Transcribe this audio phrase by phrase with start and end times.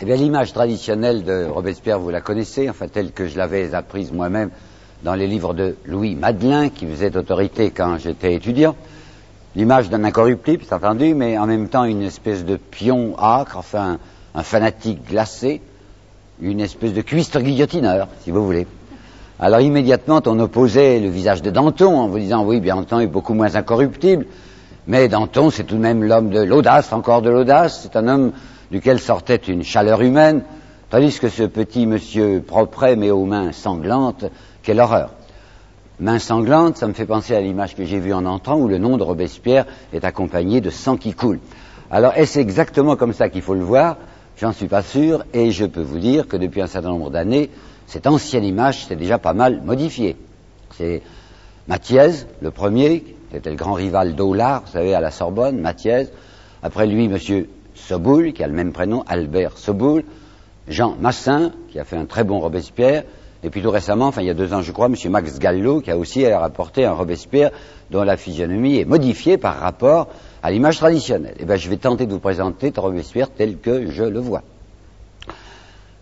[0.00, 4.12] Eh bien, l'image traditionnelle de Robespierre, vous la connaissez, enfin telle que je l'avais apprise
[4.12, 4.50] moi-même
[5.02, 8.76] dans les livres de Louis Madelin, qui faisait autorité quand j'étais étudiant.
[9.56, 13.98] L'image d'un incorruptible, c'est entendu, mais en même temps une espèce de pion âcre, enfin
[14.36, 15.60] un fanatique glacé,
[16.40, 18.68] une espèce de cuistre guillotineur, si vous voulez.
[19.40, 23.08] Alors immédiatement, on opposait le visage de Danton en vous disant, oui, bien Danton est
[23.08, 24.26] beaucoup moins incorruptible,
[24.86, 28.32] mais Danton, c'est tout de même l'homme de l'audace, encore de l'audace, c'est un homme
[28.70, 30.42] duquel sortait une chaleur humaine,
[30.90, 34.24] tandis que ce petit monsieur propre mais aux mains sanglantes,
[34.62, 35.10] quelle horreur.
[36.00, 38.78] Mains sanglantes, ça me fait penser à l'image que j'ai vue en entrant où le
[38.78, 41.40] nom de Robespierre est accompagné de sang qui coule.
[41.90, 43.96] Alors est-ce exactement comme ça qu'il faut le voir?
[44.36, 47.50] J'en suis pas sûr et je peux vous dire que depuis un certain nombre d'années,
[47.86, 50.16] cette ancienne image s'est déjà pas mal modifiée.
[50.76, 51.02] C'est
[51.66, 52.10] Mathiez,
[52.40, 56.06] le premier, qui était le grand rival d'Aulard, vous savez, à la Sorbonne, Mathiez.
[56.62, 57.46] Après lui, M.
[57.88, 60.04] Soboul, qui a le même prénom, Albert Soboul,
[60.68, 63.04] Jean Massin, qui a fait un très bon Robespierre,
[63.42, 64.94] et puis tout récemment, enfin il y a deux ans je crois, M.
[65.10, 67.50] Max Gallo, qui a aussi rapporté un Robespierre
[67.90, 70.08] dont la physionomie est modifiée par rapport
[70.42, 71.34] à l'image traditionnelle.
[71.38, 74.42] Eh bien je vais tenter de vous présenter Robespierre tel que je le vois.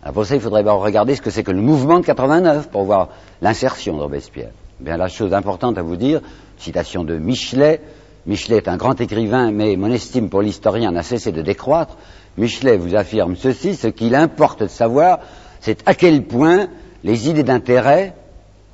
[0.02, 2.83] Alors pour ça, il faudrait regarder ce que c'est que le mouvement de 89 pour
[2.83, 3.11] voir
[3.42, 4.50] l'insertion de Robespierre.
[4.80, 6.20] Eh bien la chose importante à vous dire,
[6.58, 7.80] citation de Michelet,
[8.27, 11.96] Michelet est un grand écrivain, mais mon estime pour l'historien n'a cessé de décroître.
[12.36, 15.20] Michelet vous affirme ceci, ce qu'il importe de savoir,
[15.60, 16.66] c'est à quel point
[17.05, 18.14] les idées d'intérêt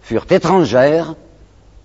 [0.01, 1.15] furent étrangères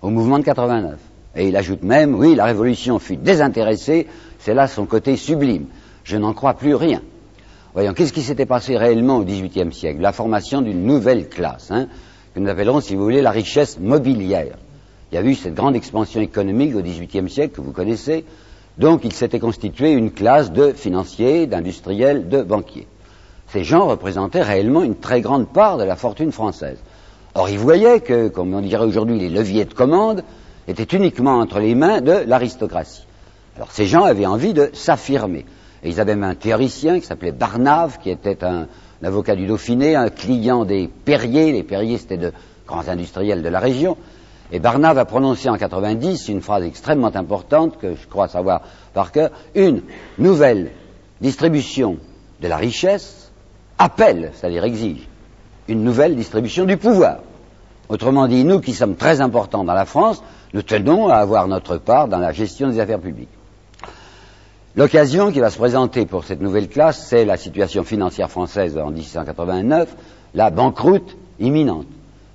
[0.00, 0.98] au mouvement de 89.
[1.36, 4.06] Et il ajoute même, oui, la révolution fut désintéressée,
[4.38, 5.66] c'est là son côté sublime.
[6.04, 7.02] Je n'en crois plus rien.
[7.74, 10.00] Voyons, qu'est-ce qui s'était passé réellement au XVIIIe siècle?
[10.00, 11.86] La formation d'une nouvelle classe, hein,
[12.34, 14.56] que nous appellerons, si vous voulez, la richesse mobilière.
[15.10, 18.24] Il y a eu cette grande expansion économique au XVIIIe siècle que vous connaissez.
[18.76, 22.86] Donc il s'était constitué une classe de financiers, d'industriels, de banquiers.
[23.48, 26.78] Ces gens représentaient réellement une très grande part de la fortune française.
[27.34, 30.22] Or ils voyaient que, comme on dirait aujourd'hui, les leviers de commande
[30.68, 33.06] étaient uniquement entre les mains de l'aristocratie.
[33.56, 35.46] Alors ces gens avaient envie de s'affirmer.
[35.82, 38.66] Et ils avaient même un théoricien qui s'appelait Barnave, qui était un,
[39.02, 41.52] avocat du Dauphiné, un client des Perriers.
[41.52, 42.32] Les Perriers, c'était de
[42.66, 43.96] grands industriels de la région.
[44.50, 48.62] Et Barnave a prononcé en 90 une phrase extrêmement importante que je crois savoir
[48.94, 49.30] par cœur.
[49.54, 49.82] Une
[50.18, 50.70] nouvelle
[51.20, 51.98] distribution
[52.40, 53.30] de la richesse
[53.78, 55.06] appelle, c'est-à-dire exige,
[55.68, 57.18] une nouvelle distribution du pouvoir.
[57.88, 60.22] Autrement dit, nous qui sommes très importants dans la France,
[60.54, 63.28] nous tenons à avoir notre part dans la gestion des affaires publiques.
[64.76, 68.90] L'occasion qui va se présenter pour cette nouvelle classe, c'est la situation financière française en
[68.90, 69.94] 1689,
[70.34, 71.86] la banqueroute imminente.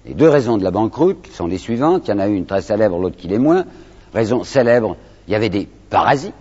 [0.06, 2.08] Les deux raisons de la banqueroute sont les suivantes.
[2.08, 3.66] Il y en a une très célèbre, l'autre qui l'est moins.
[4.14, 4.98] Raison célèbre,
[5.28, 6.34] il y avait des parasites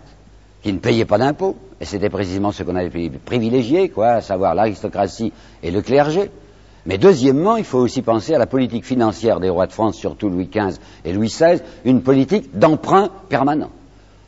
[0.62, 1.56] qui ne payaient pas d'impôts.
[1.81, 6.31] Et c'était précisément ce qu'on avait privilégié, quoi, à savoir l'aristocratie et le clergé.
[6.87, 10.29] Mais deuxièmement, il faut aussi penser à la politique financière des rois de France, surtout
[10.29, 13.71] Louis XV et Louis XVI, une politique d'emprunt permanent.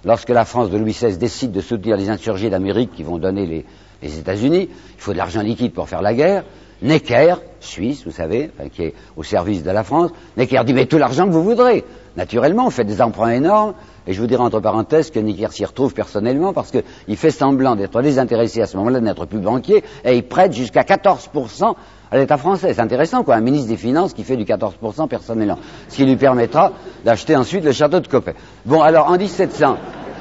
[0.05, 3.47] Lorsque la France de Louis XVI décide de soutenir les insurgés d'Amérique qui vont donner
[3.47, 3.65] les,
[4.03, 6.45] les États-Unis, il faut de l'argent liquide pour faire la guerre.
[6.83, 10.99] Necker, Suisse, vous savez, qui est au service de la France, Necker dit mais tout
[10.99, 11.85] l'argent que vous voudrez.
[12.17, 13.75] Naturellement, on fait des emprunts énormes,
[14.07, 17.75] et je vous dirai entre parenthèses que Necker s'y retrouve personnellement parce qu'il fait semblant
[17.75, 21.75] d'être désintéressé à ce moment-là, d'être plus banquier, et il prête jusqu'à 14%
[22.11, 22.75] à l'État français.
[22.75, 25.59] C'est intéressant, quoi, un ministre des Finances qui fait du 14% personnellement,
[25.89, 26.73] ce qui lui permettra
[27.05, 28.35] d'acheter ensuite le château de Coppet.
[28.67, 29.77] Bon, alors en 1700,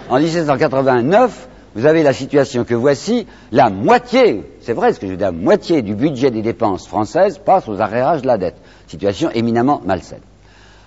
[0.10, 5.14] en 1789, vous avez la situation que voici, la moitié, c'est vrai ce que je
[5.14, 8.58] dis, la moitié du budget des dépenses françaises passe aux arrérages de la dette.
[8.88, 10.22] Situation éminemment malsaine.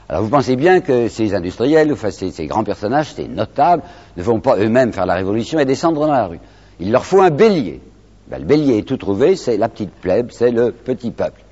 [0.08, 3.82] Alors vous pensez bien que ces industriels, ces grands personnages, ces notables,
[4.16, 6.40] ne vont pas eux-mêmes faire la révolution et descendre dans la rue.
[6.78, 7.80] Il leur faut un bélier.
[8.28, 11.42] Ben, le bélier est tout trouvé, c'est la petite plèbe, c'est le petit peuple.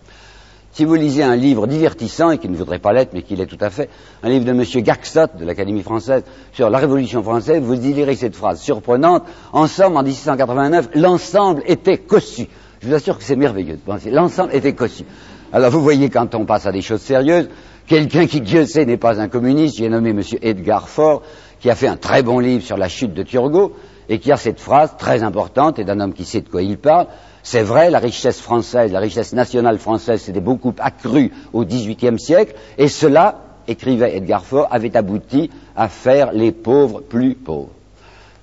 [0.74, 3.46] Si vous lisez un livre divertissant, et qui ne voudrait pas l'être, mais qui l'est
[3.46, 3.88] tout à fait,
[4.24, 4.64] un livre de M.
[4.82, 9.22] Gaxot, de l'Académie française, sur la Révolution française, vous y lirez cette phrase surprenante.
[9.52, 12.48] En somme, en 1689, l'ensemble était cossu.
[12.82, 14.10] Je vous assure que c'est merveilleux de penser.
[14.10, 15.04] L'ensemble était cossu.
[15.52, 17.48] Alors vous voyez, quand on passe à des choses sérieuses,
[17.86, 20.22] quelqu'un qui, Dieu sait, n'est pas un communiste, j'ai nommé M.
[20.42, 21.22] Edgar Faure,
[21.60, 23.74] qui a fait un très bon livre sur la chute de Turgot,
[24.08, 26.78] et qui a cette phrase très importante, et d'un homme qui sait de quoi il
[26.78, 27.06] parle,
[27.44, 32.54] c'est vrai, la richesse française, la richesse nationale française s'était beaucoup accrue au XVIIIe siècle,
[32.78, 37.68] et cela, écrivait Edgar Faure, avait abouti à faire les pauvres plus pauvres.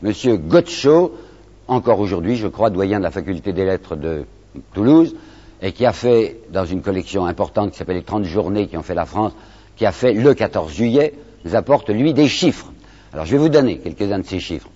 [0.04, 1.16] Monsieur Gotcho,
[1.68, 4.26] encore aujourd'hui, je crois, doyen de la faculté des lettres de
[4.74, 5.16] Toulouse,
[5.64, 8.84] et qui a fait, dans une collection importante qui s'appelle les 30 journées qui ont
[8.84, 9.34] fait la France,
[9.78, 12.72] qui a fait le 14 juillet, nous apporte, lui, des chiffres.
[13.14, 14.70] Alors, je vais vous donner quelques-uns de ces chiffres.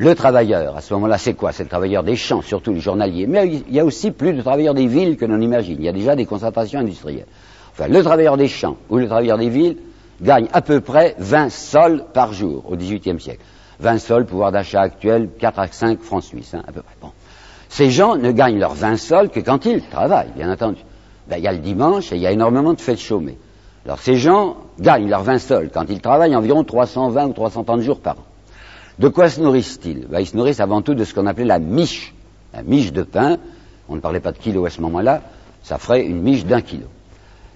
[0.00, 1.52] Le travailleur, à ce moment-là, c'est quoi?
[1.52, 3.26] C'est le travailleur des champs, surtout les journaliers.
[3.26, 5.76] Mais il y a aussi plus de travailleurs des villes que l'on imagine.
[5.78, 7.26] Il y a déjà des concentrations industrielles.
[7.72, 9.76] Enfin, le travailleur des champs ou le travailleur des villes
[10.22, 13.42] gagne à peu près 20 sols par jour au XVIIIe siècle.
[13.80, 16.96] 20 sols, pouvoir d'achat actuel, 4 à 5 francs suisses, hein, à peu près.
[17.02, 17.10] Bon.
[17.68, 20.80] Ces gens ne gagnent leurs 20 sols que quand ils travaillent, bien entendu.
[21.28, 23.36] Ben, il y a le dimanche et il y a énormément de fêtes chômées.
[23.84, 28.00] Alors ces gens gagnent leurs 20 sols quand ils travaillent environ 320 ou 330 jours
[28.00, 28.29] par an.
[29.00, 30.06] De quoi se nourrissent-ils?
[30.06, 32.14] Ben, Ils se nourrissent avant tout de ce qu'on appelait la miche.
[32.52, 33.38] La miche de pain,
[33.88, 35.22] on ne parlait pas de kilo à ce moment-là,
[35.62, 36.86] ça ferait une miche d'un kilo.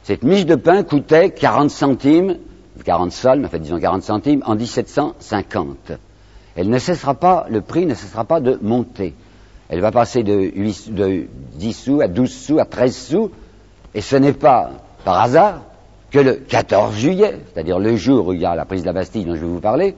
[0.05, 2.39] Cette miche de pain coûtait 40 centimes,
[2.83, 5.93] 40 sols, en fait disons 40 centimes, en 1750.
[6.57, 9.13] Elle ne cessera pas, le prix ne cessera pas de monter.
[9.69, 10.51] Elle va passer de,
[11.57, 13.31] 10 sous à 12 sous à 13 sous,
[13.95, 14.71] et ce n'est pas
[15.05, 15.61] par hasard
[16.11, 18.95] que le 14 juillet, c'est-à-dire le jour où il y a la prise de la
[18.95, 19.95] Bastille dont je vais vous parler,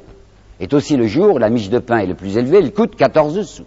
[0.61, 2.97] est aussi le jour où la miche de pain est le plus élevée, elle coûte
[2.97, 3.65] 14 sous.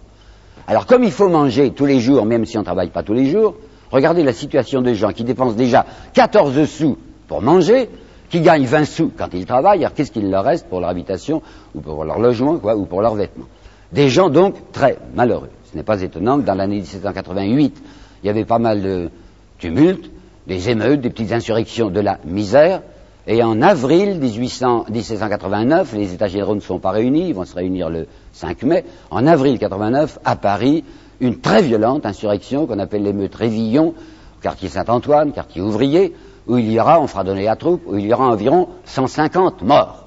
[0.68, 3.14] Alors comme il faut manger tous les jours, même si on ne travaille pas tous
[3.14, 3.56] les jours,
[3.92, 6.98] regardez la situation des gens qui dépensent déjà 14 sous
[7.28, 7.90] pour manger,
[8.30, 11.42] qui gagnent 20 sous quand ils travaillent, alors qu'est-ce qu'il leur reste pour leur habitation,
[11.74, 13.48] ou pour leur logement, ou pour leurs vêtements?
[13.92, 15.50] Des gens donc très malheureux.
[15.72, 17.82] Ce n'est pas étonnant que dans l'année 1788,
[18.24, 19.10] il y avait pas mal de
[19.58, 20.10] tumultes,
[20.48, 22.82] des émeutes, des petites insurrections de la misère,
[23.28, 27.90] et en avril 1789, les États généraux ne sont pas réunis, ils vont se réunir
[27.90, 28.86] le 5 mai.
[29.12, 30.84] En avril 89, à Paris,
[31.20, 33.94] une très violente insurrection qu'on appelle l'émeute Révillon,
[34.42, 36.16] quartier Saint-Antoine, quartier ouvrier,
[36.48, 39.62] où il y aura, on fera donner la troupe, où il y aura environ 150
[39.64, 40.06] morts.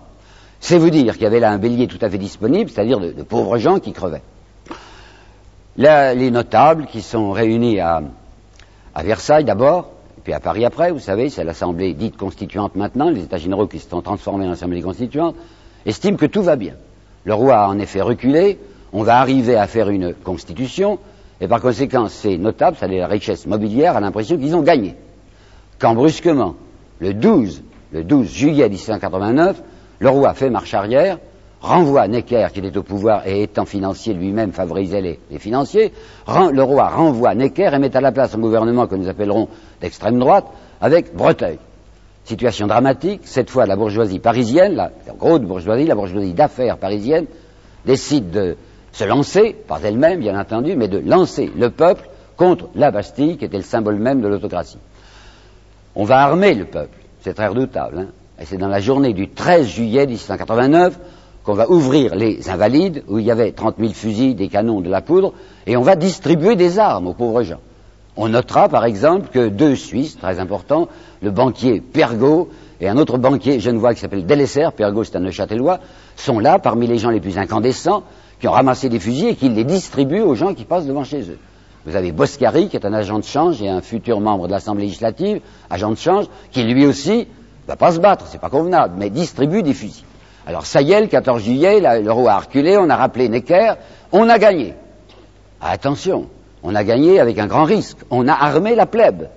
[0.58, 3.22] C'est vous dire qu'il y avait là un bélier tout à fait disponible, c'est-à-dire de,
[3.22, 4.22] pauvres gens qui crevaient.
[5.76, 8.02] les notables qui sont réunis à
[8.96, 9.90] Versailles d'abord,
[10.24, 13.78] puis à Paris après, vous savez, c'est l'Assemblée dite constituante maintenant, les États généraux qui
[13.78, 15.34] se sont transformés en Assemblée constituante,
[15.84, 16.74] estiment que tout va bien.
[17.24, 18.58] Le roi a en effet reculé,
[18.92, 20.98] on va arriver à faire une constitution,
[21.40, 24.94] et par conséquent, ces notables, ça la richesse mobilière, a l'impression qu'ils ont gagné.
[25.80, 26.54] Quand brusquement,
[27.00, 29.60] le 12, le 12 juillet 1789,
[29.98, 31.18] le roi fait marche arrière,
[31.62, 35.92] renvoie Necker, qui était au pouvoir et étant financier lui-même favorisait les, financiers,
[36.26, 39.48] le roi renvoie Necker et met à la place un gouvernement que nous appellerons
[39.80, 40.46] d'extrême droite
[40.80, 41.58] avec Breteuil.
[42.24, 47.26] Situation dramatique, cette fois la bourgeoisie parisienne, la, la grosse bourgeoisie, la bourgeoisie d'affaires parisienne,
[47.84, 48.56] décide de
[48.92, 53.44] se lancer, pas elle-même bien entendu, mais de lancer le peuple contre la Bastille, qui
[53.44, 54.78] était le symbole même de l'autocratie.
[55.94, 58.06] On va armer le peuple, c'est très redoutable, hein.
[58.40, 60.98] et c'est dans la journée du 13 juillet 1789
[61.44, 64.90] qu'on va ouvrir les invalides, où il y avait 30 000 fusils, des canons, de
[64.90, 65.32] la poudre,
[65.66, 67.60] et on va distribuer des armes aux pauvres gens.
[68.16, 70.88] On notera par exemple que deux Suisses, très importants,
[71.22, 72.50] le banquier Pergaud
[72.80, 75.80] et un autre banquier genevois qui s'appelle Delesser, Pergaud c'est un Neuchâtelois,
[76.16, 78.02] sont là parmi les gens les plus incandescents,
[78.38, 81.22] qui ont ramassé des fusils et qui les distribuent aux gens qui passent devant chez
[81.22, 81.38] eux.
[81.86, 84.84] Vous avez Boscari, qui est un agent de change et un futur membre de l'Assemblée
[84.84, 85.40] législative,
[85.70, 87.26] agent de change, qui lui aussi
[87.66, 90.04] va pas se battre, c'est pas convenable, mais distribue des fusils.
[90.46, 93.74] Alors ça y est, le 14 juillet, l'euro a reculé, on a rappelé Necker,
[94.10, 94.74] on a gagné.
[95.60, 96.26] Attention,
[96.62, 97.98] on a gagné avec un grand risque.
[98.10, 99.28] On a armé la plèbe.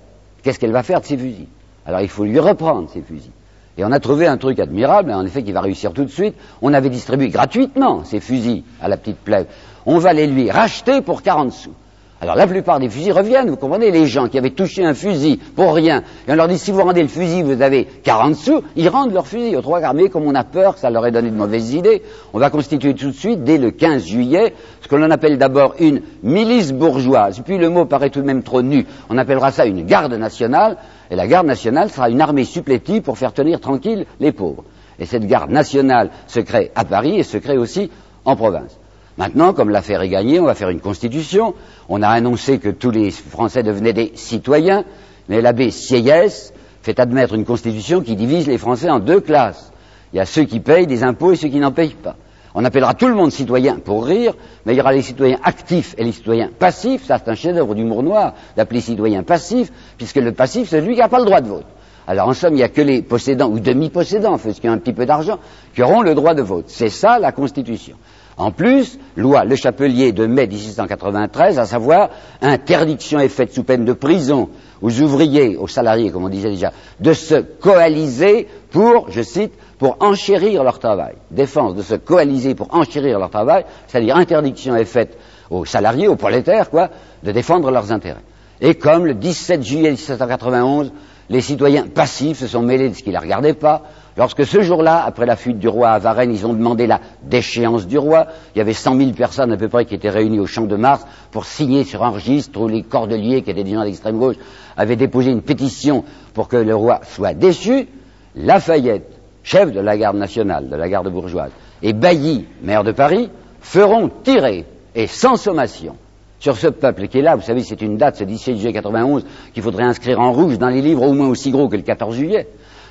[0.42, 1.48] Qu'est-ce qu'elle va faire de ces fusils?
[1.86, 3.30] Alors il faut lui reprendre ces fusils.
[3.78, 6.34] Et on a trouvé un truc admirable, en effet, qui va réussir tout de suite.
[6.62, 9.46] On avait distribué gratuitement ces fusils à la petite plèbe.
[9.84, 11.74] On va les lui racheter pour 40 sous.
[12.18, 15.36] Alors la plupart des fusils reviennent, vous comprenez, les gens qui avaient touché un fusil
[15.36, 18.62] pour rien, et on leur dit si vous rendez le fusil, vous avez 40 sous,
[18.74, 21.10] ils rendent leur fusil aux trois armées, comme on a peur que ça leur ait
[21.10, 22.00] donné de mauvaises idées.
[22.32, 25.74] On va constituer tout de suite, dès le 15 juillet, ce que l'on appelle d'abord
[25.78, 29.66] une milice bourgeoise, puis le mot paraît tout de même trop nu, on appellera ça
[29.66, 30.78] une garde nationale,
[31.10, 34.64] et la garde nationale sera une armée supplétive pour faire tenir tranquille les pauvres.
[34.98, 37.90] Et cette garde nationale se crée à Paris et se crée aussi
[38.24, 38.78] en province.
[39.18, 41.54] Maintenant, comme l'affaire est gagnée, on va faire une constitution.
[41.88, 44.84] On a annoncé que tous les Français devenaient des citoyens,
[45.28, 49.72] mais l'abbé Sieyès fait admettre une constitution qui divise les Français en deux classes.
[50.12, 52.16] Il y a ceux qui payent des impôts et ceux qui n'en payent pas.
[52.54, 55.94] On appellera tout le monde citoyen pour rire, mais il y aura les citoyens actifs
[55.98, 57.04] et les citoyens passifs.
[57.04, 61.00] Ça, c'est un chef-d'œuvre d'humour noir d'appeler citoyen passif, puisque le passif, c'est celui qui
[61.00, 61.66] n'a pas le droit de vote.
[62.06, 64.78] Alors en somme, il n'y a que les possédants ou demi-possédants, ceux qui ont un
[64.78, 65.38] petit peu d'argent,
[65.74, 66.66] qui auront le droit de vote.
[66.68, 67.96] C'est ça la Constitution.
[68.38, 72.10] En plus, loi Le Chapelier de mai 1693, à savoir
[72.42, 74.50] interdiction est faite sous peine de prison
[74.82, 79.96] aux ouvriers, aux salariés, comme on disait déjà, de se coaliser pour, je cite, pour
[80.00, 81.14] enchérir leur travail.
[81.30, 85.16] Défense de se coaliser pour enchérir leur travail, c'est-à-dire interdiction est faite
[85.48, 86.90] aux salariés, aux prolétaires, quoi,
[87.22, 88.20] de défendre leurs intérêts.
[88.60, 90.92] Et comme le 17 juillet 1791,
[91.28, 93.82] Les citoyens passifs se sont mêlés de ce qui ne les regardait pas.
[94.16, 97.86] Lorsque ce jour-là, après la fuite du roi à Varennes, ils ont demandé la déchéance
[97.86, 100.46] du roi, il y avait cent mille personnes à peu près qui étaient réunies au
[100.46, 103.84] Champ de Mars pour signer sur un registre où les cordeliers, qui étaient des gens
[103.84, 104.36] d'extrême gauche,
[104.74, 107.88] avaient déposé une pétition pour que le roi soit déçu.
[108.34, 109.10] Lafayette,
[109.42, 111.50] chef de la garde nationale, de la garde bourgeoise,
[111.82, 113.28] et Bailly, maire de Paris,
[113.60, 115.96] feront tirer, et sans sommation,
[116.38, 119.26] sur ce peuple qui est là, vous savez, c'est une date, ce 17 juillet 91,
[119.52, 122.14] qu'il faudrait inscrire en rouge dans les livres au moins aussi gros que le 14
[122.14, 122.46] juillet.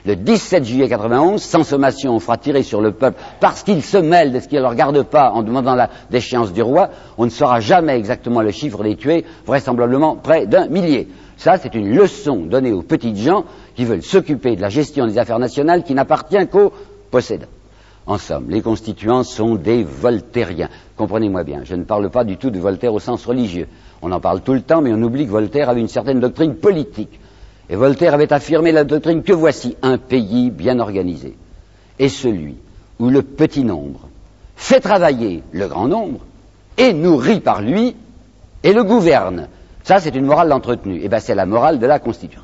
[0.06, 3.98] Le 17 juillet 91, sans sommation, on fera tirer sur le peuple parce qu'il se
[3.98, 6.90] mêle de ce qui ne le regarde pas en demandant la déchéance du roi.
[7.18, 11.08] On ne saura jamais exactement le chiffre des tués, vraisemblablement près d'un millier.
[11.38, 13.46] Ça, c'est une leçon donnée aux petites gens
[13.76, 16.72] qui veulent s'occuper de la gestion des affaires nationales qui n'appartient qu'aux
[17.10, 17.48] possédants.
[18.06, 20.70] En somme, les constituants sont des voltairiens.
[20.96, 23.68] Comprenez-moi bien, je ne parle pas du tout de Voltaire au sens religieux.
[24.04, 26.54] On en parle tout le temps, mais on oublie que Voltaire avait une certaine doctrine
[26.54, 27.20] politique.
[27.70, 31.36] Et Voltaire avait affirmé la doctrine que voici un pays bien organisé
[31.98, 32.56] est celui
[33.00, 34.10] où le petit nombre
[34.56, 36.20] fait travailler le grand nombre
[36.78, 37.96] et nourrit par lui
[38.64, 39.48] et le gouverne.
[39.84, 40.98] Ça, c'est une morale d'entretenu.
[40.98, 42.42] Et eh bien, c'est la morale de la Constitution.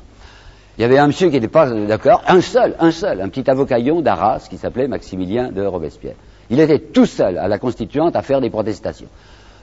[0.78, 3.48] Il y avait un monsieur qui n'était pas d'accord, un seul, un seul, un petit
[3.50, 6.14] avocaillon d'Arras qui s'appelait Maximilien de Robespierre.
[6.50, 9.08] Il était tout seul à la Constituante à faire des protestations.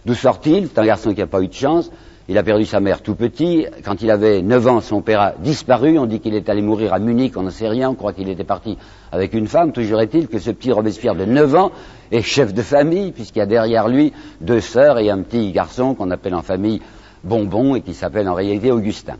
[0.05, 1.91] D'où sort-il C'est un garçon qui n'a pas eu de chance.
[2.29, 3.65] Il a perdu sa mère tout petit.
[3.83, 5.97] Quand il avait 9 ans, son père a disparu.
[5.97, 7.89] On dit qu'il est allé mourir à Munich, on ne sait rien.
[7.89, 8.77] On croit qu'il était parti
[9.11, 9.71] avec une femme.
[9.71, 11.71] Toujours est-il que ce petit Robespierre de 9 ans
[12.11, 15.95] est chef de famille, puisqu'il y a derrière lui deux sœurs et un petit garçon
[15.95, 16.83] qu'on appelle en famille
[17.23, 19.17] Bonbon et qui s'appelle en réalité Augustin.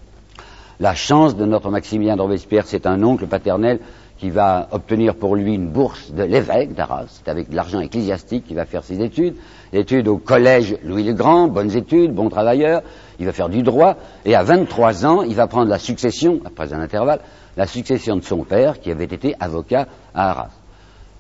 [0.79, 3.79] La chance de notre Maximilien de Robespierre, c'est un oncle paternel
[4.19, 7.05] qui va obtenir pour lui une bourse de l'évêque d'Arras.
[7.07, 9.35] C'est avec de l'argent ecclésiastique qu'il va faire ses études.
[9.71, 12.81] Études au collège Louis le Grand, bonnes études, bon travailleur.
[13.19, 13.95] Il va faire du droit.
[14.25, 17.21] Et à 23 ans, il va prendre la succession, après un intervalle,
[17.55, 20.49] la succession de son père qui avait été avocat à Arras.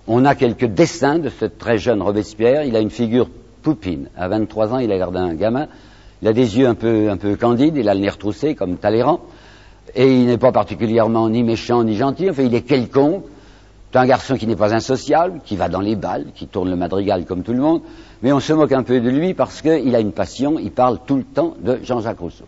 [0.07, 2.63] On a quelques dessins de ce très jeune Robespierre.
[2.63, 3.29] Il a une figure
[3.61, 4.09] poupine.
[4.17, 5.67] À 23 ans, il a gardé un gamin.
[6.21, 7.77] Il a des yeux un peu, un peu candides.
[7.77, 9.21] Il a le nez retroussé comme Talleyrand.
[9.95, 13.23] Et il n'est pas particulièrement ni méchant ni gentil, enfin il est quelconque.
[13.91, 16.75] C'est un garçon qui n'est pas insociable, qui va dans les balles, qui tourne le
[16.75, 17.81] madrigal comme tout le monde,
[18.21, 20.99] mais on se moque un peu de lui parce qu'il a une passion, il parle
[21.07, 22.45] tout le temps de Jean-Jacques Rousseau.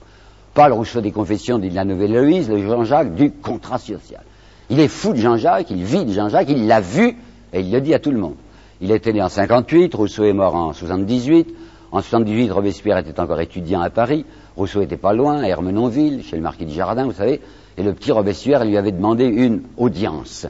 [0.54, 4.22] Pas le Rousseau des Confessions de la Nouvelle Héloïse, le Jean-Jacques du contrat social.
[4.70, 7.18] Il est fou de Jean-Jacques, il vit de Jean-Jacques, il l'a vu
[7.54, 8.36] et il le dit à tout le monde.
[8.80, 11.56] Il était né en 58, Rousseau est mort en 78.
[11.92, 14.26] En 78, Robespierre était encore étudiant à Paris.
[14.62, 17.42] Rousseau était pas loin, à Hermenonville, chez le marquis du Jardin, vous savez,
[17.78, 20.46] et le petit Robespierre lui avait demandé une audience.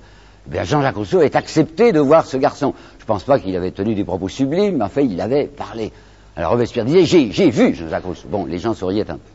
[0.54, 2.74] Eh Jean-Jacques Rousseau est accepté de voir ce garçon.
[2.98, 5.94] Je ne pense pas qu'il avait tenu des propos sublimes, mais enfin, il avait parlé.
[6.36, 8.28] Alors Robespierre disait, j'ai, vu Jean-Jacques Rousseau.
[8.30, 9.32] Bon, les gens souriaient un peu.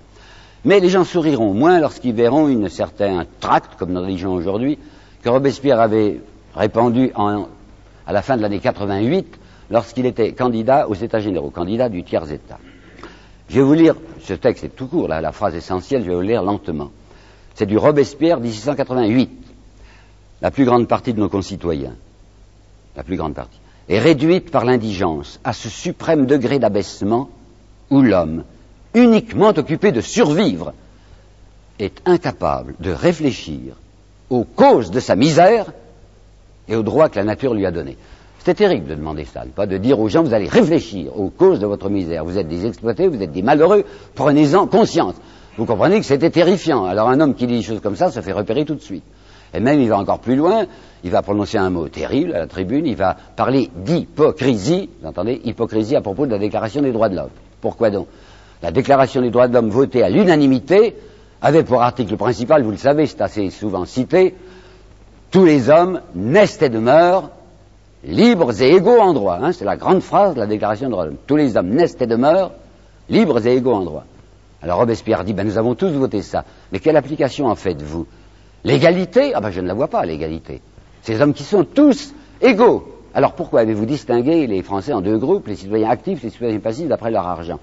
[0.66, 4.78] Mais les gens souriront moins lorsqu'ils verront une certain tract, comme nous religion aujourd'hui,
[5.22, 6.20] que Robespierre avait
[6.54, 9.38] répandu à la fin de l'année 88,
[9.70, 12.58] lorsqu'il était candidat aux États généraux, candidat du tiers-État.
[13.48, 16.14] Je vais vous lire, ce texte est tout court, là, la phrase essentielle, je vais
[16.14, 16.90] vous lire lentement.
[17.54, 19.30] C'est du Robespierre 1688.
[20.42, 21.94] La plus grande partie de nos concitoyens,
[22.96, 27.30] la plus grande partie, est réduite par l'indigence à ce suprême degré d'abaissement
[27.90, 28.44] où l'homme,
[28.94, 30.74] uniquement occupé de survivre,
[31.78, 33.76] est incapable de réfléchir
[34.28, 35.66] aux causes de sa misère
[36.68, 37.96] et aux droits que la nature lui a donnés.
[38.46, 41.58] C'est terrible de demander ça, pas de dire aux gens, vous allez réfléchir aux causes
[41.58, 42.24] de votre misère.
[42.24, 43.84] Vous êtes des exploités, vous êtes des malheureux,
[44.14, 45.16] prenez-en conscience.
[45.58, 46.84] Vous comprenez que c'était terrifiant.
[46.84, 49.02] Alors un homme qui dit des choses comme ça, ça fait repérer tout de suite.
[49.52, 50.66] Et même, il va encore plus loin,
[51.02, 55.40] il va prononcer un mot terrible à la tribune, il va parler d'hypocrisie, vous entendez,
[55.42, 57.30] hypocrisie à propos de la Déclaration des droits de l'homme.
[57.60, 58.06] Pourquoi donc?
[58.62, 60.94] La Déclaration des droits de l'homme votée à l'unanimité
[61.42, 64.36] avait pour article principal, vous le savez, c'est assez souvent cité,
[65.32, 67.30] tous les hommes naissent et demeurent
[68.04, 69.38] libres et égaux en droit.
[69.40, 71.16] Hein, c'est la grande phrase de la Déclaration de l'homme.
[71.26, 72.52] Tous les hommes naissent et demeurent
[73.08, 74.04] libres et égaux en droit.
[74.62, 76.44] Alors Robespierre dit, ben nous avons tous voté ça.
[76.72, 78.06] Mais quelle application en faites-vous?
[78.64, 79.32] L'égalité?
[79.34, 80.60] Ah ben je ne la vois pas, l'égalité.
[81.02, 82.84] Ces hommes qui sont tous égaux.
[83.14, 86.88] Alors pourquoi avez-vous distingué les Français en deux groupes, les citoyens actifs les citoyens passifs
[86.88, 87.60] d'après leur argent?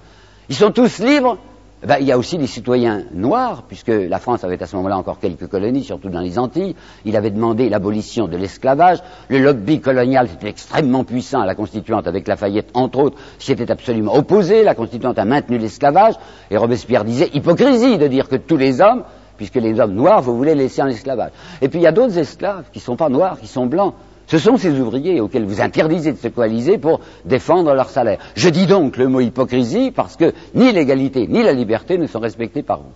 [0.48, 1.38] Ils sont tous libres
[1.86, 4.96] ben, il y a aussi des citoyens noirs, puisque la France avait à ce moment-là
[4.96, 6.74] encore quelques colonies, surtout dans les Antilles.
[7.04, 8.98] Il avait demandé l'abolition de l'esclavage.
[9.28, 13.70] Le lobby colonial était extrêmement puissant à la Constituante, avec Lafayette, entre autres, s'y était
[13.70, 14.62] absolument opposé.
[14.62, 16.14] La Constituante a maintenu l'esclavage.
[16.50, 19.04] Et Robespierre disait hypocrisie de dire que tous les hommes,
[19.36, 21.32] puisque les hommes noirs, vous voulez laisser en esclavage.
[21.60, 23.94] Et puis il y a d'autres esclaves qui ne sont pas noirs, qui sont blancs.
[24.26, 28.18] Ce sont ces ouvriers auxquels vous interdisez de se coaliser pour défendre leur salaire.
[28.34, 32.20] Je dis donc le mot hypocrisie parce que ni l'égalité ni la liberté ne sont
[32.20, 32.92] respectés par vous.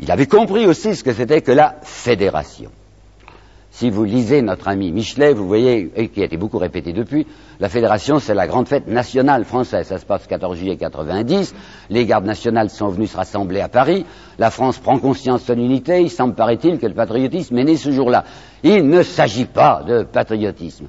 [0.00, 2.70] Il avait compris aussi ce que c'était que la fédération.
[3.78, 7.28] Si vous lisez notre ami Michelet, vous voyez, et qui a été beaucoup répété depuis,
[7.60, 9.86] la fédération, c'est la grande fête nationale française.
[9.86, 11.54] Ça se passe le 14 juillet 90.
[11.88, 14.04] Les gardes nationales sont venus se rassembler à Paris.
[14.36, 16.02] La France prend conscience de son unité.
[16.02, 18.24] Il semble, paraît-il, que le patriotisme est né ce jour-là.
[18.64, 20.86] Il ne s'agit pas de patriotisme.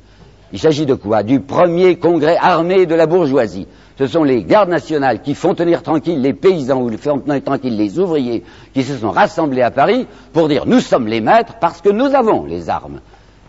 [0.52, 1.22] Il s'agit de quoi?
[1.22, 3.68] Du premier congrès armé de la bourgeoisie
[4.00, 7.76] ce sont les gardes nationales qui font tenir tranquilles les paysans ou font tenir tranquilles
[7.76, 11.82] les ouvriers qui se sont rassemblés à Paris pour dire nous sommes les maîtres parce
[11.82, 13.02] que nous avons les armes.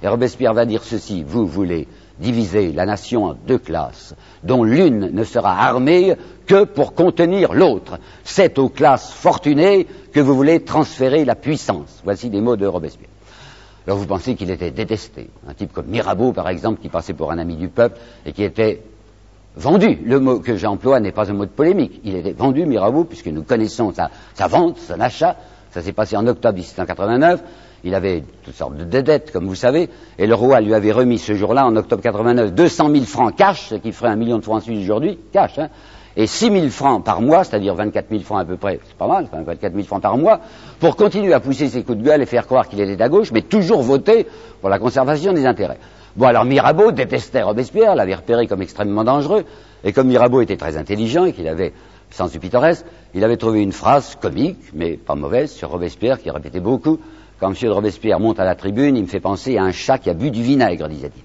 [0.02, 1.86] Et Robespierre va dire ceci, vous voulez
[2.18, 6.16] diviser la nation en deux classes, dont l'une ne sera armée
[6.46, 8.00] que pour contenir l'autre.
[8.24, 12.00] C'est aux classes fortunées que vous voulez transférer la puissance.
[12.02, 13.08] Voici des mots de Robespierre.
[13.86, 15.30] Alors vous pensez qu'il était détesté.
[15.46, 18.42] Un type comme Mirabeau, par exemple, qui passait pour un ami du peuple et qui
[18.42, 18.82] était
[19.56, 19.98] vendu.
[20.04, 22.00] Le mot que j'emploie n'est pas un mot de polémique.
[22.04, 25.36] Il était vendu, Mirabeau, puisque nous connaissons sa, vente, son achat.
[25.70, 27.42] Ça s'est passé en octobre 1789.
[27.84, 29.88] Il avait toutes sortes de dettes, comme vous savez,
[30.18, 33.68] et le roi lui avait remis ce jour-là, en octobre 89, 200 000 francs cash,
[33.68, 35.68] ce qui ferait un million de francs suisses aujourd'hui, cash, hein,
[36.14, 39.06] et 6 000 francs par mois, c'est-à-dire 24 000 francs à peu près, c'est pas
[39.06, 40.40] mal, 24 000 francs par mois,
[40.78, 43.32] pour continuer à pousser ses coups de gueule et faire croire qu'il était à gauche,
[43.32, 44.26] mais toujours voter
[44.60, 45.78] pour la conservation des intérêts.
[46.16, 49.44] Bon, alors Mirabeau détestait Robespierre, l'avait repéré comme extrêmement dangereux,
[49.84, 51.72] et comme Mirabeau était très intelligent et qu'il avait
[52.10, 56.30] sens du pittoresque, il avait trouvé une phrase comique, mais pas mauvaise, sur Robespierre, qui
[56.30, 56.98] répétait beaucoup.
[57.38, 57.54] Quand M.
[57.62, 60.14] de Robespierre monte à la tribune, il me fait penser à un chat qui a
[60.14, 61.22] bu du vinaigre, disait-il.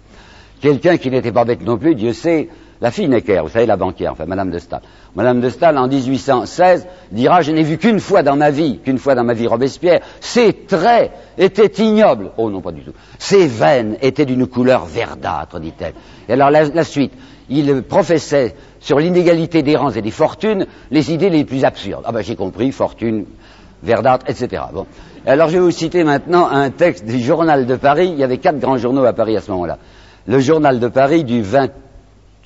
[0.62, 2.50] Quelqu'un qui n'était pas bête non plus, Dieu sait,
[2.86, 4.82] la fille Necker, vous savez, la banquière, enfin, Madame de Stahl.
[5.16, 9.00] Madame de Stahl, en 1816, dira, je n'ai vu qu'une fois dans ma vie, qu'une
[9.00, 12.30] fois dans ma vie Robespierre, ses traits étaient ignobles.
[12.38, 12.92] Oh non, pas du tout.
[13.18, 15.96] Ses veines étaient d'une couleur verdâtre, dit-elle.
[16.30, 17.12] Et alors, la, suite.
[17.50, 22.04] Il professait sur l'inégalité des rangs et des fortunes les idées les plus absurdes.
[22.06, 23.26] Ah ben, j'ai compris, fortune,
[23.82, 24.62] verdâtre, etc.
[24.72, 24.86] Bon.
[25.26, 28.10] Alors, je vais vous citer maintenant un texte du Journal de Paris.
[28.14, 29.80] Il y avait quatre grands journaux à Paris à ce moment-là.
[30.28, 31.70] Le Journal de Paris du 20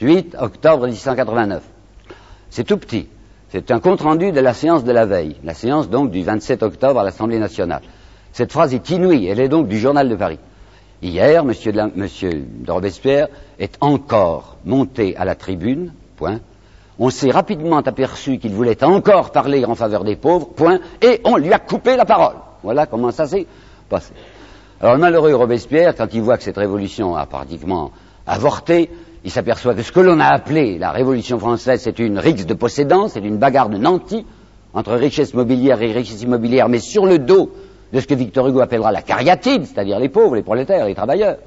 [0.01, 1.63] 8 octobre 1889.
[2.49, 3.07] C'est tout petit.
[3.49, 6.99] C'est un compte-rendu de la séance de la veille, la séance donc du 27 octobre
[6.99, 7.81] à l'Assemblée nationale.
[8.31, 10.39] Cette phrase est inouïe, elle est donc du journal de Paris.
[11.01, 16.39] Hier, monsieur de, monsieur de Robespierre est encore monté à la tribune, point.
[16.99, 21.37] On s'est rapidement aperçu qu'il voulait encore parler en faveur des pauvres, point, et on
[21.37, 22.35] lui a coupé la parole.
[22.61, 23.47] Voilà comment ça s'est
[23.87, 24.13] passé.
[24.81, 27.91] Alors le malheureux Robespierre, quand il voit que cette révolution a pratiquement
[28.27, 28.91] avorté,
[29.23, 32.53] il s'aperçoit que ce que l'on a appelé la Révolution française, c'est une rixe de
[32.53, 34.25] possédants, c'est une bagarre de nantis
[34.73, 37.51] entre richesse mobilière et richesse immobilière, mais sur le dos
[37.91, 41.37] de ce que Victor Hugo appellera la cariatide, c'est-à-dire les pauvres, les prolétaires, les travailleurs.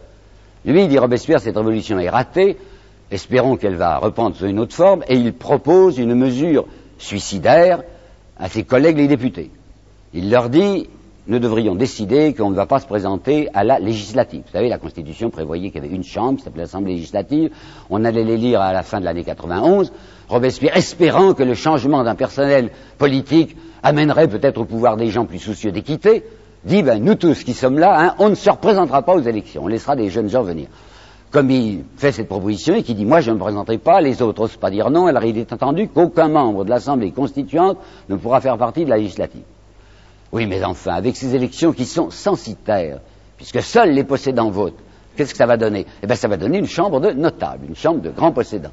[0.65, 2.57] Lui, dit Robespierre, cette révolution est ratée,
[3.11, 6.67] espérons qu'elle va reprendre sous une autre forme, et il propose une mesure
[6.99, 7.83] suicidaire
[8.39, 9.51] à ses collègues les députés.
[10.15, 10.89] Il leur dit,
[11.29, 14.43] nous devrions décider qu'on ne va pas se présenter à la législative.
[14.45, 17.51] Vous savez, la Constitution prévoyait qu'il y avait une chambre qui s'appelait l'Assemblée législative.
[17.91, 19.93] On allait les lire à la fin de l'année 91.
[20.29, 25.39] Robespierre, espérant que le changement d'un personnel politique amènerait peut-être au pouvoir des gens plus
[25.39, 26.25] soucieux d'équité,
[26.65, 29.65] dit, ben, nous tous qui sommes là, hein, on ne se représentera pas aux élections.
[29.65, 30.69] On laissera des jeunes gens venir.
[31.31, 34.21] Comme il fait cette proposition et qui dit, moi je ne me présenterai pas, les
[34.23, 38.17] autres n'osent pas dire non, alors il est entendu qu'aucun membre de l'Assemblée constituante ne
[38.17, 39.43] pourra faire partie de la législative.
[40.33, 43.01] Oui, mais enfin, avec ces élections qui sont censitaires,
[43.37, 44.79] puisque seuls les possédants votent,
[45.17, 45.87] qu'est-ce que ça va donner?
[46.03, 48.73] Eh bien, ça va donner une chambre de notables, une chambre de grands possédants.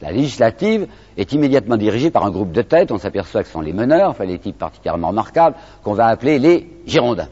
[0.00, 0.86] La législative
[1.16, 4.10] est immédiatement dirigée par un groupe de têtes, on s'aperçoit que ce sont les meneurs,
[4.10, 7.28] enfin les types particulièrement remarquables, qu'on va appeler les Girondins.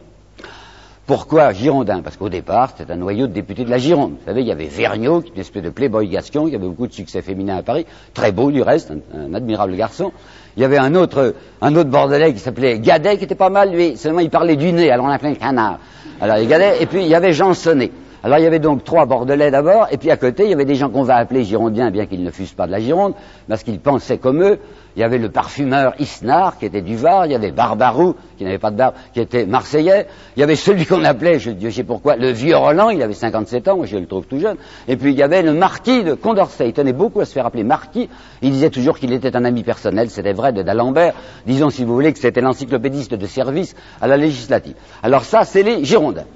[1.06, 2.00] Pourquoi Girondins?
[2.00, 4.12] Parce qu'au départ, c'était un noyau de députés de la Gironde.
[4.12, 6.66] Vous savez, il y avait Vergniaud, qui était une espèce de playboy gascon, qui avait
[6.66, 10.12] beaucoup de succès féminin à Paris, très beau du reste, un, admirable garçon.
[10.56, 13.72] Il y avait un autre, un autre bordelais qui s'appelait Gadet, qui était pas mal,
[13.72, 15.78] lui, seulement il parlait du nez, alors on l'appelait canard.
[16.20, 17.90] Alors il Gadet, et puis il y avait Jean Sonnet.
[18.24, 20.64] Alors il y avait donc trois bordelais d'abord, et puis à côté, il y avait
[20.64, 23.14] des gens qu'on va appeler girondiens, bien qu'ils ne fussent pas de la Gironde,
[23.48, 24.60] parce qu'ils pensaient comme eux,
[24.94, 28.44] il y avait le parfumeur Isnard, qui était du Var, il y avait Barbarou, qui
[28.44, 30.06] n'avait pas de barbe, qui était marseillais,
[30.36, 33.12] il y avait celui qu'on appelait, je ne sais pourquoi, le vieux Roland, il avait
[33.12, 34.56] 57 ans, je le trouve tout jeune,
[34.86, 37.46] et puis il y avait le marquis de Condorcet, il tenait beaucoup à se faire
[37.46, 38.08] appeler marquis,
[38.40, 41.94] il disait toujours qu'il était un ami personnel, c'était vrai, de d'Alembert, disons si vous
[41.94, 44.74] voulez que c'était l'encyclopédiste de service à la législative.
[45.02, 46.26] Alors ça, c'est les Girondins.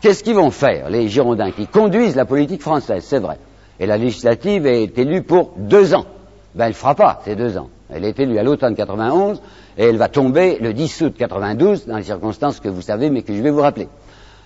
[0.00, 3.38] Qu'est-ce qu'ils vont faire, les Girondins, qui conduisent la politique française, c'est vrai.
[3.80, 6.06] Et la législative est élue pour deux ans.
[6.54, 7.68] Ben, elle ne fera pas ces deux ans.
[7.90, 9.40] Elle est élue à l'automne 91
[9.76, 13.22] et elle va tomber le 10 août 92 dans les circonstances que vous savez mais
[13.22, 13.88] que je vais vous rappeler.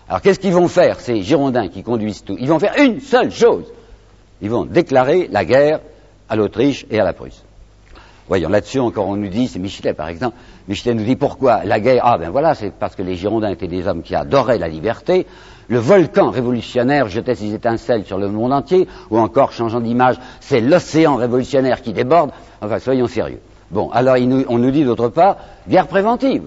[0.08, 2.36] Alors qu'est-ce qu'ils vont faire ces Girondins qui conduisent tout?
[2.38, 3.64] Ils vont faire une seule chose.
[4.40, 5.80] Ils vont déclarer la guerre
[6.28, 7.42] à l'Autriche et à la Prusse.
[8.28, 10.36] Voyons, là-dessus encore, on nous dit, c'est Michelet par exemple,
[10.68, 13.68] Michelet nous dit pourquoi la guerre, ah ben voilà, c'est parce que les Girondins étaient
[13.68, 15.26] des hommes qui adoraient la liberté,
[15.68, 20.60] le volcan révolutionnaire jetait ses étincelles sur le monde entier, ou encore, changeant d'image, c'est
[20.60, 23.40] l'océan révolutionnaire qui déborde, enfin soyons sérieux.
[23.70, 24.16] Bon, alors
[24.48, 25.36] on nous dit d'autre part,
[25.68, 26.42] guerre préventive.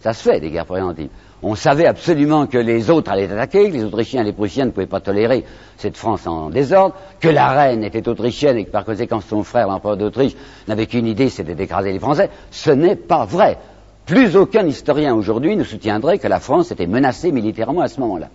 [0.00, 1.10] Ça se fait, des guerres préventives.
[1.42, 4.70] On savait absolument que les autres allaient attaquer, que les Autrichiens et les Prussiens ne
[4.70, 5.44] pouvaient pas tolérer
[5.76, 9.68] cette France en désordre, que la reine était autrichienne et que par conséquent son frère,
[9.68, 10.34] l'empereur d'Autriche,
[10.66, 12.28] n'avait qu'une idée, c'était d'écraser les Français.
[12.50, 13.58] Ce n'est pas vrai.
[14.04, 18.30] Plus aucun historien aujourd'hui ne soutiendrait que la France était menacée militairement à ce moment-là.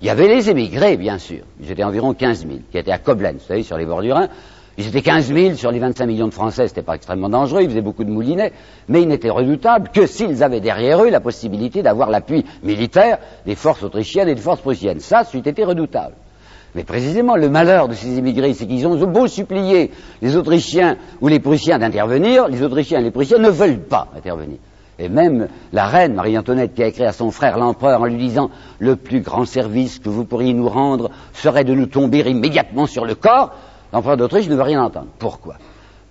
[0.00, 1.42] Il y avait les émigrés, bien sûr.
[1.58, 4.12] Ils étaient environ 15 000, qui étaient à Koblenz, vous savez, sur les bords du
[4.12, 4.28] Rhin.
[4.78, 7.70] Ils étaient 15 000 sur les 25 millions de Français, c'était pas extrêmement dangereux, ils
[7.70, 8.52] faisaient beaucoup de moulinets,
[8.88, 13.54] mais ils n'étaient redoutables que s'ils avaient derrière eux la possibilité d'avoir l'appui militaire des
[13.54, 15.00] forces autrichiennes et des forces prussiennes.
[15.00, 16.14] Ça, c'eût été redoutable.
[16.74, 21.28] Mais précisément, le malheur de ces immigrés, c'est qu'ils ont beau supplier les Autrichiens ou
[21.28, 24.58] les Prussiens d'intervenir, les Autrichiens et les Prussiens ne veulent pas intervenir.
[24.98, 28.50] Et même la reine Marie-Antoinette qui a écrit à son frère l'empereur en lui disant
[28.78, 33.06] le plus grand service que vous pourriez nous rendre serait de nous tomber immédiatement sur
[33.06, 33.54] le corps,
[33.96, 35.06] L'empereur d'Autriche ne veut rien entendre.
[35.18, 35.54] Pourquoi?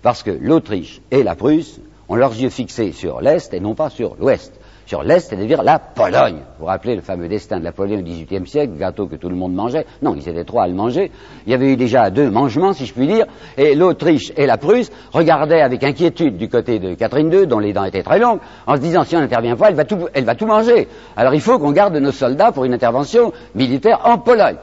[0.02, 3.90] Parce que l'Autriche et la Prusse ont leurs yeux fixés sur l'Est et non pas
[3.90, 4.52] sur l'Ouest.
[4.86, 6.38] Sur l'Est, c'est-à-dire la Pologne.
[6.38, 9.28] Vous vous rappelez le fameux destin de la Pologne au XVIIIe siècle, gâteau que tout
[9.28, 11.12] le monde mangeait Non, ils étaient trois à le manger.
[11.46, 14.58] Il y avait eu déjà deux mangements, si je puis dire, et l'Autriche et la
[14.58, 18.40] Prusse regardaient avec inquiétude du côté de Catherine II, dont les dents étaient très longues,
[18.66, 20.88] en se disant si on n'intervient pas, elle va, tout, elle va tout manger.
[21.16, 24.56] Alors il faut qu'on garde nos soldats pour une intervention militaire en Pologne.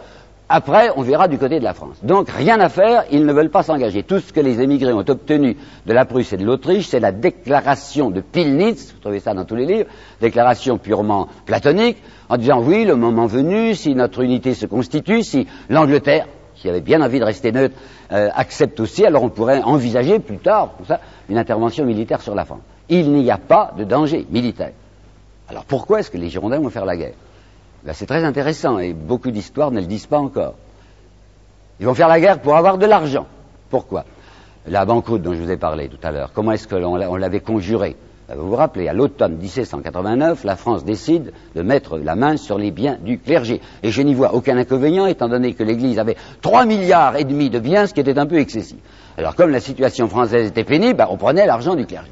[0.50, 1.98] Après, on verra du côté de la France.
[2.04, 4.04] Donc, rien à faire, ils ne veulent pas s'engager.
[4.04, 7.12] Tout ce que les émigrés ont obtenu de la Prusse et de l'Autriche, c'est la
[7.12, 9.90] déclaration de Pilnitz, vous trouvez ça dans tous les livres,
[10.22, 11.98] déclaration purement platonique,
[12.30, 16.82] en disant oui, le moment venu, si notre unité se constitue, si l'Angleterre, qui avait
[16.82, 17.76] bien envie de rester neutre,
[18.12, 22.46] euh, accepte aussi, alors on pourrait envisager plus tard, ça, une intervention militaire sur la
[22.46, 22.62] France.
[22.90, 24.72] Il n'y a pas de danger militaire.
[25.50, 27.14] Alors pourquoi est-ce que les Girondins vont faire la guerre?
[27.92, 30.56] C'est très intéressant et beaucoup d'histoires ne le disent pas encore.
[31.80, 33.28] Ils vont faire la guerre pour avoir de l'argent.
[33.70, 34.06] Pourquoi?
[34.68, 37.98] La banqueroute dont je vous ai parlé tout à l'heure, comment est-ce qu'on l'avait conjurée?
[38.34, 42.72] Vous vous rappelez, à l'automne 1789, la France décide de mettre la main sur les
[42.72, 43.60] biens du clergé.
[43.84, 47.50] Et je n'y vois aucun inconvénient, étant donné que l'Église avait 3 milliards et demi
[47.50, 48.78] de biens, ce qui était un peu excessif.
[49.18, 52.10] Alors comme la situation française était pénible, ben, on prenait l'argent du clergé.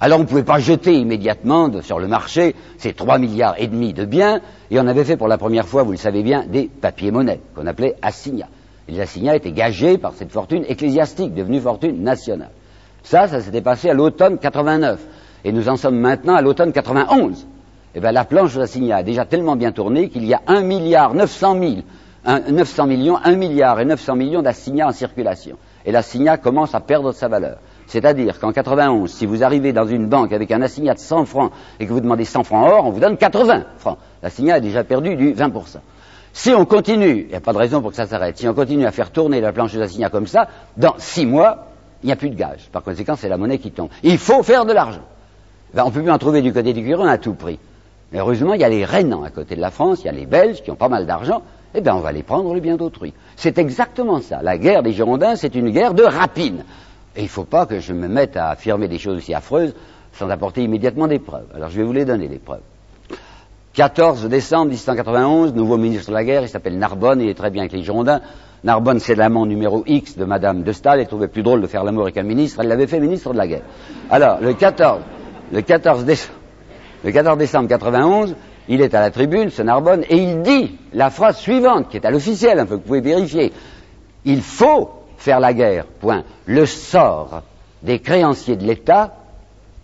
[0.00, 3.92] Alors on ne pouvait pas jeter immédiatement sur le marché ces 3 milliards et demi
[3.92, 6.68] de biens, et on avait fait pour la première fois, vous le savez bien, des
[6.68, 8.48] papiers-monnaies, qu'on appelait assignats.
[8.88, 12.50] Les assignats étaient gagés par cette fortune ecclésiastique, devenue fortune nationale.
[13.02, 15.00] Ça, ça s'était passé à l'automne 89.
[15.44, 17.46] Et nous en sommes maintenant à l'automne 91.
[17.94, 21.14] Eh bien, la planche d'assignats a déjà tellement bien tourné qu'il y a 1 milliard
[21.14, 21.72] 900 000,
[22.50, 25.56] 900 millions, 1 milliard et 900 millions d'assignats en circulation.
[25.84, 27.58] Et l'assignat commence à perdre sa valeur.
[27.88, 31.50] C'est-à-dire qu'en 91, si vous arrivez dans une banque avec un assignat de 100 francs
[31.80, 33.96] et que vous demandez 100 francs or, on vous donne 80 francs.
[34.22, 35.78] L'assignat a déjà perdu du 20%.
[36.34, 38.52] Si on continue, il n'y a pas de raison pour que ça s'arrête, si on
[38.52, 41.68] continue à faire tourner la planche d'assignat comme ça, dans 6 mois,
[42.02, 42.68] il n'y a plus de gage.
[42.70, 43.88] Par conséquent, c'est la monnaie qui tombe.
[44.02, 45.02] Il faut faire de l'argent.
[45.72, 47.58] Ben, on ne peut plus en trouver du côté du Curon à tout prix.
[48.12, 50.12] Mais heureusement, il y a les Rénans à côté de la France, il y a
[50.12, 51.42] les Belges qui ont pas mal d'argent,
[51.74, 53.12] eh bien on va les prendre le bien d'autrui.
[53.36, 54.40] C'est exactement ça.
[54.42, 56.64] La guerre des Girondins, c'est une guerre de rapine.
[57.18, 59.74] Et il ne faut pas que je me mette à affirmer des choses aussi affreuses
[60.12, 61.48] sans apporter immédiatement des preuves.
[61.52, 62.60] Alors je vais vous les donner, les preuves.
[63.72, 67.62] 14 décembre 1791, nouveau ministre de la guerre, il s'appelle Narbonne, il est très bien
[67.62, 68.20] avec les Girondins.
[68.62, 71.82] Narbonne, c'est l'amant numéro X de Madame de Stahl, elle trouvait plus drôle de faire
[71.82, 73.62] l'amour avec un ministre, elle l'avait fait ministre de la guerre.
[74.10, 75.00] Alors, le 14,
[75.52, 76.38] le 14 décembre,
[77.02, 78.36] le 14 décembre 91,
[78.68, 82.06] il est à la tribune, ce Narbonne, et il dit la phrase suivante, qui est
[82.06, 83.52] à l'officiel, peu que vous pouvez vérifier.
[84.24, 86.22] Il faut faire la guerre, point.
[86.46, 87.42] Le sort
[87.82, 89.14] des créanciers de l'État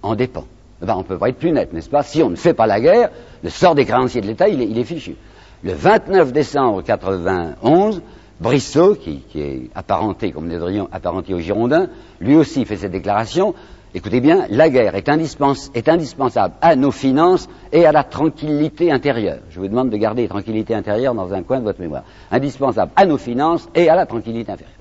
[0.02, 0.44] en dépend.
[0.80, 2.02] Ben, on ne peut pas être plus net, n'est-ce pas?
[2.02, 3.10] Si on ne fait pas la guerre,
[3.42, 5.16] le sort des créanciers de l'État, il est, fichu.
[5.62, 8.02] Le 29 décembre 91,
[8.40, 11.88] Brissot, qui, est apparenté, comme nous devrions apparenté aux Girondins,
[12.20, 13.54] lui aussi fait cette déclaration.
[13.94, 19.38] Écoutez bien, la guerre est, est, indispensable à nos finances et à la tranquillité intérieure.
[19.50, 22.02] Je vous demande de garder tranquillité intérieure dans un coin de votre mémoire.
[22.30, 24.73] Indispensable à nos finances et à la tranquillité intérieure.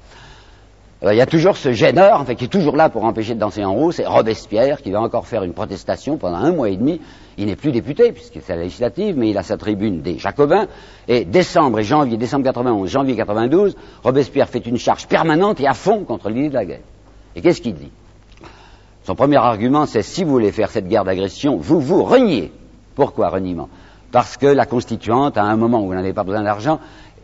[1.04, 3.66] Euh, il y a toujours ce gêneur, qui est toujours là pour empêcher de danser
[3.66, 7.02] en haut, c'est Robespierre, qui va encore faire une protestation pendant un mois et demi.
[7.38, 10.68] Il n'est plus député, puisque c'est la législative, mais il a sa tribune des Jacobins.
[11.10, 15.74] Et décembre et janvier, décembre 91, janvier 92, Robespierre fait une charge permanente et à
[15.74, 16.80] fond contre l'idée de la guerre.
[17.36, 17.92] Et qu'est-ce qu'il dit?
[19.04, 22.54] Son premier argument, c'est si vous voulez faire cette guerre d'agression, vous vous reniez.
[22.96, 23.68] Pourquoi reniement?
[24.14, 26.80] Parce que la Constituante, à un moment où vous n'avez pas besoin d'argent,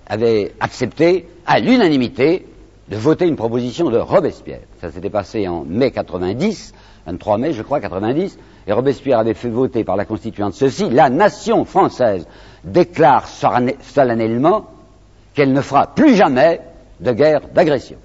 [0.08, 2.46] avait accepté à l'unanimité
[2.90, 4.62] de voter une proposition de Robespierre.
[4.82, 6.74] Ça s'était passé en mai 90,
[7.06, 11.10] 23 mai, je crois, 90, et Robespierre avait fait voter par la Constituante ceci, la
[11.10, 12.28] nation française
[12.64, 14.66] déclare solennellement
[15.34, 16.62] qu'elle ne fera plus jamais
[17.00, 17.98] de guerre d'agression.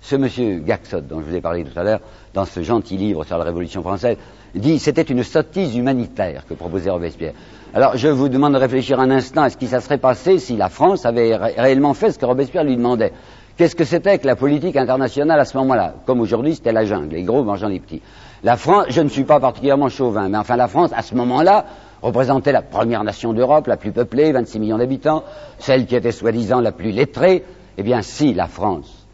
[0.00, 2.00] Ce monsieur Gaxot, dont je vous ai parlé tout à l'heure,
[2.34, 4.16] dans ce gentil livre sur la Révolution française,
[4.54, 7.34] dit c'était une sottise humanitaire que proposait Robespierre.
[7.74, 10.56] Alors je vous demande de réfléchir un instant à ce qui ça serait passé si
[10.56, 13.12] la France avait réellement fait ce que Robespierre lui demandait.
[13.58, 15.94] Qu'est-ce que c'était que la politique internationale à ce moment-là?
[16.06, 18.00] Comme aujourd'hui, c'était la jungle, les gros mangeant les petits.
[18.44, 21.64] La France, je ne suis pas particulièrement chauvin, mais enfin la France, à ce moment-là,
[22.00, 25.24] représentait la première nation d'Europe, la plus peuplée, 26 millions d'habitants,
[25.58, 27.42] celle qui était soi-disant la plus lettrée.
[27.76, 29.08] Eh bien, si la France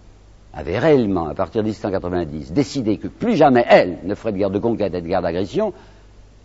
[0.52, 4.50] avait réellement, à partir de 1790, décidé que plus jamais elle ne ferait de guerre
[4.50, 5.72] de conquête et de guerre d'agression,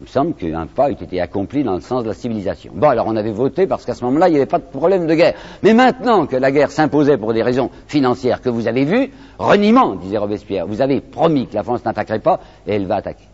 [0.01, 2.71] il me semble qu'un pas eût été accompli dans le sens de la civilisation.
[2.73, 5.07] Bon, alors on avait voté parce qu'à ce moment-là, il n'y avait pas de problème
[5.07, 5.33] de guerre.
[5.61, 9.95] Mais maintenant que la guerre s'imposait pour des raisons financières que vous avez vues, reniement,
[9.95, 13.25] disait Robespierre, vous avez promis que la France n'attaquerait pas et elle va attaquer.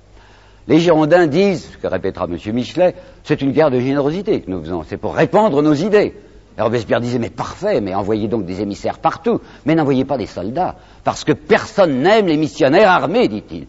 [0.68, 2.56] Les Girondins disent, ce que répétera M.
[2.56, 6.16] Michelet, c'est une guerre de générosité que nous faisons, c'est pour répandre nos idées.
[6.58, 10.26] Et Robespierre disait, mais parfait, mais envoyez donc des émissaires partout, mais n'envoyez pas des
[10.26, 13.68] soldats, parce que personne n'aime les missionnaires armés, dit-il.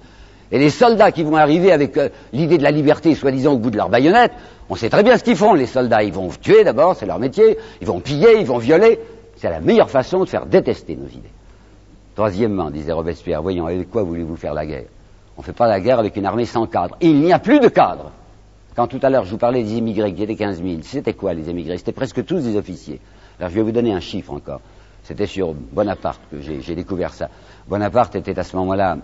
[0.53, 3.71] Et les soldats qui vont arriver avec euh, l'idée de la liberté, soi-disant au bout
[3.71, 4.33] de leur baïonnette,
[4.69, 6.03] on sait très bien ce qu'ils font, les soldats.
[6.03, 9.01] Ils vont tuer d'abord, c'est leur métier, ils vont piller, ils vont violer.
[9.37, 11.33] C'est la meilleure façon de faire détester nos idées.
[12.15, 14.87] Troisièmement, disait Robespierre, voyons, avec quoi voulez-vous faire la guerre?
[15.37, 16.97] On ne fait pas la guerre avec une armée sans cadre.
[17.01, 18.13] Il n'y a plus de cadre.
[18.75, 21.35] Quand tout à l'heure je vous parlais des immigrés qui étaient 15 000, c'était quoi
[21.35, 23.01] les immigrés C'était presque tous des officiers.
[23.39, 24.61] Alors je vais vous donner un chiffre encore.
[25.07, 27.29] C'était sur Bonaparte que j'ai découvert ça.
[27.69, 28.99] Bonaparte était à ce moment-là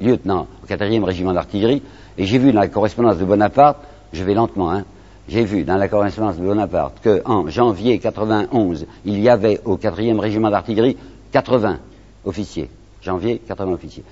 [0.00, 1.82] lieutenant au 4e régiment d'artillerie,
[2.16, 3.76] et j'ai vu dans la correspondance de Bonaparte,
[4.14, 4.84] je vais lentement, hein,
[5.28, 10.18] j'ai vu dans la correspondance de Bonaparte qu'en janvier 91, il y avait au 4e
[10.18, 10.96] régiment d'artillerie
[11.32, 11.78] 80
[12.24, 12.70] officiers.
[13.02, 14.04] Janvier, 80 officiers.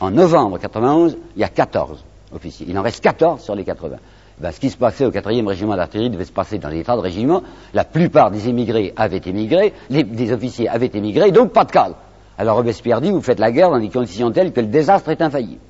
[0.00, 2.02] En novembre 91, il y a 14
[2.34, 2.66] officiers.
[2.66, 3.96] Il en reste 14 sur les 80.
[4.38, 6.96] Ben, ce qui se passait au 4e régiment d'artillerie devait se passer dans les tas
[6.96, 7.42] de régiments.
[7.74, 11.96] La plupart des émigrés avaient émigré, les, des officiers avaient émigré, donc pas de cadre.
[12.38, 15.22] Alors Robespierre dit, vous faites la guerre dans des conditions telles que le désastre est
[15.22, 15.60] infaillible.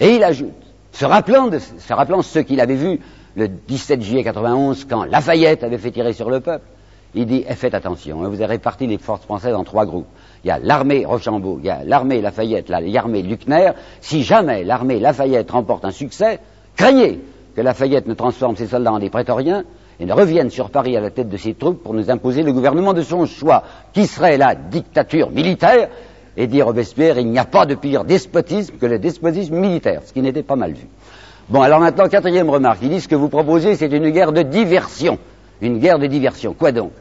[0.00, 0.52] Et il ajoute,
[0.92, 3.00] se rappelant, de, se rappelant ce qu'il avait vu
[3.36, 6.64] le 17 juillet 91 quand Lafayette avait fait tirer sur le peuple,
[7.14, 10.06] il dit, eh, faites attention, hein, vous avez réparti les forces françaises en trois groupes.
[10.44, 13.72] Il y a l'armée Rochambeau, il y a l'armée Lafayette, l'armée Luckner.
[14.00, 16.38] Si jamais l'armée Lafayette remporte un succès,
[16.76, 17.20] craignez
[17.58, 19.64] que Lafayette ne transforme ses soldats en des prétoriens
[19.98, 22.52] et ne revienne sur Paris à la tête de ses troupes pour nous imposer le
[22.52, 25.88] gouvernement de son choix, qui serait la dictature militaire,
[26.36, 30.12] et dit Robespierre, il n'y a pas de pire despotisme que le despotisme militaire, ce
[30.12, 30.86] qui n'était pas mal vu.
[31.48, 34.42] Bon, alors maintenant, quatrième remarque, il dit ce que vous proposez, c'est une guerre de
[34.42, 35.18] diversion.
[35.60, 36.54] Une guerre de diversion.
[36.54, 36.92] Quoi donc?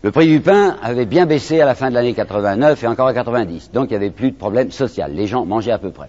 [0.00, 3.08] Le prix du pain avait bien baissé à la fin de l'année 89 et encore
[3.08, 5.90] en 90, donc il n'y avait plus de problème social, les gens mangeaient à peu
[5.90, 6.08] près.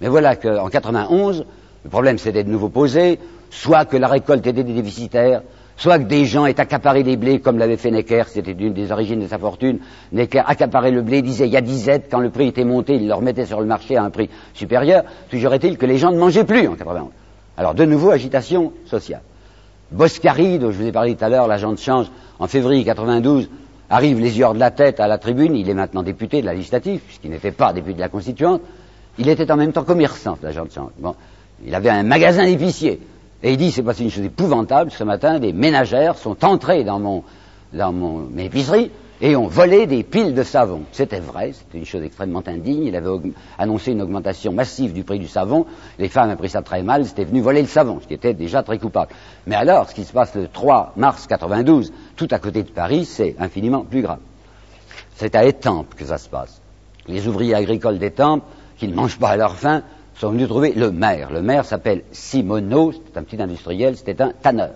[0.00, 1.44] Mais voilà qu'en 91,
[1.84, 3.18] le problème s'était de nouveau posé,
[3.50, 5.42] soit que la récolte était déficitaire,
[5.76, 8.92] soit que des gens aient accaparé des blés comme l'avait fait Necker, c'était une des
[8.92, 9.78] origines de sa fortune.
[10.12, 12.96] Necker accaparait le blé, disait il y a 10 aides, quand le prix était monté,
[12.96, 15.04] il le remettait sur le marché à un prix supérieur.
[15.30, 17.10] Toujours est-il que les gens ne mangeaient plus en 91.
[17.56, 19.22] Alors de nouveau, agitation sociale.
[19.90, 22.06] Boscari, dont je vous ai parlé tout à l'heure, l'agent de change,
[22.38, 23.48] en février 92,
[23.88, 26.46] arrive les yeux hors de la tête à la tribune, il est maintenant député de
[26.46, 28.60] la législative, puisqu'il n'était pas député de la constituante,
[29.16, 30.90] il était en même temps commerçant, l'agent de change.
[31.64, 33.00] Il avait un magasin d'épicier.
[33.42, 36.98] Et il dit, c'est passé une chose épouvantable, ce matin, des ménagères sont entrées dans
[36.98, 37.22] mon,
[37.72, 38.90] dans mon épicerie
[39.20, 40.82] et ont volé des piles de savon.
[40.92, 42.84] C'était vrai, c'était une chose extrêmement indigne.
[42.84, 43.10] Il avait
[43.58, 45.66] annoncé une augmentation massive du prix du savon.
[45.98, 48.34] Les femmes ont pris ça très mal, c'était venu voler le savon, ce qui était
[48.34, 49.12] déjà très coupable.
[49.46, 53.04] Mais alors, ce qui se passe le 3 mars 92, tout à côté de Paris,
[53.04, 54.20] c'est infiniment plus grave.
[55.16, 56.60] C'est à Étampes que ça se passe.
[57.08, 58.44] Les ouvriers agricoles d'Étampes,
[58.76, 59.82] qui ne mangent pas à leur faim,
[60.18, 61.30] sont venus trouver le maire.
[61.32, 64.72] Le maire s'appelle Simoneau, c'est un petit industriel, c'était un tanneur.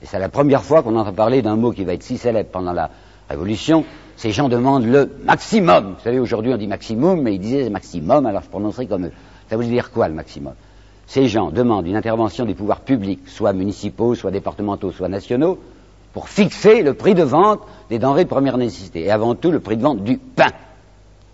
[0.00, 2.50] Et c'est la première fois qu'on entend parler d'un mot qui va être si célèbre
[2.50, 2.90] pendant la
[3.28, 3.84] Révolution.
[4.16, 5.94] Ces gens demandent le maximum.
[5.98, 9.12] Vous savez, aujourd'hui on dit maximum, mais ils disaient maximum, alors je prononcerai comme eux.
[9.50, 10.54] Ça veut dire quoi le maximum?
[11.06, 15.58] Ces gens demandent une intervention des pouvoirs publics, soit municipaux, soit départementaux, soit nationaux,
[16.12, 17.60] pour fixer le prix de vente
[17.90, 20.50] des denrées de première nécessité, et avant tout le prix de vente du pain.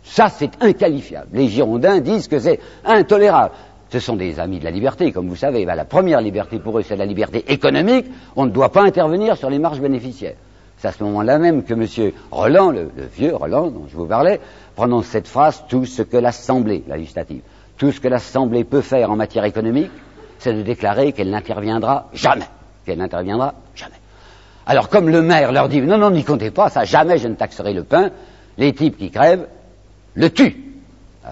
[0.04, 1.28] Ça, c'est inqualifiable.
[1.32, 3.52] Les Girondins disent que c'est intolérable.
[3.88, 5.64] Ce sont des amis de la liberté, comme vous savez.
[5.64, 8.06] Ben, la première liberté pour eux, c'est la liberté économique.
[8.36, 10.34] On ne doit pas intervenir sur les marges bénéficiaires.
[10.76, 12.12] C'est à ce moment-là même que M.
[12.30, 14.40] Roland, le, vieux Roland dont je vous parlais,
[14.74, 17.40] prononce cette phrase tout ce que l'Assemblée, la législative,
[17.78, 19.90] tout ce que l'Assemblée peut faire en matière économique,
[20.38, 22.48] c'est de déclarer qu'elle n'interviendra jamais.
[22.84, 23.94] Qu'elle n'interviendra jamais.
[24.66, 27.34] Alors, comme le maire leur dit non, non, n'y comptez pas, ça jamais je ne
[27.34, 28.10] taxerai le pain,
[28.58, 29.46] les types qui crèvent,
[30.14, 30.57] le tue.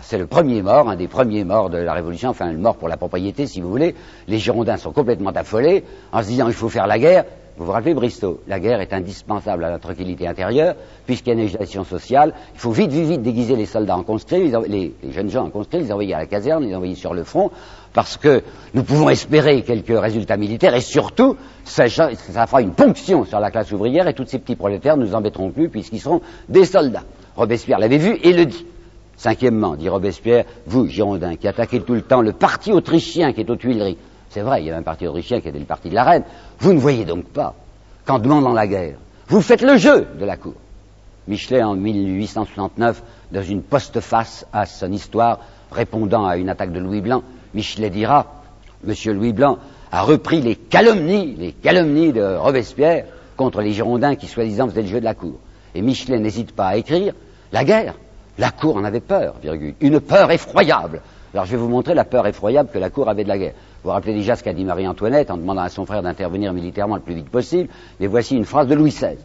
[0.01, 2.89] C'est le premier mort, un des premiers morts de la Révolution, enfin le mort pour
[2.89, 3.95] la propriété, si vous voulez.
[4.27, 7.25] Les Girondins sont complètement affolés en se disant il faut faire la guerre.
[7.59, 11.35] Vous vous rappelez Bristow La guerre est indispensable à la tranquillité intérieure, puisqu'il y a
[11.35, 12.33] une agitation sociale.
[12.55, 15.81] Il faut vite, vite, vite déguiser les soldats en conscrits, les, jeunes gens en conscrits,
[15.81, 17.51] les envoyer à la caserne, les envoyer sur le front,
[17.93, 18.43] parce que
[18.73, 23.51] nous pouvons espérer quelques résultats militaires, et surtout, ça, ça fera une ponction sur la
[23.51, 27.05] classe ouvrière, et tous ces petits prolétaires ne nous embêteront plus, puisqu'ils seront des soldats.
[27.37, 28.67] Robespierre l'avait vu et le dit.
[29.17, 33.51] Cinquièmement, dit Robespierre, vous, Girondins, qui attaquez tout le temps le parti autrichien qui est
[33.51, 33.99] aux Tuileries,
[34.31, 36.25] c'est vrai, il y avait un parti autrichien qui était le parti de la reine,
[36.59, 37.55] vous ne voyez donc pas
[38.05, 38.97] qu'en demandant la guerre,
[39.29, 40.55] vous faites le jeu de la cour.
[41.29, 45.39] Michelet, en 1869, dans une postface à son histoire,
[45.71, 47.23] répondant à une attaque de Louis Blanc,
[47.55, 48.43] Michelet dira,
[48.83, 49.59] Monsieur Louis Blanc
[49.93, 53.05] a repris les calomnies, les calomnies de Robespierre
[53.37, 55.39] contre les Girondins qui soi-disant faisaient le jeu de la cour.
[55.75, 57.15] Et Michelet n'hésite pas à écrire,
[57.53, 57.95] la guerre,
[58.39, 59.75] la cour en avait peur, virgule.
[59.81, 61.01] Une peur effroyable.
[61.33, 63.55] Alors je vais vous montrer la peur effroyable que la cour avait de la guerre.
[63.83, 66.97] Vous vous rappelez déjà ce qu'a dit Marie-Antoinette en demandant à son frère d'intervenir militairement
[66.97, 67.69] le plus vite possible.
[68.01, 69.17] Mais voici une phrase de Louis XVI.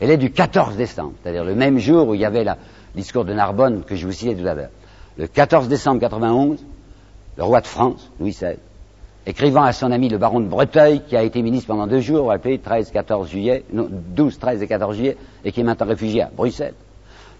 [0.00, 2.52] Elle est du 14 décembre, c'est-à-dire le même jour où il y avait le
[2.94, 4.70] discours de Narbonne que je vous citais tout à l'heure.
[5.16, 6.64] Le 14 décembre 91,
[7.36, 8.56] le roi de France, Louis XVI,
[9.28, 12.28] écrivant à son ami le baron de Breteuil, qui a été ministre pendant deux jours,
[12.28, 16.22] rappelez, 13, 14 juillet, non, 12, 13 et 14 juillet, et qui est maintenant réfugié
[16.22, 16.72] à Bruxelles.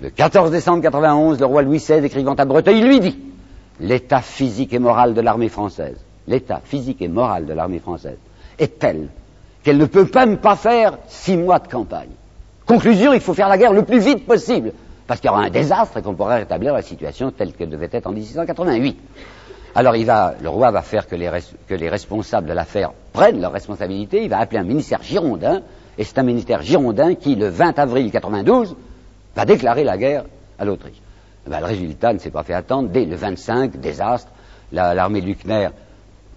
[0.03, 3.19] Le 14 décembre 91, le roi Louis XVI, écrivant à Breteuil, lui dit
[3.81, 5.97] L'état physique et moral de l'armée française,
[6.27, 8.19] l'état physique et moral de l'armée française
[8.59, 9.09] est tel
[9.63, 12.11] qu'elle ne peut même pas faire six mois de campagne.
[12.67, 14.73] Conclusion, il faut faire la guerre le plus vite possible,
[15.07, 17.89] parce qu'il y aura un désastre et qu'on pourra rétablir la situation telle qu'elle devait
[17.91, 18.99] être en 1688.
[19.75, 24.39] Alors le roi va faire que les, responsables de l'affaire prennent leurs responsabilités, il va
[24.39, 25.63] appeler un ministère girondin,
[25.97, 28.77] et c'est un ministère girondin qui, le 20 avril 92,
[29.35, 30.25] va déclarer la guerre
[30.59, 31.01] à l'Autriche.
[31.47, 32.89] Eh ben, le résultat ne s'est pas fait attendre.
[32.89, 34.31] Dès le 25, désastre,
[34.73, 35.69] l'armée de Luckner,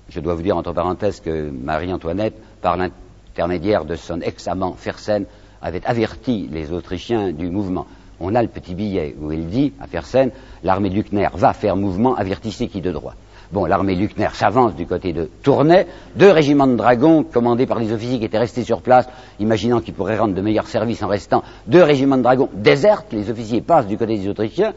[0.10, 5.26] je dois vous dire entre parenthèses que Marie-Antoinette, par l'intermédiaire de son ex-amant Fersen,
[5.62, 7.86] avait averti les Autrichiens du mouvement.
[8.24, 10.30] On a le petit billet où il dit à Fersen,
[10.64, 13.16] l'armée Luckner va faire mouvement, avertissez qui de droit.
[13.52, 15.88] Bon, l'armée Luckner s'avance du côté de Tournai.
[16.16, 19.96] Deux régiments de dragons, commandés par les officiers qui étaient restés sur place, imaginant qu'ils
[19.96, 21.44] pourraient rendre de meilleurs services en restant.
[21.68, 24.74] Deux régiments de dragons désertent, les officiers passent du côté des Autrichiens.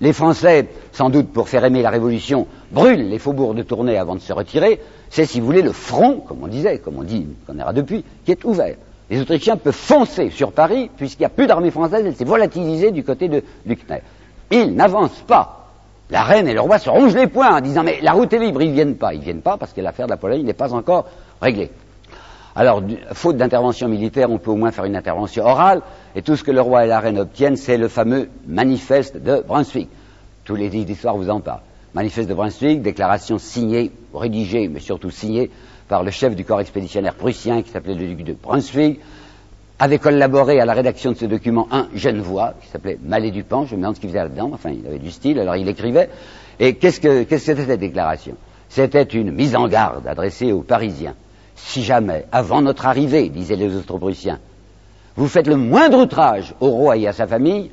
[0.00, 4.16] Les Français, sans doute pour faire aimer la Révolution, brûlent les faubourgs de Tournai avant
[4.16, 4.80] de se retirer.
[5.08, 8.04] C'est, si vous voulez, le front, comme on disait, comme on dit qu'on ira depuis,
[8.24, 8.74] qui est ouvert.
[9.10, 12.90] Les Autrichiens peuvent foncer sur Paris, puisqu'il n'y a plus d'armée française, elle s'est volatilisée
[12.90, 14.00] du côté de Luckner.
[14.50, 15.64] Ils n'avancent pas
[16.10, 18.38] la reine et le roi se rongent les poings en disant mais la route est
[18.38, 19.14] libre, ils viennent pas.
[19.14, 21.06] Ils viennent pas parce que l'affaire de la Pologne n'est pas encore
[21.40, 21.70] réglée.
[22.56, 25.82] Alors, faute d'intervention militaire, on peut au moins faire une intervention orale,
[26.14, 29.42] et tout ce que le roi et la reine obtiennent, c'est le fameux manifeste de
[29.46, 29.88] Brunswick.
[30.44, 31.62] Tous les livres d'histoire vous en parlent.
[31.94, 35.50] Manifeste de Brunswick, déclaration signée, rédigée, mais surtout signée
[35.88, 39.00] par le chef du corps expéditionnaire prussien qui s'appelait le duc de Brunswick,
[39.78, 43.74] avait collaboré à la rédaction de ce document un Genevois qui s'appelait Mallet Dupont, je
[43.74, 46.08] me demande ce qu'il faisait là-dedans, enfin il avait du style, alors il écrivait.
[46.60, 48.36] Et qu'est-ce que c'était cette déclaration?
[48.68, 51.14] C'était une mise en garde adressée aux Parisiens.
[51.56, 54.38] Si jamais, avant notre arrivée, disaient les Austro-Prussiens,
[55.16, 57.70] vous faites le moindre outrage au roi et à sa famille,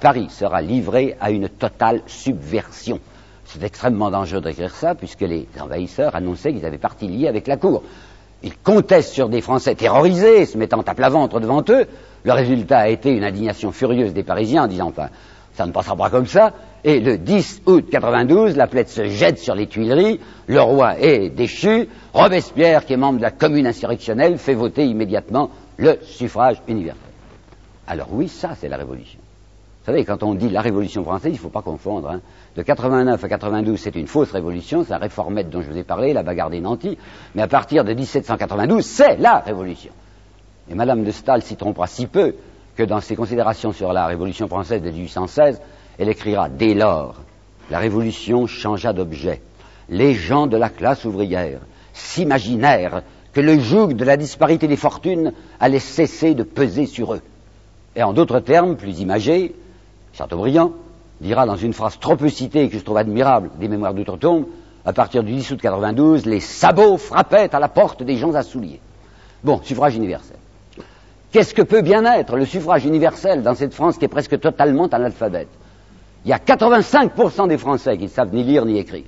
[0.00, 3.00] Paris sera livré à une totale subversion.
[3.48, 7.56] C'est extrêmement dangereux d'écrire ça, puisque les envahisseurs annonçaient qu'ils avaient parti lié avec la
[7.56, 7.82] cour.
[8.42, 11.86] Ils contestent sur des Français terrorisés, se mettant à plat ventre devant eux.
[12.24, 15.08] Le résultat a été une indignation furieuse des Parisiens en disant, enfin,
[15.54, 16.52] ça ne passera pas comme ça.
[16.84, 21.30] Et le 10 août 92, la plaide se jette sur les Tuileries, le roi est
[21.30, 27.02] déchu, Robespierre, qui est membre de la commune insurrectionnelle, fait voter immédiatement le suffrage universel.
[27.86, 29.18] Alors oui, ça c'est la révolution.
[29.88, 32.10] Vous savez, quand on dit la révolution française, il ne faut pas confondre.
[32.10, 32.20] Hein.
[32.54, 35.82] De 89 à 92, c'est une fausse révolution, c'est la réformette dont je vous ai
[35.82, 36.98] parlé, la bagarre des nantis.
[37.34, 39.90] Mais à partir de 1792, c'est la révolution.
[40.70, 42.34] Et Madame de Stahl s'y trompera si peu
[42.76, 45.58] que dans ses considérations sur la révolution française de 1816,
[45.98, 47.14] elle écrira Dès lors,
[47.70, 49.40] la révolution changea d'objet.
[49.88, 51.60] Les gens de la classe ouvrière
[51.94, 53.00] s'imaginèrent
[53.32, 57.22] que le joug de la disparité des fortunes allait cesser de peser sur eux.
[57.96, 59.54] Et en d'autres termes, plus imagés,
[60.18, 60.72] Chateaubriand
[61.20, 64.46] dira dans une phrase trop peu citée que je trouve admirable des mémoires d'outre-tombe,
[64.84, 68.42] à partir du 10 août 92, les sabots frappaient à la porte des gens à
[68.42, 68.80] souliers.
[69.44, 70.36] Bon, suffrage universel.
[71.30, 74.86] Qu'est-ce que peut bien être le suffrage universel dans cette France qui est presque totalement
[74.86, 75.50] analphabète
[76.24, 79.04] Il y a 85% des Français qui ne savent ni lire ni écrire.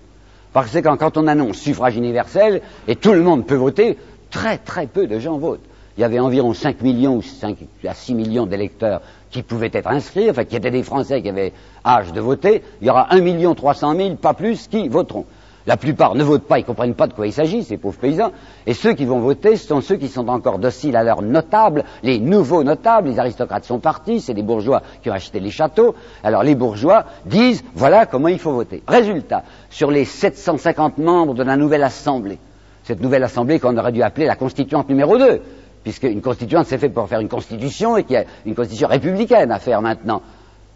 [0.52, 3.98] Parce que quand on annonce suffrage universel et tout le monde peut voter,
[4.30, 5.64] très très peu de gens votent.
[6.00, 9.86] Il y avait environ 5 millions ou 5 à 6 millions d'électeurs qui pouvaient être
[9.86, 11.52] inscrits, enfin qui étaient des Français qui avaient
[11.84, 15.26] âge de voter, il y aura 1 million 300 000, pas plus, qui voteront.
[15.66, 17.98] La plupart ne votent pas, ils ne comprennent pas de quoi il s'agit, ces pauvres
[17.98, 18.32] paysans.
[18.66, 22.18] Et ceux qui vont voter, sont ceux qui sont encore dociles à leurs notables, les
[22.18, 25.94] nouveaux notables, les aristocrates sont partis, c'est des bourgeois qui ont acheté les châteaux.
[26.24, 28.82] Alors les bourgeois disent, voilà comment il faut voter.
[28.88, 32.38] Résultat, sur les 750 membres de la nouvelle Assemblée,
[32.84, 35.42] cette nouvelle Assemblée qu'on aurait dû appeler la constituante numéro 2,
[35.82, 39.50] puisqu'une constituante c'est fait pour faire une constitution et qu'il y a une constitution républicaine
[39.50, 40.22] à faire maintenant.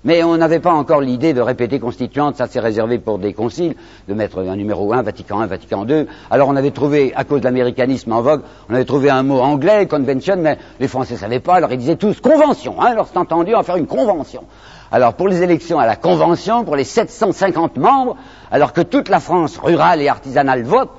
[0.04, 3.74] Mais on n'avait pas encore l'idée de répéter constituante, ça s'est réservé pour des conciles,
[4.06, 6.06] de mettre un numéro 1, Vatican 1, Vatican 2.
[6.30, 9.40] Alors on avait trouvé, à cause de l'américanisme en vogue, on avait trouvé un mot
[9.40, 13.08] anglais, convention, mais les Français ne savaient pas, alors ils disaient tous convention, hein, alors
[13.10, 14.44] c'est entendu en faire une convention.
[14.92, 18.16] Alors pour les élections à la convention, pour les 750 membres,
[18.50, 20.90] alors que toute la France rurale et artisanale vote,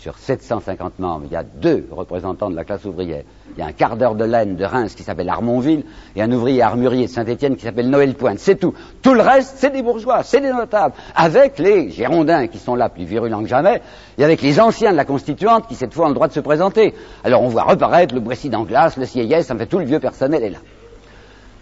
[0.00, 3.22] sur 750 membres, il y a deux représentants de la classe ouvrière.
[3.54, 5.84] Il y a un quart d'heure de laine de Reims qui s'appelle Armonville
[6.16, 8.38] et un ouvrier armurier de Saint-Étienne qui s'appelle Noël Pointe.
[8.38, 8.72] C'est tout.
[9.02, 10.94] Tout le reste, c'est des bourgeois, c'est des notables.
[11.14, 13.82] Avec les Girondins qui sont là plus virulents que jamais
[14.16, 16.40] et avec les anciens de la Constituante qui cette fois ont le droit de se
[16.40, 16.94] présenter.
[17.22, 20.42] Alors on voit reparaître le Brécy d'Anglas, le Sieyès, en fait tout le vieux personnel
[20.42, 20.60] est là.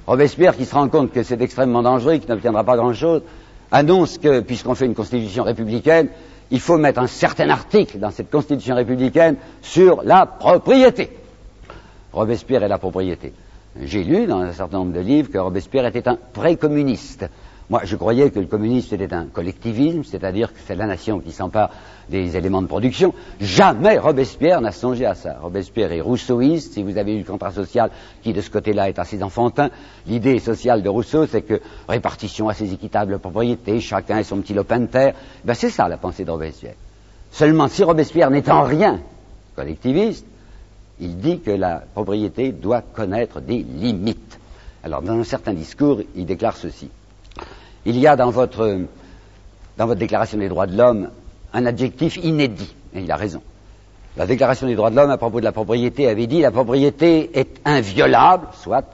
[0.07, 3.23] Robespierre qui se rend compte que c'est extrêmement dangereux, qu'il n'obtiendra pas grand-chose,
[3.73, 6.09] annonce que, puisqu'on fait une constitution républicaine,
[6.51, 11.11] il faut mettre un certain article dans cette constitution républicaine sur la propriété.
[12.13, 13.33] Robespierre et la propriété.
[13.81, 17.27] J'ai lu dans un certain nombre de livres que Robespierre était un précommuniste.
[17.71, 21.33] Moi, je croyais que le communisme était un collectivisme, c'est-à-dire que c'est la nation qui
[21.33, 21.69] s'empare
[22.09, 23.13] des éléments de production.
[23.41, 25.37] Jamais Robespierre n'a songé à ça.
[25.43, 26.73] Robespierre est rousseauiste.
[26.73, 27.91] Si vous avez eu le contrat social
[28.23, 29.69] qui, de ce côté-là, est assez enfantin,
[30.07, 34.81] l'idée sociale de Rousseau, c'est que répartition assez équitable propriété, chacun et son petit lopin
[34.81, 35.15] de terre.
[35.45, 36.77] Ben, c'est ça la pensée de Robespierre.
[37.31, 39.01] Seulement, si Robespierre n'est en rien
[39.55, 40.25] collectiviste,
[41.01, 44.39] il dit que la propriété doit connaître des limites.
[44.83, 46.89] Alors, dans un certain discours, il déclare ceci.
[47.89, 48.81] Il y a dans votre,
[49.97, 51.09] déclaration des droits de l'homme
[51.55, 53.41] un adjectif inédit, et il a raison.
[54.15, 57.31] La déclaration des droits de l'homme à propos de la propriété avait dit la propriété
[57.33, 58.85] est inviolable, soit,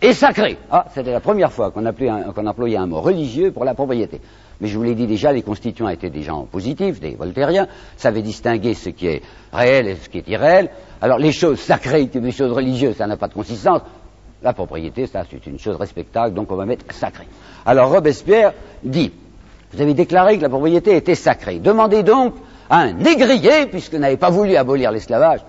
[0.00, 0.56] et sacrée.
[0.70, 4.22] Ah, c'était la première fois qu'on employait un mot religieux pour la propriété.
[4.62, 7.66] Mais je vous l'ai dit déjà, les constituants étaient des gens positifs, des voltairiens,
[7.98, 10.70] savaient distinguer ce qui est réel et ce qui est irréel.
[11.02, 13.82] Alors les choses sacrées, les choses religieuses, ça n'a pas de consistance.
[14.46, 17.26] La propriété, ça, c'est une chose respectable, donc on va mettre sacré.
[17.64, 18.52] Alors Robespierre
[18.84, 19.10] dit,
[19.72, 21.58] vous avez déclaré que la propriété était sacrée.
[21.58, 22.34] Demandez donc
[22.70, 25.40] à un négrier, puisque vous n'avez pas voulu abolir l'esclavage,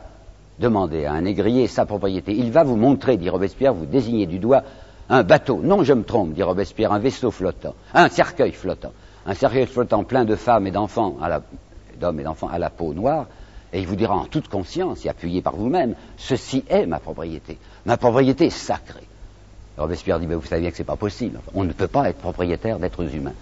[0.57, 2.31] demandez à un négrier sa propriété.
[2.31, 4.63] Il va vous montrer, dit Robespierre, vous désignez du doigt
[5.09, 5.59] un bateau.
[5.61, 8.93] Non, je me trompe, dit Robespierre, un vaisseau flottant, un cercueil flottant,
[9.27, 11.17] un cercueil flottant plein de femmes et d'enfants,
[11.99, 13.27] d'hommes et d'enfants à la peau noire,
[13.73, 17.57] et il vous dira en toute conscience et appuyé par vous-même, ceci est ma propriété.
[17.85, 19.07] Ma propriété sacrée.
[19.77, 21.39] Robespierre dit, vous savez bien que ce n'est pas possible.
[21.53, 23.33] On ne peut pas être propriétaire d'êtres humains.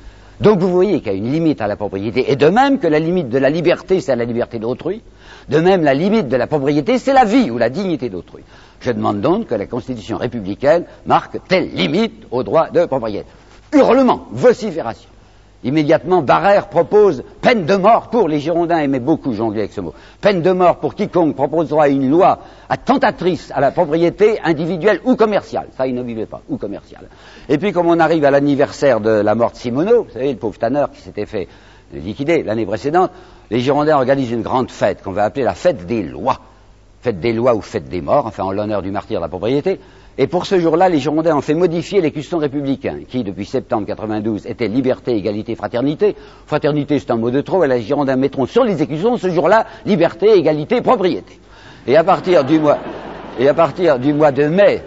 [0.42, 2.30] Donc vous voyez qu'il y a une limite à la propriété.
[2.32, 5.02] Et de même que la limite de la liberté, c'est la liberté d'autrui,
[5.48, 8.44] de même la limite de la propriété, c'est la vie ou la dignité d'autrui.
[8.82, 13.28] Je demande donc que la Constitution républicaine marque telle limite au droit de propriété.
[13.74, 15.10] Hurlement, vocifération.
[15.66, 19.96] Immédiatement, Barrère propose peine de mort pour, les Girondins aimaient beaucoup jongler avec ce mot,
[20.22, 22.38] peine de mort pour quiconque proposera une loi
[22.70, 25.70] attentatrice à la propriété individuelle ou commerciale.
[25.76, 27.10] Ça, il ne vivait pas, ou commerciale.
[27.50, 30.38] Et puis, comme on arrive à l'anniversaire de la mort de Simoneau, vous savez, le
[30.38, 31.48] pauvre tanneur qui s'était fait
[31.92, 33.10] liquider l'année précédente,
[33.50, 36.42] les Girondins organisent une grande fête qu'on va appeler la fête des lois.
[37.02, 39.80] Fête des lois ou fête des morts, enfin en l'honneur du martyr de la propriété.
[40.18, 43.86] Et pour ce jour-là, les Girondins ont fait modifier les custons républicains, qui, depuis septembre
[43.86, 46.16] 92, étaient liberté, égalité, fraternité.
[46.46, 49.66] Fraternité, c'est un mot de trop, et les Girondins mettront sur les écusons ce jour-là
[49.86, 51.38] liberté, égalité, propriété.
[51.86, 52.78] Et à partir du mois,
[53.38, 54.82] et à partir du mois de mai,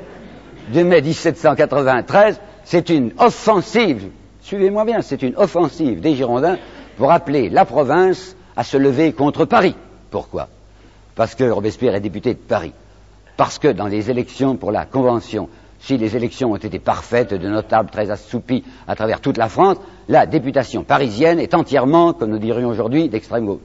[0.73, 4.09] de mai 1793, c'est une offensive,
[4.41, 6.57] suivez-moi bien, c'est une offensive des Girondins
[6.97, 9.75] pour appeler la province à se lever contre Paris.
[10.11, 10.49] Pourquoi?
[11.15, 12.73] Parce que Robespierre est député de Paris
[13.39, 17.49] parce que dans les élections pour la Convention, si les élections ont été parfaites, de
[17.49, 19.77] notables très assoupis à travers toute la France,
[20.09, 23.61] la députation parisienne est entièrement, comme nous dirions aujourd'hui, d'extrême gauche.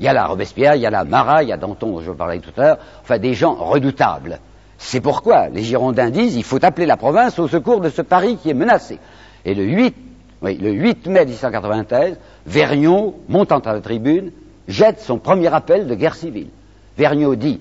[0.00, 2.00] Il y a là Robespierre, il y a là Marat, il y a Danton, dont
[2.00, 4.40] je parlais tout à l'heure, enfin des gens redoutables.
[4.78, 8.38] C'est pourquoi les Girondins disent il faut appeler la province au secours de ce Paris
[8.42, 8.98] qui est menacé.
[9.44, 9.94] Et le 8,
[10.40, 12.16] oui, le 8 mai 1893,
[12.46, 14.32] Vergniaud, montant à la tribune,
[14.68, 16.48] jette son premier appel de guerre civile.
[16.96, 17.60] Vergniaud dit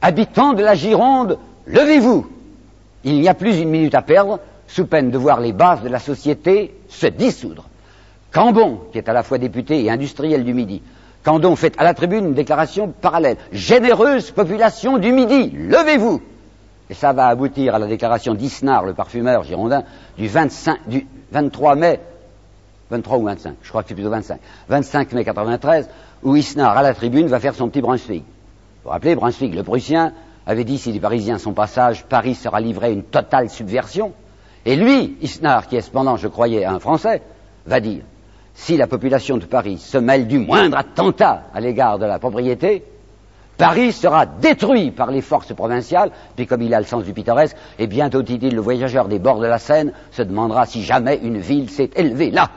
[0.00, 2.26] Habitants de la Gironde, levez-vous.
[3.04, 5.88] Il n'y a plus une minute à perdre, sous peine de voir les bases de
[5.88, 7.64] la société se dissoudre.
[8.32, 10.82] Cambon, qui est à la fois député et industriel du Midi,
[11.24, 13.36] Candon fait à la tribune une déclaration parallèle.
[13.52, 16.22] Généreuse population du Midi, levez-vous
[16.90, 19.82] Et ça va aboutir à la déclaration d'Isnard, le parfumeur girondin,
[20.16, 22.00] du, 25, du 23 mai,
[22.90, 24.38] 23 ou 25, je crois que c'est plutôt 25,
[24.68, 25.88] 25 mai 93,
[26.22, 28.24] où Isnard, à la tribune, va faire son petit Brunswick.
[28.88, 30.14] Vous rappelez, Brunswick, le Prussien,
[30.46, 34.14] avait dit si les Parisiens sont passage, Paris sera livré à une totale subversion.
[34.64, 37.20] Et lui, Isnard, qui est cependant, je croyais, un Français,
[37.66, 38.00] va dire
[38.54, 42.82] si la population de Paris se mêle du moindre attentat à l'égard de la propriété,
[43.58, 47.58] Paris sera détruit par les forces provinciales, puis comme il a le sens du pittoresque,
[47.78, 51.36] et bientôt, dit-il, le voyageur des bords de la Seine se demandera si jamais une
[51.36, 52.48] ville s'est élevée là.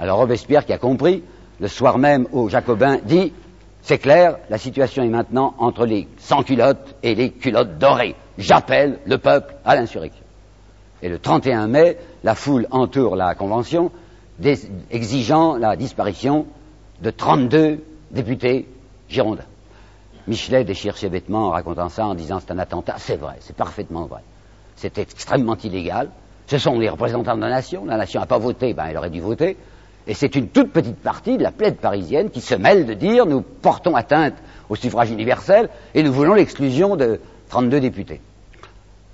[0.00, 1.22] Alors Robespierre, qui a compris,
[1.60, 3.32] le soir même aux Jacobins, dit
[3.84, 8.14] C'est clair, la situation est maintenant entre les sans-culottes et les culottes dorées.
[8.38, 10.24] J'appelle le peuple à l'insurrection.
[11.02, 13.92] Et le 31 mai, la foule entoure la Convention,
[14.90, 16.46] exigeant la disparition
[17.02, 18.66] de 32 députés
[19.10, 19.44] girondins.
[20.28, 22.94] Michelet déchire ses vêtements en racontant ça, en disant c'est un attentat.
[22.96, 24.22] C'est vrai, c'est parfaitement vrai.
[24.76, 26.08] C'était extrêmement illégal.
[26.46, 27.84] Ce sont les représentants de la nation.
[27.84, 29.58] La nation n'a pas voté, ben elle aurait dû voter.
[30.06, 33.26] Et c'est une toute petite partie de la plaide parisienne qui se mêle de dire
[33.26, 34.34] nous portons atteinte
[34.68, 38.20] au suffrage universel et nous voulons l'exclusion de 32 députés.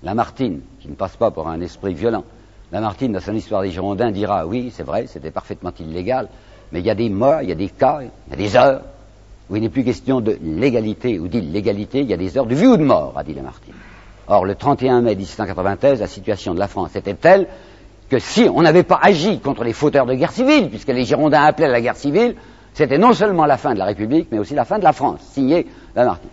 [0.03, 2.25] Lamartine, qui ne passe pas pour un esprit violent,
[2.73, 6.29] Lamartine, dans son histoire des Girondins, dira oui, c'est vrai, c'était parfaitement illégal,
[6.71, 8.57] mais il y a des mois, il y a des cas, il y a des
[8.57, 8.83] heures
[9.49, 12.55] où il n'est plus question de légalité ou d'illégalité, il y a des heures de
[12.55, 13.75] vie ou de mort, a dit Lamartine.
[14.29, 17.49] Or, le 31 mai 1793, la situation de la France était telle
[18.11, 21.45] que si on n'avait pas agi contre les fauteurs de guerre civile, puisque les Girondins
[21.45, 22.35] appelaient à la guerre civile,
[22.75, 25.21] c'était non seulement la fin de la République, mais aussi la fin de la France,
[25.33, 26.29] signé Lamartine.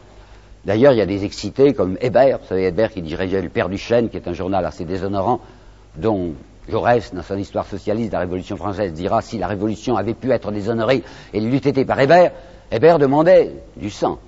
[0.66, 3.70] D'ailleurs, il y a des excités comme Hébert, vous savez, Hébert qui dirigeait le Père
[3.70, 5.40] du Chêne, qui est un journal assez déshonorant,
[5.96, 6.34] dont
[6.68, 10.32] Jaurès, dans son histoire socialiste de la Révolution française, dira si la Révolution avait pu
[10.32, 12.32] être déshonorée et l'eût été par Hébert,
[12.72, 14.20] Hébert demandait du sang,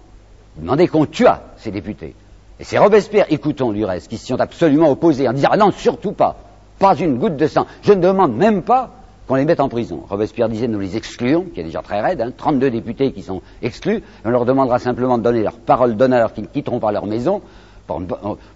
[0.55, 2.15] demandait qu'on tuât ses députés.
[2.59, 5.71] Et c'est Robespierre, écoutons du reste, qui s'y sont absolument opposés en disant ah non,
[5.71, 6.37] surtout pas,
[6.79, 7.67] pas une goutte de sang.
[7.83, 8.91] Je ne demande même pas
[9.27, 10.03] qu'on les mette en prison.
[10.09, 13.41] Robespierre disait nous les excluons, qui est déjà très raide, hein, 32 députés qui sont
[13.61, 17.41] exclus, on leur demandera simplement de donner leur parole d'honneur qu'ils quitteront pas leur maison,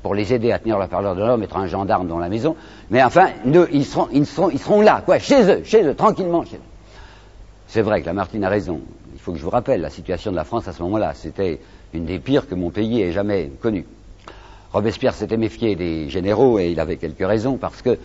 [0.01, 2.55] pour, les aider à tenir leur parole d'honneur, mettre un gendarme dans la maison.
[2.89, 3.29] Mais enfin,
[3.71, 6.69] ils seront là, quoi, chez eux, chez eux, tranquillement chez eux.
[7.67, 8.81] C'est vrai que Lamartine a raison.
[9.13, 11.59] Il faut que je vous rappelle, la situation de la France à ce moment-là, c'était
[11.93, 13.85] une des pires que mon pays ait jamais connue.
[14.73, 17.97] Robespierre s'était méfié des généraux et il avait quelques raisons parce que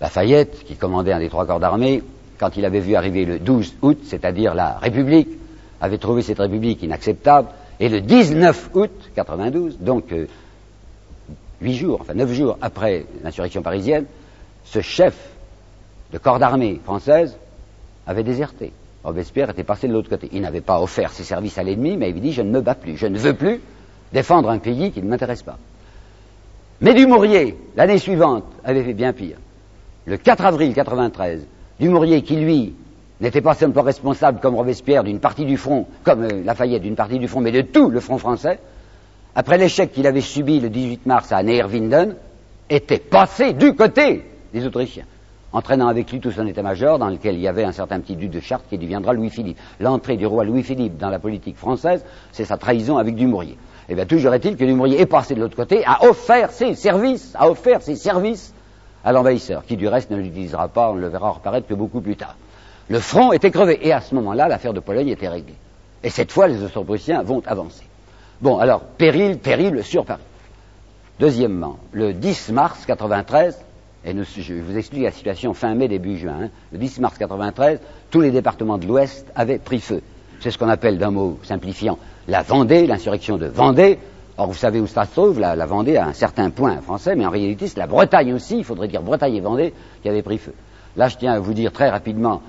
[0.00, 2.02] Lafayette, qui commandait un des trois corps d'armée,
[2.38, 5.28] quand il avait vu arriver le 12 août, c'est-à-dire la République,
[5.80, 7.48] avait trouvé cette République inacceptable,
[7.80, 10.26] et le 19 août 92, donc euh,
[11.60, 14.06] huit jours, enfin neuf jours après l'insurrection parisienne,
[14.64, 15.14] ce chef
[16.12, 17.36] de corps d'armée française
[18.06, 18.72] avait déserté.
[19.02, 20.28] Robespierre était passé de l'autre côté.
[20.32, 22.74] Il n'avait pas offert ses services à l'ennemi, mais il dit je ne me bats
[22.74, 23.60] plus, je ne veux plus
[24.12, 25.58] défendre un pays qui ne m'intéresse pas.
[26.80, 29.36] Mais Dumouriez, l'année suivante, avait fait bien pire
[30.06, 31.46] le 4 avril 93,
[31.78, 32.74] Dumouriez, qui lui
[33.20, 37.18] n'était pas simplement responsable comme Robespierre d'une partie du front, comme euh, Lafayette d'une partie
[37.18, 38.58] du front, mais de tout le front français,
[39.34, 42.16] après l'échec qu'il avait subi le 18 mars à Neerwinden,
[42.68, 45.04] était passé du côté des Autrichiens,
[45.52, 48.30] entraînant avec lui tout son état-major dans lequel il y avait un certain petit duc
[48.30, 49.58] de Chartres qui deviendra Louis-Philippe.
[49.80, 53.58] L'entrée du roi Louis-Philippe dans la politique française, c'est sa trahison avec Dumouriez.
[53.92, 57.32] Eh bien, toujours est-il que Dumouriez est passé de l'autre côté, a offert ses services,
[57.34, 58.54] a offert ses services
[59.04, 62.14] à l'envahisseur, qui du reste ne l'utilisera pas, on le verra reparaître que beaucoup plus
[62.14, 62.36] tard.
[62.88, 65.56] Le front était crevé, et à ce moment-là, l'affaire de Pologne était réglée.
[66.04, 67.82] Et cette fois, les Austro-Prussiens vont avancer.
[68.40, 70.22] Bon, alors, péril terrible sur Paris.
[71.18, 73.58] Deuxièmement, le 10 mars 93,
[74.04, 77.80] et je vous explique la situation fin mai, début juin, hein, le 10 mars 93,
[78.12, 80.00] tous les départements de l'Ouest avaient pris feu.
[80.38, 83.98] C'est ce qu'on appelle, d'un mot simplifiant, la Vendée, l'insurrection de Vendée,
[84.40, 87.26] Or, vous savez où ça se trouve la, Vendée à un certain point français, mais
[87.26, 90.38] en réalité, c'est la Bretagne aussi, il faudrait dire Bretagne et Vendée, qui avaient pris
[90.38, 90.54] feu.
[90.96, 92.40] Là, je tiens à vous dire très rapidement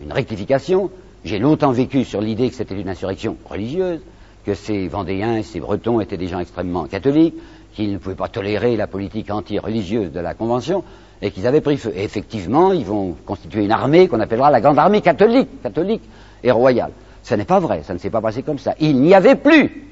[0.00, 0.90] une rectification.
[1.24, 3.98] J'ai longtemps vécu sur l'idée que c'était une insurrection religieuse,
[4.46, 7.34] que ces Vendéens et ces Bretons étaient des gens extrêmement catholiques,
[7.74, 10.84] qu'ils ne pouvaient pas tolérer la politique anti-religieuse de la Convention,
[11.20, 11.92] et qu'ils avaient pris feu.
[11.96, 16.02] Et effectivement, ils vont constituer une armée qu'on appellera la Grande Armée catholique, catholique
[16.44, 16.92] et royale.
[17.24, 18.74] Ce n'est pas vrai, ça ne s'est pas passé comme ça.
[18.80, 19.88] Il n'y avait plus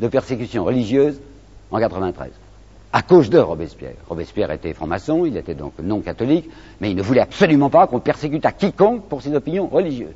[0.00, 1.20] de persécution religieuse
[1.72, 2.30] en 93.
[2.92, 3.94] À cause de Robespierre.
[4.08, 6.48] Robespierre était franc-maçon, il était donc non catholique,
[6.80, 10.14] mais il ne voulait absolument pas qu'on persécutât quiconque pour ses opinions religieuses.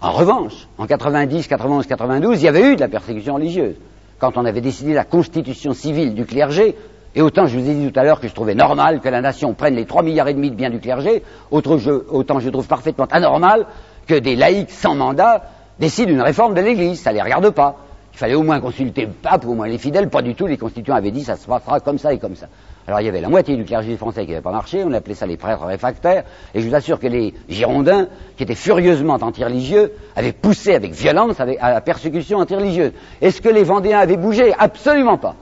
[0.00, 3.76] En revanche, en 90, 91, 92, il y avait eu de la persécution religieuse.
[4.18, 6.74] Quand on avait décidé la constitution civile du clergé,
[7.14, 9.20] et autant je vous ai dit tout à l'heure que je trouvais normal que la
[9.20, 11.22] nation prenne les 3 milliards et demi de biens du clergé,
[11.52, 13.66] je, autant je trouve parfaitement anormal
[14.06, 15.42] que des laïcs sans mandat
[15.78, 17.76] décide une réforme de l'Église, ça les regarde pas.
[18.12, 20.56] Il fallait au moins consulter le pape, au moins les fidèles, pas du tout, les
[20.56, 22.46] constituants avaient dit ça se passera comme ça et comme ça.
[22.86, 25.14] Alors il y avait la moitié du clergé français qui n'avait pas marché, on appelait
[25.14, 26.22] ça les prêtres réfractaires,
[26.54, 28.06] et je vous assure que les Girondins,
[28.36, 32.92] qui étaient furieusement anti-religieux, avaient poussé avec violence à la persécution anti-religieuse.
[33.20, 34.54] Est-ce que les Vendéens avaient bougé?
[34.56, 35.34] Absolument pas.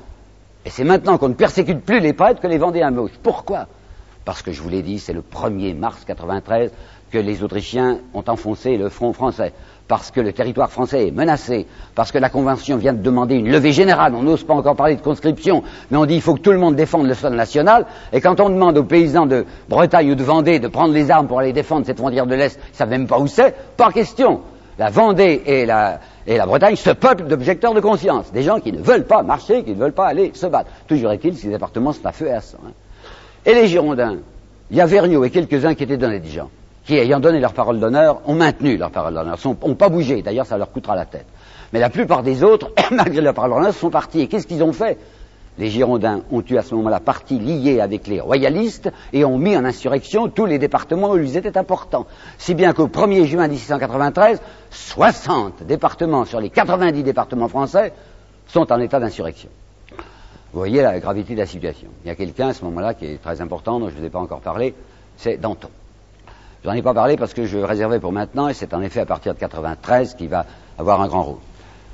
[0.64, 3.18] Et c'est maintenant qu'on ne persécute plus les prêtres que les Vendéens bougent.
[3.22, 3.66] Pourquoi?
[4.24, 6.70] Parce que je vous l'ai dit, c'est le 1er mars 93
[7.10, 9.52] que les Autrichiens ont enfoncé le front français
[9.92, 13.52] parce que le territoire français est menacé, parce que la Convention vient de demander une
[13.52, 16.40] levée générale, on n'ose pas encore parler de conscription, mais on dit qu'il faut que
[16.40, 20.12] tout le monde défende le sol national, et quand on demande aux paysans de Bretagne
[20.12, 22.74] ou de Vendée de prendre les armes pour aller défendre cette frontière de l'Est, ils
[22.74, 24.40] savent même pas où c'est, pas question.
[24.78, 26.00] La Vendée et la,
[26.46, 29.78] Bretagne se peuplent d'objecteurs de conscience, des gens qui ne veulent pas marcher, qui ne
[29.78, 30.70] veulent pas aller se battre.
[30.88, 32.40] Toujours est-il, ces départements sont à feu et à.
[33.44, 34.16] Et les Girondins,
[34.70, 36.48] il y a Vergniaud et quelques-uns qui étaient dans les gens
[36.84, 40.22] qui, ayant donné leur parole d'honneur, ont maintenu leur parole d'honneur, n'ont pas bougé.
[40.22, 41.26] D'ailleurs, ça leur coûtera la tête.
[41.72, 44.20] Mais la plupart des autres, malgré leur parole d'honneur, sont partis.
[44.20, 44.98] Et qu'est-ce qu'ils ont fait?
[45.58, 49.54] Les Girondins ont eu à ce moment-là parti lié avec les royalistes et ont mis
[49.54, 52.06] en insurrection tous les départements où ils étaient importants.
[52.38, 57.92] Si bien qu'au 1er juin 1693, 60 départements sur les 90 départements français
[58.48, 59.50] sont en état d'insurrection.
[60.52, 61.88] Vous voyez la gravité de la situation.
[62.04, 64.06] Il y a quelqu'un à ce moment-là qui est très important, dont je ne vous
[64.06, 64.74] ai pas encore parlé,
[65.18, 65.68] c'est Danton.
[66.62, 69.00] Je n'en ai pas parlé parce que je réservais pour maintenant, et c'est en effet
[69.00, 70.46] à partir de 93 qu'il va
[70.78, 71.38] avoir un grand rôle.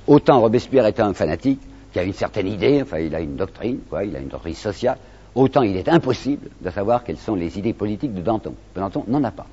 [0.07, 1.61] Autant Robespierre est un fanatique,
[1.93, 4.55] qui a une certaine idée, enfin il a une doctrine, quoi, il a une doctrine
[4.55, 4.99] sociale,
[5.35, 8.55] autant il est impossible de savoir quelles sont les idées politiques de Danton.
[8.75, 9.47] Danton n'en a pas.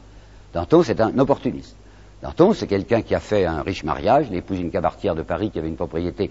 [0.54, 1.78] Danton, c'est un opportuniste.
[2.22, 5.50] Danton, c'est quelqu'un qui a fait un riche mariage, il épouse une cabaretière de Paris
[5.50, 6.30] qui avait une propriété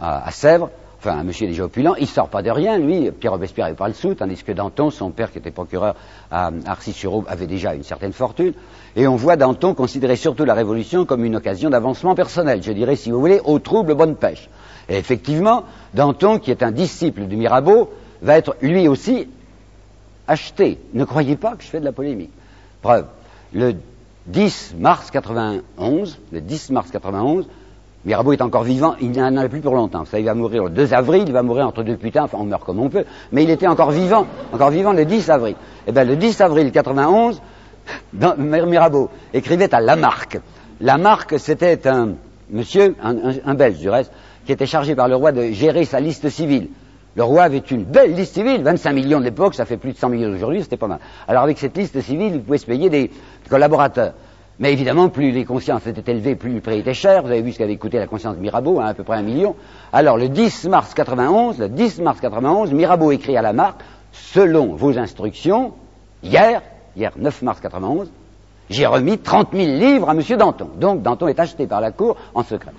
[0.00, 0.70] à Sèvres,
[1.04, 3.88] enfin un monsieur déjà opulent, il sort pas de rien, lui, Pierre Robespierre n'avait pas
[3.88, 5.94] le sou, tandis que Danton, son père qui était procureur
[6.30, 8.54] à Arcis-sur-Aube, avait déjà une certaine fortune,
[8.96, 12.96] et on voit Danton considérer surtout la Révolution comme une occasion d'avancement personnel, je dirais,
[12.96, 14.48] si vous voulez, au trouble bonne pêche.
[14.88, 17.90] Et effectivement, Danton, qui est un disciple du Mirabeau,
[18.22, 19.28] va être lui aussi
[20.26, 20.78] acheté.
[20.94, 22.30] Ne croyez pas que je fais de la polémique.
[22.80, 23.06] Preuve,
[23.52, 23.74] le
[24.26, 27.46] 10 mars 91, le 10 mars 91,
[28.04, 30.04] Mirabeau est encore vivant, il n'en a plus pour longtemps.
[30.04, 32.44] Ça, il va mourir le 2 avril, il va mourir entre deux putains, enfin on
[32.44, 35.56] meurt comme on peut, mais il était encore vivant, encore vivant le 10 avril.
[35.86, 37.40] Eh bien le 10 avril 91,
[38.38, 40.38] Mirabeau écrivait à Lamarck.
[40.80, 42.10] Lamarck, c'était un
[42.50, 44.12] monsieur, un, un, belge du reste,
[44.44, 46.68] qui était chargé par le roi de gérer sa liste civile.
[47.16, 49.98] Le roi avait une belle liste civile, 25 millions de l'époque, ça fait plus de
[49.98, 50.98] 100 millions aujourd'hui, c'était pas mal.
[51.26, 53.10] Alors avec cette liste civile, il pouvait se payer des
[53.48, 54.12] collaborateurs.
[54.60, 57.22] Mais évidemment, plus les consciences étaient élevées, plus le prix était cher.
[57.22, 59.22] Vous avez vu ce qu'avait coûté la conscience de Mirabeau, hein, à peu près un
[59.22, 59.56] million.
[59.92, 63.80] Alors, le 10 mars 91, le 10 mars 91, Mirabeau écrit à la marque,
[64.12, 65.72] selon vos instructions,
[66.22, 66.62] hier,
[66.96, 68.10] hier 9 mars 91,
[68.70, 70.22] j'ai remis 30 000 livres à M.
[70.38, 70.70] Danton.
[70.78, 72.70] Donc, Danton est acheté par la Cour en secret.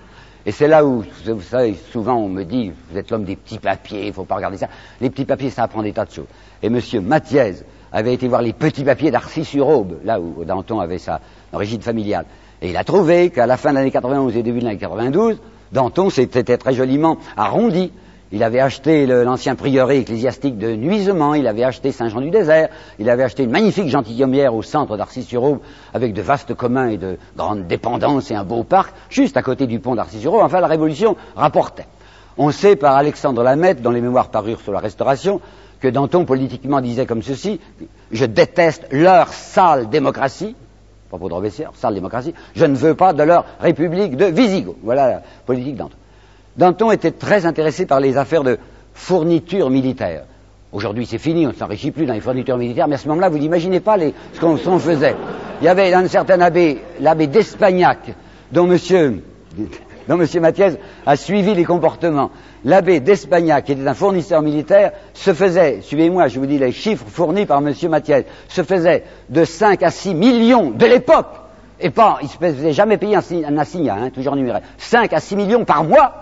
[0.45, 3.57] Et c'est là où, vous savez, souvent on me dit, vous êtes l'homme des petits
[3.57, 4.67] papiers, il ne faut pas regarder ça.
[5.01, 6.27] Les petits papiers, ça apprend des tas de choses.
[6.61, 6.79] Et M.
[7.01, 7.63] Mathiez
[7.95, 11.21] avait été voir les petits papiers d'Arcy-sur-Aube, là où Danton avait sa
[11.53, 12.25] origine familiale.
[12.61, 15.39] Et il a trouvé qu'à la fin de l'année 91 et début de l'année 92,
[15.71, 17.93] Danton s'était très joliment arrondi.
[18.33, 22.67] Il avait acheté l'ancien prieuré ecclésiastique de Nuisement, il avait acheté Saint-Jean-du-Désert,
[22.99, 25.59] il avait acheté une magnifique gentilhommière au centre d'Arcy-sur-Aube
[25.93, 29.67] avec de vastes communs et de grandes dépendances et un beau parc, juste à côté
[29.67, 30.41] du pont d'Arcy-sur-Aube.
[30.41, 31.85] Enfin, la Révolution rapportait.
[32.37, 35.39] On sait par Alexandre Lamette, dont les mémoires parurent sur la Restauration,
[35.79, 37.59] que Danton politiquement disait comme ceci
[38.11, 40.55] Je déteste leur sale démocratie,
[41.09, 44.77] propos de Robespierre, sale démocratie, je ne veux pas de leur république de Visigoth.
[44.83, 45.95] Voilà la politique Danton.
[46.57, 48.57] Danton était très intéressé par les affaires de
[48.93, 50.23] fournitures militaires.
[50.71, 53.29] Aujourd'hui, c'est fini, on ne s'enrichit plus dans les fournitures militaires, mais à ce moment-là,
[53.29, 53.97] vous n'imaginez pas
[54.33, 55.15] ce qu'on faisait.
[55.61, 57.99] Il y avait un certain abbé, l'abbé d'Espagnac,
[58.51, 59.21] dont monsieur
[60.07, 60.27] dont M.
[60.41, 60.69] Mathiez
[61.05, 62.31] a suivi les comportements.
[62.63, 67.05] L'abbé d'Espagnac, qui était un fournisseur militaire, se faisait, suivez-moi, je vous dis les chiffres
[67.07, 67.73] fournis par M.
[67.89, 71.27] Mathiez, se faisait de 5 à 6 millions de l'époque,
[71.79, 75.19] et pas, il ne se faisait jamais payer un, assignat, hein, toujours numéré, 5 à
[75.19, 76.13] 6 millions par mois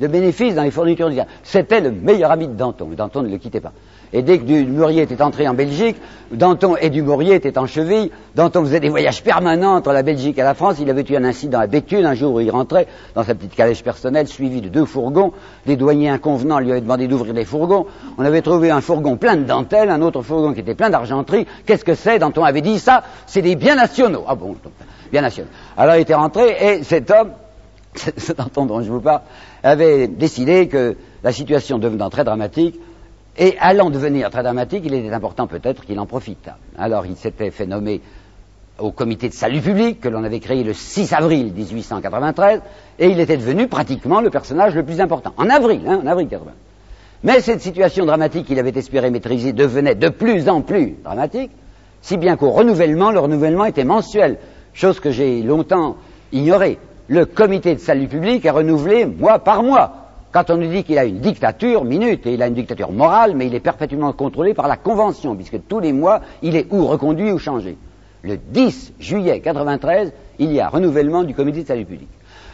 [0.00, 1.30] de bénéfices dans les fournitures militaires.
[1.42, 2.88] C'était le meilleur ami de Danton.
[2.96, 3.72] Danton ne le quittait pas.
[4.12, 5.96] Et dès que Dumouriez était entré en Belgique,
[6.32, 8.10] Danton et Dumouriez étaient en cheville.
[8.34, 10.76] Danton faisait des voyages permanents entre la Belgique et la France.
[10.80, 13.54] Il avait eu un incident à Béthune un jour où il rentrait dans sa petite
[13.54, 15.32] calèche personnelle, suivi de deux fourgons.
[15.66, 17.86] Des douaniers inconvenants lui avaient demandé d'ouvrir les fourgons.
[18.18, 21.46] On avait trouvé un fourgon plein de dentelles, un autre fourgon qui était plein d'argenterie.
[21.64, 22.18] Qu'est-ce que c'est?
[22.18, 24.24] Danton avait dit ça, c'est des biens nationaux.
[24.26, 24.56] Ah bon,
[25.12, 25.50] biens nationaux.
[25.76, 27.30] Alors il était rentré et cet homme,
[27.94, 29.22] cet Danton dont je vous parle,
[29.62, 32.80] avait décidé que la situation devenant très dramatique,
[33.36, 36.50] et allant devenir très dramatique, il était important peut-être qu'il en profite.
[36.78, 38.00] Alors il s'était fait nommer
[38.78, 42.60] au comité de salut public que l'on avait créé le 6 avril 1893,
[42.98, 45.32] et il était devenu pratiquement le personnage le plus important.
[45.36, 46.52] En avril, hein, en avril 80.
[47.22, 51.50] Mais cette situation dramatique qu'il avait espéré maîtriser devenait de plus en plus dramatique,
[52.00, 54.38] si bien qu'au renouvellement, le renouvellement était mensuel,
[54.72, 55.96] chose que j'ai longtemps
[56.32, 56.78] ignorée.
[57.08, 59.99] Le comité de salut public est renouvelé mois par mois.
[60.32, 63.34] Quand on nous dit qu'il a une dictature, minute, et il a une dictature morale,
[63.34, 66.86] mais il est parfaitement contrôlé par la Convention, puisque tous les mois, il est ou
[66.86, 67.76] reconduit ou changé.
[68.22, 72.08] Le 10 juillet 93, il y a renouvellement du comité de salut public.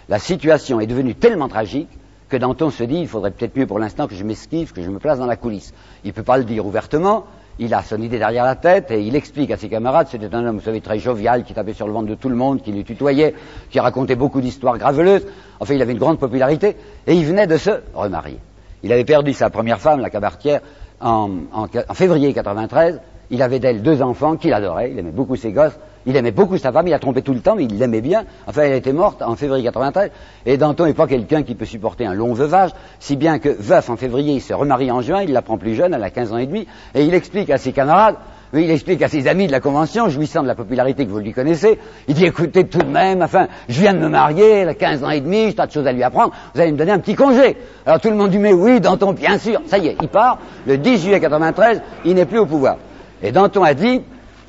[0.08, 1.88] La situation est devenue tellement tragique
[2.30, 4.88] que Danton se dit, il faudrait peut-être mieux pour l'instant que je m'esquive, que je
[4.88, 5.74] me place dans la coulisse.
[6.02, 7.26] Il ne peut pas le dire ouvertement,
[7.58, 10.44] il a son idée derrière la tête et il explique à ses camarades, c'était un
[10.46, 12.72] homme, vous savez, très jovial, qui tapait sur le ventre de tout le monde, qui
[12.72, 13.34] lui tutoyait,
[13.70, 15.26] qui racontait beaucoup d'histoires graveleuses.
[15.60, 16.76] Enfin, il avait une grande popularité
[17.06, 18.38] et il venait de se remarier.
[18.82, 20.60] Il avait perdu sa première femme, la cabaretière,
[21.00, 23.00] en, en, en février 93.
[23.30, 25.78] Il avait d'elle deux enfants qu'il adorait, il aimait beaucoup ses gosses.
[26.06, 28.24] Il aimait beaucoup sa femme, il a trompé tout le temps, mais il l'aimait bien.
[28.46, 30.10] Enfin, elle était morte en février 93.
[30.46, 33.90] Et Danton n'est pas quelqu'un qui peut supporter un long veuvage, si bien que veuf
[33.90, 36.32] en février, il se remarie en juin, il la prend plus jeune, elle a 15
[36.32, 38.16] ans et demi, et il explique à ses camarades,
[38.52, 41.18] oui, il explique à ses amis de la Convention, jouissant de la popularité que vous
[41.18, 44.68] lui connaissez, il dit, écoutez, tout de même, enfin, je viens de me marier, elle
[44.68, 46.78] a 15 ans et demi, j'ai tas de choses à lui apprendre, vous allez me
[46.78, 47.56] donner un petit congé.
[47.84, 49.60] Alors tout le monde dit, mais oui, Danton, bien sûr.
[49.66, 52.76] Ça y est, il part, le 10 juillet 93, il n'est plus au pouvoir.
[53.22, 54.02] Et Danton a dit,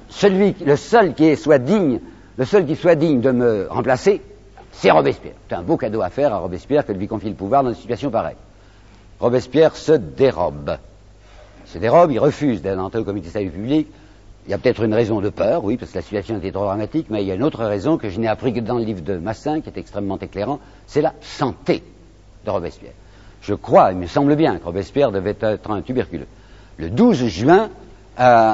[0.10, 2.00] celui, le seul qui soit digne,
[2.38, 4.22] le seul qui soit digne de me remplacer,
[4.72, 5.34] c'est Robespierre.
[5.50, 7.70] C'est un beau cadeau à faire à Robespierre que de lui confier le pouvoir dans
[7.70, 8.36] une situation pareille.
[9.20, 10.78] Robespierre se dérobe.
[11.66, 13.88] Il se dérobe, il refuse d'entrer au comité de salut public.
[14.46, 16.64] Il y a peut-être une raison de peur, oui, parce que la situation était trop
[16.64, 18.86] dramatique, mais il y a une autre raison que je n'ai appris que dans le
[18.86, 21.84] livre de Massin, qui est extrêmement éclairant, c'est la santé
[22.46, 22.94] de Robespierre.
[23.42, 26.28] Je crois, il me semble bien, que Robespierre devait être un tuberculeux.
[26.78, 27.70] Le 12 juin,
[28.20, 28.54] euh,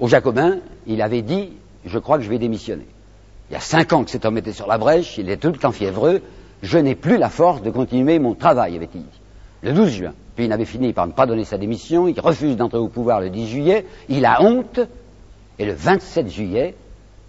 [0.00, 1.50] aux Jacobins, il avait dit
[1.84, 2.86] Je crois que je vais démissionner.
[3.50, 5.48] Il y a cinq ans que cet homme était sur la brèche, il est tout
[5.48, 6.20] le temps fiévreux,
[6.62, 9.20] je n'ai plus la force de continuer mon travail, avait-il dit.
[9.62, 10.12] Le 12 juin.
[10.36, 13.20] Puis il avait fini par ne pas donner sa démission, il refuse d'entrer au pouvoir
[13.20, 14.80] le 10 juillet, il a honte,
[15.58, 16.74] et le 27 juillet,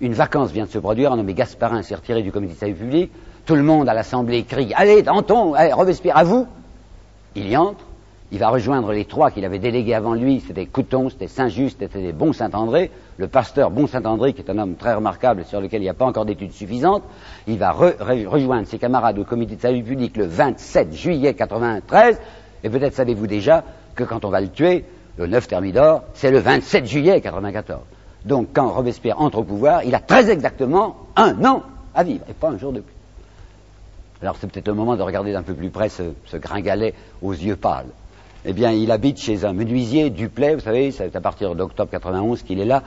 [0.01, 2.75] une vacance vient de se produire, un nommé Gasparin s'est retiré du comité de salut
[2.75, 3.11] public,
[3.45, 6.47] tout le monde à l'Assemblée crie Allez, Danton, allez, Robespierre, à vous
[7.35, 7.83] Il y entre,
[8.31, 12.11] il va rejoindre les trois qu'il avait délégués avant lui, c'était Couton, c'était Saint-Just, c'était
[12.11, 15.85] Bon Saint-André, le pasteur Bon Saint-André, qui est un homme très remarquable sur lequel il
[15.85, 17.03] n'y a pas encore d'études suffisantes,
[17.47, 22.19] il va rejoindre ses camarades au comité de salut public le 27 juillet 93,
[22.63, 23.63] et peut-être savez-vous déjà
[23.95, 24.85] que quand on va le tuer,
[25.17, 27.81] le 9 Thermidor, c'est le 27 juillet 94.
[28.25, 31.63] Donc quand Robespierre entre au pouvoir, il a très exactement un an
[31.95, 32.93] à vivre, et pas un jour de plus.
[34.21, 37.31] Alors c'est peut-être le moment de regarder d'un peu plus près ce, ce gringalet aux
[37.31, 37.87] yeux pâles
[38.45, 42.43] eh bien, il habite chez un menuisier, Duplay, vous savez, c'est à partir d'octobre 91
[42.43, 42.83] qu'il est là.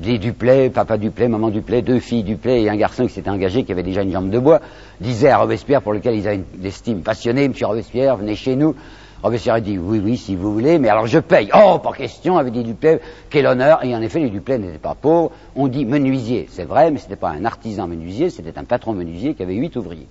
[0.00, 3.64] Les Duplay, papa Duplay, maman Duplay, deux filles Duplay et un garçon qui s'était engagé,
[3.64, 4.60] qui avait déjà une jambe de bois,
[5.00, 8.74] disaient à Robespierre, pour lequel ils avaient une estime passionnée, Monsieur Robespierre, venez chez nous.
[9.22, 11.50] Robespierre a dit, oui, oui, si vous voulez, mais alors je paye.
[11.54, 13.84] Oh, pas question, avait dit Duplay, quel honneur.
[13.84, 15.32] Et en effet, les Duplay n'étaient pas pauvres.
[15.54, 18.94] On dit menuisier, c'est vrai, mais ce n'était pas un artisan menuisier, c'était un patron
[18.94, 20.08] menuisier qui avait huit ouvriers.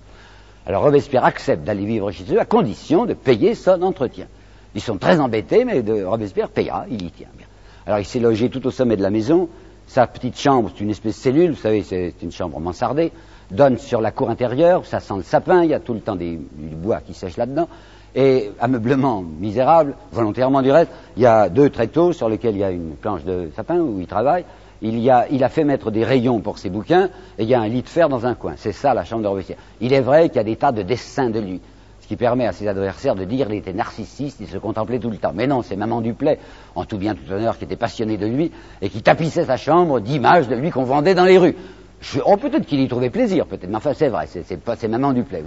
[0.66, 4.26] Alors Robespierre accepte d'aller vivre chez eux à condition de payer son entretien.
[4.74, 7.46] Ils sont très embêtés, mais de Robespierre payera, il y tient bien.
[7.86, 9.48] Alors il s'est logé tout au sommet de la maison.
[9.86, 13.12] Sa petite chambre, c'est une espèce de cellule, vous savez, c'est une chambre mansardée,
[13.50, 16.16] donne sur la cour intérieure, ça sent le sapin, il y a tout le temps
[16.16, 17.68] du bois qui sèche là-dedans.
[18.16, 22.64] Et ameublement misérable, volontairement du reste, il y a deux tréteaux sur lesquels il y
[22.64, 24.44] a une planche de sapin où il travaille.
[24.82, 27.54] Il, y a, il a fait mettre des rayons pour ses bouquins et il y
[27.54, 28.54] a un lit de fer dans un coin.
[28.56, 29.58] C'est ça la chambre de Robespierre.
[29.80, 31.60] Il est vrai qu'il y a des tas de dessins de lui
[32.04, 35.08] ce qui permet à ses adversaires de dire qu'il était narcissiste, il se contemplait tout
[35.08, 35.32] le temps.
[35.34, 36.38] Mais non, c'est Maman Duplay,
[36.74, 38.52] en tout bien tout honneur, qui était passionnée de lui
[38.82, 41.56] et qui tapissait sa chambre d'images de lui qu'on vendait dans les rues.
[42.02, 45.44] Je, oh, peut-être qu'il y trouvait plaisir, peut-être, mais enfin c'est vrai, c'est Maman Duplay.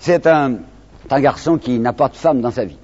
[0.00, 0.56] C'est un,
[1.08, 2.78] garçon qui n'a pas de femme dans sa vie.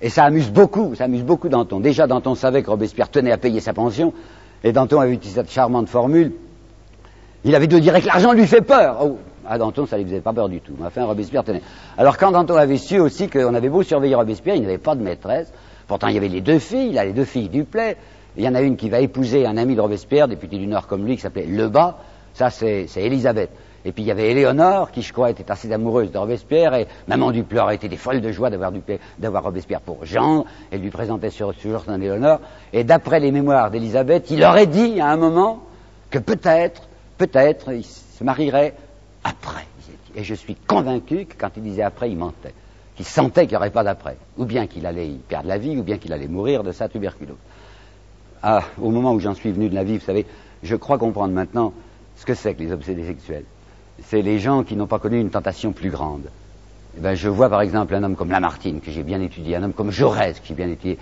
[0.00, 1.80] Et ça amuse beaucoup, ça amuse beaucoup Danton.
[1.80, 4.14] Déjà, Danton savait que Robespierre tenait à payer sa pension,
[4.64, 6.32] et Danton avait utilisé cette charmante formule.
[7.44, 9.00] Il avait dû dire que l'argent lui fait peur.
[9.02, 9.18] Oh,
[9.48, 10.74] ah, Danton, ça ne lui faisait pas peur du tout.
[10.84, 11.62] Enfin, Robespierre tenait.
[11.96, 15.02] Alors quand Danton avait su aussi qu'on avait beau surveiller Robespierre, il n'avait pas de
[15.02, 15.52] maîtresse.
[15.86, 17.66] Pourtant, il y avait les deux filles, il a les deux filles du.
[18.36, 20.86] Il y en a une qui va épouser un ami de Robespierre, député du Nord
[20.86, 21.96] comme lui, qui s'appelait Lebas.
[22.34, 23.50] Ça, c'est Elisabeth.
[23.84, 26.86] Et puis il y avait Éléonore, qui je crois était assez amoureuse de Robespierre, et
[27.06, 28.72] maman aurait été des folles de joie d'avoir,
[29.18, 32.40] d'avoir Robespierre pour gendre, elle lui présentait sur, toujours son Éléonore,
[32.72, 35.62] et d'après les mémoires d'Élisabeth, il aurait dit à un moment
[36.10, 36.82] que peut-être,
[37.16, 38.74] peut-être, il se marierait
[39.28, 39.66] après,
[40.14, 42.54] Et je suis convaincu que quand il disait après, il mentait.
[42.96, 44.16] Qu'il sentait qu'il n'y aurait pas d'après.
[44.36, 46.88] Ou bien qu'il allait y perdre la vie, ou bien qu'il allait mourir de sa
[46.88, 47.36] tuberculose.
[48.42, 50.26] Ah, au moment où j'en suis venu de la vie, vous savez,
[50.62, 51.72] je crois comprendre maintenant
[52.16, 53.44] ce que c'est que les obsédés sexuels.
[54.04, 56.30] C'est les gens qui n'ont pas connu une tentation plus grande.
[56.96, 59.62] Eh ben, je vois par exemple un homme comme Lamartine, que j'ai bien étudié, un
[59.62, 60.98] homme comme Jaurès, que j'ai bien étudié.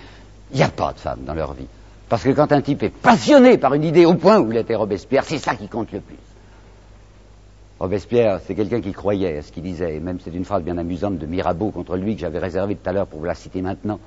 [0.53, 1.69] Il n'y a pas de femme dans leur vie.
[2.09, 4.75] Parce que quand un type est passionné par une idée au point où il était
[4.75, 6.17] Robespierre, c'est ça qui compte le plus.
[7.79, 10.79] Robespierre, c'est quelqu'un qui croyait à ce qu'il disait, et même c'est une phrase bien
[10.79, 13.61] amusante de Mirabeau contre lui que j'avais réservée tout à l'heure pour vous la citer
[13.61, 13.99] maintenant.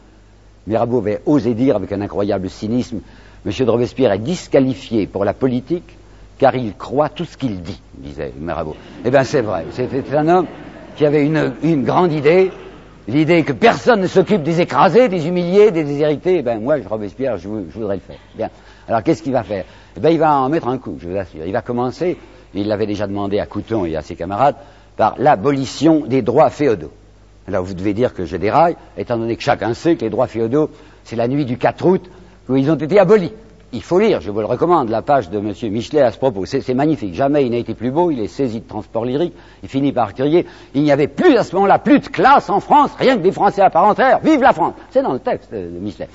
[0.65, 3.01] Mirabeau avait osé dire avec un incroyable cynisme,
[3.45, 5.97] Monsieur de Robespierre est disqualifié pour la politique
[6.39, 8.75] car il croit tout ce qu'il dit, disait Mirabeau.
[9.05, 10.47] Eh bien c'est vrai, c'était un homme
[10.95, 12.51] qui avait une, une grande idée,
[13.07, 16.37] l'idée que personne ne s'occupe des écrasés, des humiliés, des déshérités.
[16.39, 18.19] Eh bien moi, Robespierre, je, je, voudrais le faire.
[18.35, 18.49] Bien.
[18.87, 19.65] Alors qu'est-ce qu'il va faire?
[19.95, 21.45] Eh bien il va en mettre un coup, je vous assure.
[21.45, 22.17] Il va commencer,
[22.53, 24.55] il l'avait déjà demandé à Couton et à ses camarades,
[24.97, 26.91] par l'abolition des droits féodaux.
[27.47, 30.27] Alors vous devez dire que je déraille, étant donné que chacun sait que les droits
[30.27, 30.69] féodaux,
[31.03, 32.09] c'est la nuit du 4 août
[32.47, 33.31] où ils ont été abolis.
[33.71, 35.53] Il faut lire, je vous le recommande, la page de M.
[35.71, 36.45] Michelet à ce propos.
[36.45, 37.13] C'est magnifique.
[37.13, 38.09] Jamais il n'a été plus beau.
[38.09, 39.33] Il est saisi de transport lyrique.
[39.61, 42.59] Il finit par crier il n'y avait plus à ce moment-là, plus de classe en
[42.61, 44.19] France, rien que des Français à part entière.
[44.23, 46.09] Vive la France C'est dans le texte de Michelet.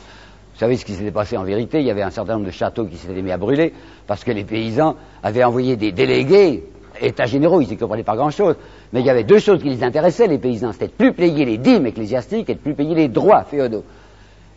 [0.54, 2.52] Vous savez ce qui s'était passé en vérité Il y avait un certain nombre de
[2.52, 3.72] châteaux qui s'étaient mis à brûler
[4.06, 6.62] parce que les paysans avaient envoyé des délégués,
[7.00, 8.54] états généraux, ils ne comprenaient pas grand-chose.
[8.92, 10.70] Mais il y avait deux choses qui les intéressaient, les paysans.
[10.70, 13.84] C'était de plus payer les dîmes ecclésiastiques et de plus payer les droits féodaux.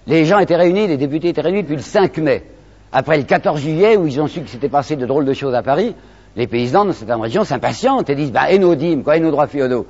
[0.05, 2.43] Les gens étaient réunis, les députés étaient réunis depuis le 5 mai.
[2.91, 5.55] Après le 14 juillet, où ils ont su qu'il s'était passé de drôles de choses
[5.55, 5.95] à Paris,
[6.35, 9.31] les paysans dans cette région s'impatientent et disent bah, et nos dîmes, quoi, et nos
[9.31, 9.87] droits féodaux.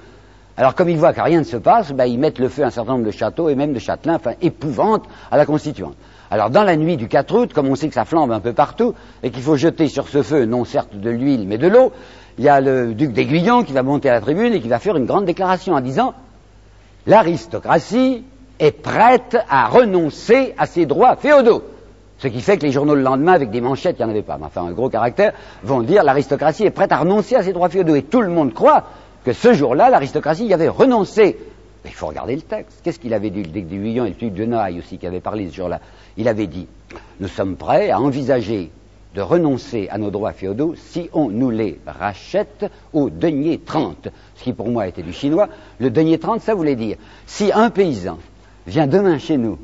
[0.58, 2.68] Alors comme ils voient que rien ne se passe, bah, ils mettent le feu à
[2.68, 5.96] un certain nombre de châteaux et même de châtelains, enfin épouvante à la constituante.
[6.32, 8.54] Alors dans la nuit du 4 août, comme on sait que ça flambe un peu
[8.54, 11.94] partout et qu'il faut jeter sur ce feu non certes de l'huile mais de l'eau,
[12.40, 14.80] il y a le duc d'Aiguillon qui va monter à la tribune et qui va
[14.80, 16.16] faire une grande déclaration en disant
[17.06, 18.24] l'aristocratie
[18.60, 21.64] est prête à renoncer à ses droits féodaux.
[22.18, 24.24] Ce qui fait que les journaux le lendemain, avec des manchettes, il n'y en avait
[24.24, 27.54] pas, mais enfin un gros caractère, vont dire l'aristocratie est prête à renoncer à ses
[27.54, 27.96] droits féodaux.
[27.96, 28.86] Et tout le monde croit
[29.28, 31.38] que ce jour-là, l'aristocratie y avait renoncé.
[31.84, 32.80] Il faut regarder le texte.
[32.82, 35.82] Qu'est-ce qu'il avait dit, le et le de Noailles aussi, qui avait parlé ce jour-là?
[36.16, 36.66] Il avait dit,
[37.20, 38.72] nous sommes prêts à envisager
[39.16, 44.08] de renoncer à nos droits féodaux si on nous les rachète au denier 30.
[44.38, 45.50] Ce qui pour moi était du chinois.
[45.80, 48.20] Le denier 30, ça voulait dire, si un paysan
[48.66, 49.58] vient demain chez nous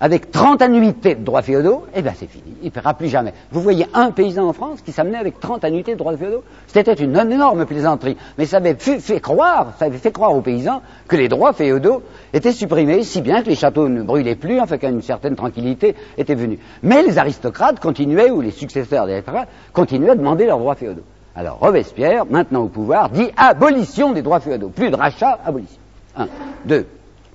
[0.00, 3.32] avec 30 annuités de droits féodaux, eh bien c'est fini, il ne paiera plus jamais.
[3.50, 6.44] Vous voyez un paysan en France qui s'amenait avec 30 annuités de droits féodaux?
[6.68, 10.82] C'était une énorme plaisanterie, mais ça avait fait, croire, ça avait fait croire aux paysans
[11.08, 14.78] que les droits féodaux étaient supprimés, si bien que les châteaux ne brûlaient plus, enfin
[14.78, 16.58] qu'une certaine tranquillité était venue.
[16.82, 21.04] Mais les aristocrates continuaient, ou les successeurs des aristocrates, continuaient à demander leurs droits féodaux.
[21.34, 24.70] Alors Robespierre, maintenant au pouvoir, dit abolition des droits féodaux.
[24.70, 25.78] Plus de rachat, abolition.
[26.16, 26.28] Un.
[26.64, 26.86] Deux.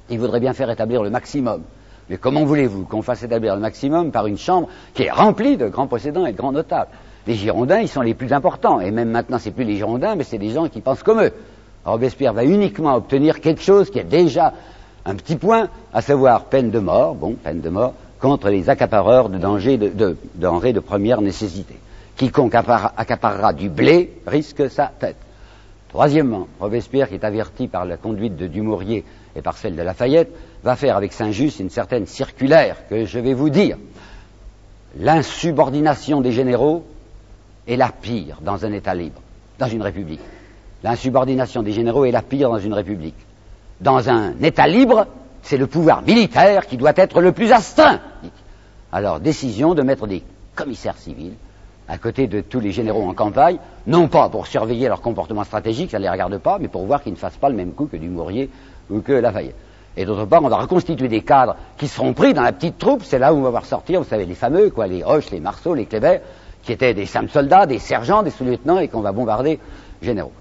[0.10, 1.62] Il voudrait bien faire établir le maximum
[2.10, 5.68] mais comment voulez-vous qu'on fasse établir le maximum par une chambre qui est remplie de
[5.68, 6.90] grands possédants et de grands notables?
[7.26, 8.82] Les Girondins, ils sont les plus importants.
[8.82, 11.32] Et même maintenant, c'est plus les Girondins, mais c'est des gens qui pensent comme eux.
[11.86, 14.54] Robespierre va uniquement obtenir quelque chose qui est déjà
[15.06, 19.30] un petit point, à savoir peine de mort, bon, peine de mort, contre les accapareurs
[19.30, 21.76] de danger de, denrées de première nécessité.
[22.16, 25.18] Quiconque accaparera du blé risque sa tête.
[25.90, 29.04] Troisièmement, Robespierre, qui est averti par la conduite de Dumouriez
[29.36, 30.32] et par celle de Lafayette,
[30.64, 33.78] va faire avec Saint-Just une certaine circulaire que je vais vous dire.
[34.98, 36.86] L'insubordination des généraux
[37.68, 39.22] est la pire dans un État libre,
[39.60, 40.22] dans une république.
[40.84, 43.16] L'insubordination des généraux est la pire dans une république.
[43.82, 45.08] Dans un État libre,
[45.42, 48.00] c'est le pouvoir militaire qui doit être le plus astreint.
[48.92, 50.24] Alors, décision de mettre des
[50.56, 51.34] commissaires civils
[51.88, 53.58] à côté de tous les généraux en campagne,
[53.88, 57.04] non pas pour surveiller leur comportement stratégique, ça ne les regarde pas, mais pour voir
[57.04, 58.50] qu'ils ne fassent pas le même coup que Dumouriez
[58.94, 59.56] ou que Lafayette.
[59.96, 63.04] Et d'autre part, on va reconstituer des cadres qui seront pris dans la petite troupe.
[63.04, 65.40] C'est là où on va voir sortir, vous savez, les fameux, quoi, les Roches, les
[65.40, 66.20] Marceau, les Kléber,
[66.64, 69.60] qui étaient des simples soldats, des sergents, des sous-lieutenants, et qu'on va bombarder
[70.02, 70.32] généraux.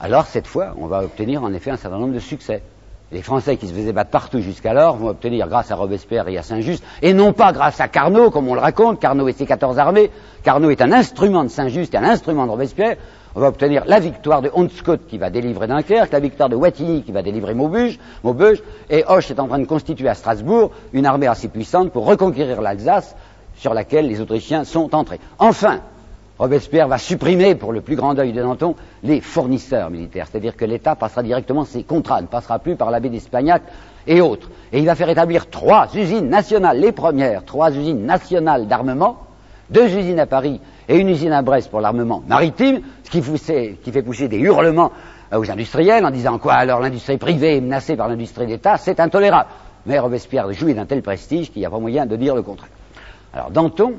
[0.00, 2.62] Alors, cette fois, on va obtenir en effet un certain nombre de succès.
[3.10, 6.42] Les Français qui se faisaient battre partout jusqu'alors vont obtenir grâce à Robespierre et à
[6.42, 9.78] Saint-Just, et non pas grâce à Carnot, comme on le raconte, Carnot et ses 14
[9.78, 10.10] armées.
[10.42, 12.96] Carnot est un instrument de Saint-Just et un instrument de Robespierre
[13.34, 17.02] on va obtenir la victoire de Hunscott qui va délivrer Dunkerque, la victoire de Wattigny
[17.02, 21.06] qui va délivrer Maubeuge, Maubeuge, et Hoche est en train de constituer à Strasbourg une
[21.06, 23.14] armée assez puissante pour reconquérir l'Alsace
[23.54, 25.20] sur laquelle les Autrichiens sont entrés.
[25.38, 25.80] Enfin,
[26.38, 30.26] Robespierre va supprimer, pour le plus grand deuil de Danton, les fournisseurs militaires.
[30.30, 33.62] C'est-à-dire que l'État passera directement ses contrats, ne passera plus par l'abbé d'Espagnac
[34.06, 34.48] et autres.
[34.72, 39.18] Et il va faire établir trois usines nationales, les premières, trois usines nationales d'armement,
[39.70, 44.02] deux usines à Paris et une usine à Brest pour l'armement maritime, ce qui, fait
[44.02, 44.92] pousser des hurlements
[45.32, 49.00] euh, aux industriels en disant quoi alors l'industrie privée est menacée par l'industrie d'État, c'est
[49.00, 49.50] intolérable.
[49.86, 52.70] Mais Robespierre jouit d'un tel prestige qu'il n'y a pas moyen de dire le contraire.
[53.34, 53.94] Alors Danton,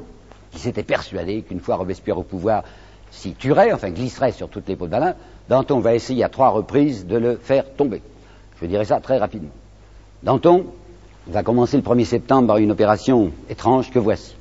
[0.51, 2.63] qui s'était persuadé qu'une fois Robespierre au pouvoir,
[3.11, 5.15] s'y tuerait, enfin glisserait sur toutes les peaux de banane,
[5.49, 8.01] Danton va essayer à trois reprises de le faire tomber.
[8.61, 9.51] Je dirais ça très rapidement.
[10.23, 10.65] Danton
[11.27, 14.35] va commencer le 1er septembre par une opération étrange que voici.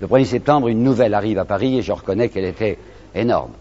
[0.00, 2.78] Le 1er septembre, une nouvelle arrive à Paris et je reconnais qu'elle était
[3.14, 3.52] énorme.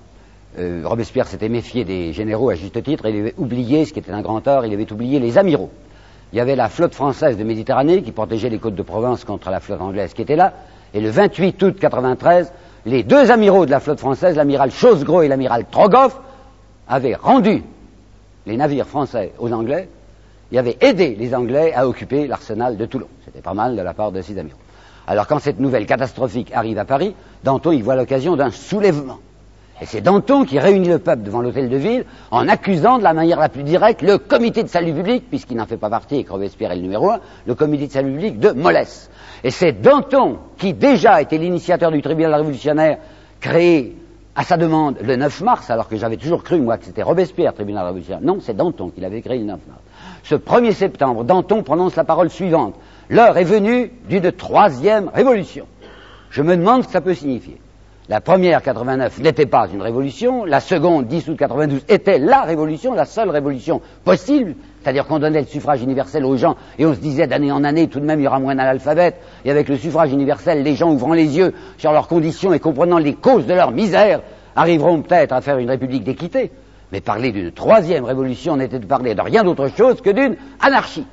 [0.57, 4.11] Euh, Robespierre s'était méfié des généraux à juste titre, il avait oublié, ce qui était
[4.11, 5.69] un grand tort, il avait oublié les amiraux.
[6.33, 9.49] Il y avait la flotte française de Méditerranée qui protégeait les côtes de Provence contre
[9.49, 10.53] la flotte anglaise qui était là,
[10.93, 12.51] et le 28 août 93,
[12.85, 16.19] les deux amiraux de la flotte française, l'amiral Chosgros et l'amiral Trogoff,
[16.87, 17.63] avaient rendu
[18.45, 19.89] les navires français aux Anglais
[20.51, 23.07] et avaient aidé les Anglais à occuper l'arsenal de Toulon.
[23.25, 24.57] C'était pas mal de la part de ces amiraux.
[25.05, 29.19] Alors quand cette nouvelle catastrophique arrive à Paris, Danton y voit l'occasion d'un soulèvement.
[29.83, 33.39] C'est Danton qui réunit le peuple devant l'hôtel de ville en accusant de la manière
[33.39, 36.31] la plus directe le comité de salut public, puisqu'il n'en fait pas partie et que
[36.31, 39.11] Robespierre est le numéro un, le comité de salut public de mollesse.
[39.43, 42.97] Et c'est Danton qui déjà était l'initiateur du tribunal révolutionnaire
[43.39, 43.95] créé
[44.35, 47.53] à sa demande le 9 mars, alors que j'avais toujours cru, moi, que c'était Robespierre,
[47.53, 48.21] tribunal révolutionnaire.
[48.23, 49.79] Non, c'est Danton qui l'avait créé le 9 mars.
[50.23, 52.75] Ce 1er septembre, Danton prononce la parole suivante.
[53.09, 55.67] L'heure est venue d'une troisième révolution.
[56.31, 57.59] Je me demande ce que ça peut signifier.
[58.09, 60.45] La première, 89, n'était pas une révolution.
[60.45, 64.55] La seconde, 10 août 92, était la révolution, la seule révolution possible.
[64.81, 67.89] C'est-à-dire qu'on donnait le suffrage universel aux gens et on se disait d'année en année,
[67.89, 69.17] tout de même, il y aura moins d'analphabètes.
[69.43, 72.97] Et avec le suffrage universel, les gens ouvrant les yeux sur leurs conditions et comprenant
[72.97, 74.21] les causes de leur misère,
[74.55, 76.51] arriveront peut-être à faire une république d'équité.
[76.93, 81.05] Mais parler d'une troisième révolution n'était de parler de rien d'autre chose que d'une anarchie.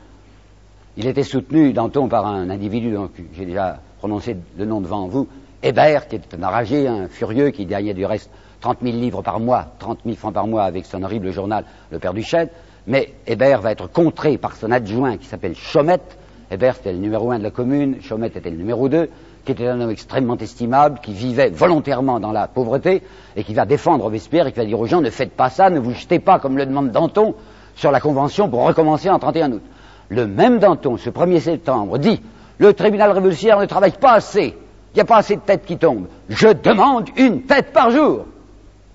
[0.97, 5.27] Il était soutenu, Danton, par un individu dont j'ai déjà prononcé le nom devant vous,
[5.65, 9.41] Hébert, qui était un enragé, un furieux, qui gagnait du reste 30 000 livres par
[9.41, 12.49] mois, 30 000 francs par mois avec son horrible journal Le Père du Chêne.
[12.87, 16.19] Mais Hébert va être contré par son adjoint qui s'appelle Chaumette.
[16.51, 19.09] Hébert était le numéro un de la commune, Chaumette était le numéro deux,
[19.47, 23.03] qui était un homme extrêmement estimable, qui vivait volontairement dans la pauvreté
[23.35, 25.71] et qui va défendre Robespierre et qui va dire aux gens ne faites pas ça,
[25.71, 27.35] ne vous jetez pas comme le demande Danton
[27.75, 29.63] sur la convention pour recommencer en 31 août.
[30.11, 32.21] Le même Danton, ce 1er septembre, dit
[32.59, 34.55] le tribunal révolutionnaire ne travaille pas assez
[34.95, 36.07] il n'y a pas assez de têtes qui tombent.
[36.29, 38.27] Je demande une tête par jour,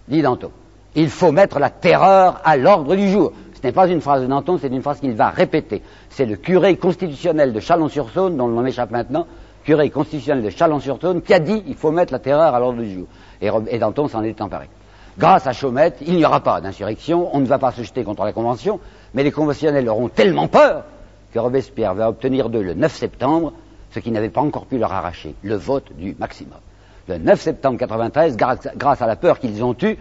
[0.07, 0.49] dit Danton.
[0.95, 3.33] Il faut mettre la terreur à l'ordre du jour.
[3.53, 5.81] Ce n'est pas une phrase de Danton, c'est une phrase qu'il va répéter.
[6.09, 9.27] C'est le curé constitutionnel de Chalon-sur-Saône, dont le nom m'échappe maintenant,
[9.65, 12.93] curé constitutionnel de Chalon-sur-Saône, qui a dit il faut mettre la terreur à l'ordre du
[12.93, 13.07] jour.
[13.41, 14.69] Et, Danton s'en est emparé.
[15.17, 18.23] Grâce à Chaumette, il n'y aura pas d'insurrection, on ne va pas se jeter contre
[18.23, 18.79] la Convention,
[19.13, 20.85] mais les conventionnels auront tellement peur
[21.33, 23.51] que Robespierre va obtenir d'eux le 9 septembre
[23.91, 26.59] ce qui n'avait pas encore pu leur arracher, le vote du maximum.
[27.07, 29.97] Le 9 septembre 93, grâce, à la peur qu'ils ont eue,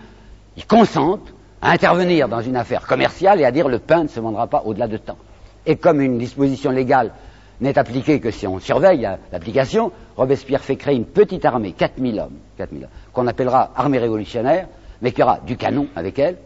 [0.56, 1.32] ils consentent
[1.62, 4.62] à intervenir dans une affaire commerciale et à dire le pain ne se vendra pas
[4.66, 5.16] au-delà de temps.
[5.64, 7.12] Et comme une disposition légale
[7.60, 12.36] n'est appliquée que si on surveille l'application, Robespierre fait créer une petite armée, 4000 hommes,
[12.58, 14.68] 4000 hommes qu'on appellera armée révolutionnaire,
[15.00, 16.36] mais qui aura du canon avec elle,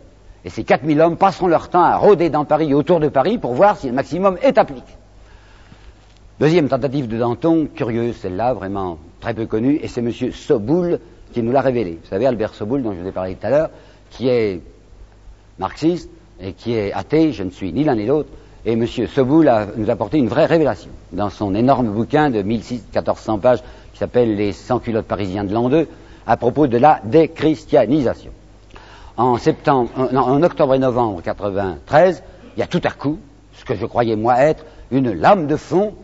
[0.45, 3.39] et ces 4000 hommes passeront leur temps à rôder dans Paris et autour de Paris
[3.39, 4.93] pour voir si le maximum est appliqué.
[6.41, 10.11] Deuxième tentative de Danton, curieuse celle-là, vraiment très peu connue, et c'est M.
[10.33, 10.99] Soboul
[11.33, 11.99] qui nous l'a révélé.
[12.03, 13.71] Vous savez, Albert Soboul, dont je vous ai parlé tout à l'heure,
[14.11, 14.61] qui est
[15.59, 16.11] marxiste
[16.41, 18.31] et qui est athée, je ne suis ni l'un ni l'autre,
[18.65, 18.87] et M.
[18.87, 23.63] Soboul a, nous a apporté une vraie révélation dans son énorme bouquin de 1400 pages
[23.93, 25.87] qui s'appelle Les 100 culottes parisiens de l'an 2
[26.27, 28.33] à propos de la déchristianisation.
[29.19, 32.23] En, septembre, en octobre et novembre 1993,
[32.57, 33.19] il y a tout à coup
[33.53, 35.95] ce que je croyais moi être une lame de fond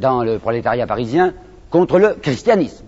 [0.00, 1.34] dans le prolétariat parisien
[1.70, 2.84] contre le christianisme.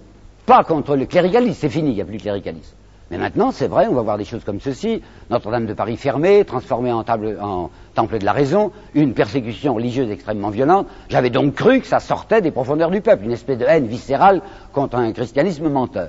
[0.46, 2.74] Pas contre le cléricalisme, c'est fini, il n'y a plus de cléricalisme.
[3.12, 5.02] Mais maintenant, c'est vrai, on va voir des choses comme ceci.
[5.28, 10.86] Notre-Dame de Paris fermée, transformée en, temple de la raison, une persécution religieuse extrêmement violente.
[11.10, 14.40] J'avais donc cru que ça sortait des profondeurs du peuple, une espèce de haine viscérale
[14.72, 16.08] contre un christianisme menteur.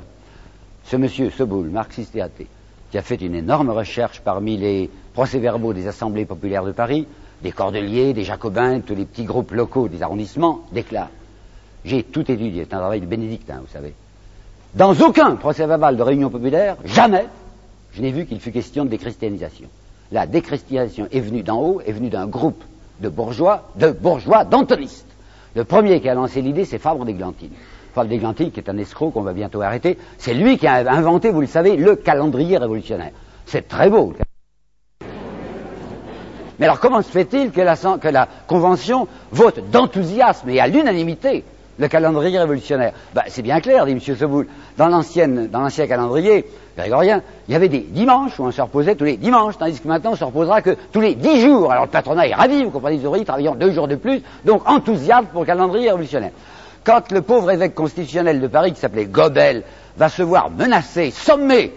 [0.85, 2.47] Ce monsieur Soboul, marxiste et athée,
[2.89, 7.05] qui a fait une énorme recherche parmi les procès-verbaux des assemblées populaires de Paris,
[7.43, 11.11] des Cordeliers, des Jacobins, tous les petits groupes locaux des arrondissements, déclarent
[11.83, 13.93] J'ai tout étudié, c'est un travail de bénédictin, vous savez.
[14.73, 17.25] Dans aucun procès verbal de réunion populaire, jamais,
[17.91, 19.67] je n'ai vu qu'il fût question de déchristianisation.
[20.11, 22.63] La déchristianisation est venue d'en haut, est venue d'un groupe
[23.01, 25.05] de bourgeois, de bourgeois d'antonistes.
[25.55, 27.51] Le premier qui a lancé l'idée, c'est Fabre d'Églantine.
[27.93, 31.29] Fabre d'Églantine, qui est un escroc qu'on va bientôt arrêter, c'est lui qui a inventé,
[31.29, 33.11] vous le savez, le calendrier révolutionnaire.
[33.45, 34.13] C'est très beau.
[36.59, 41.43] Mais alors comment se fait-il que la, que la Convention vote d'enthousiasme et à l'unanimité
[41.79, 42.93] le calendrier révolutionnaire?
[43.13, 43.99] Ben, C'est bien clair, dit M.
[43.99, 44.47] Soboul.
[44.77, 46.45] Dans l'ancien calendrier
[46.77, 49.87] grégorien, il y avait des dimanches où on se reposait tous les dimanches, tandis que
[49.87, 51.71] maintenant on se reposera que tous les dix jours.
[51.71, 54.67] Alors le patronat est ravi, vous comprenez, les ouvriers travaillant deux jours de plus, donc
[54.69, 56.31] enthousiasme pour le calendrier révolutionnaire.
[56.83, 59.63] quand le pauvre évêque constitutionnel de Paris, qui s'appelait Gobel,
[59.97, 61.71] va se voir menacé, sommé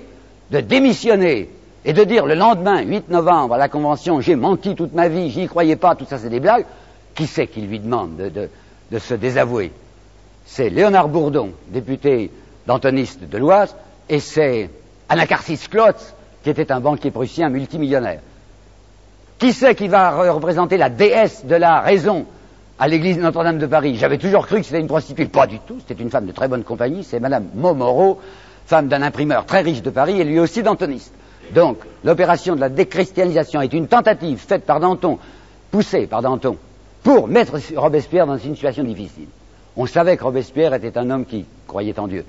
[0.51, 1.51] de démissionner
[1.87, 5.31] et de dire le lendemain, 8 novembre, à la Convention, j'ai menti toute ma vie,
[5.31, 6.67] j'y croyais pas, tout ça c'est des blagues,
[7.15, 9.71] qui c'est qui lui demande de, se désavouer?
[10.45, 12.33] C'est Léonard Bourdon, député
[12.67, 13.77] d'Antoniste de l'Oise,
[14.09, 14.69] et c'est
[15.09, 18.21] Anacarsis Klotz, qui était un banquier prussien multimillionnaire.
[19.39, 22.27] Qui c'est qui va représenter la déesse de la raison
[22.81, 23.95] à l'église Notre-Dame de Paris?
[23.95, 25.27] J'avais toujours cru que c'était une prostituée.
[25.27, 28.21] Pas du tout, c'était une femme de très bonne compagnie, c'est Madame Momoro,
[28.67, 31.13] femme d'un imprimeur très riche de Paris et lui aussi dantoniste.
[31.55, 35.19] Donc, l'opération de la déchristianisation est une tentative faite par Danton,
[35.71, 36.57] poussée par Danton,
[37.03, 39.29] pour mettre Robespierre dans une situation difficile.
[39.77, 42.25] On savait que Robespierre était un homme qui croyait en Dieu.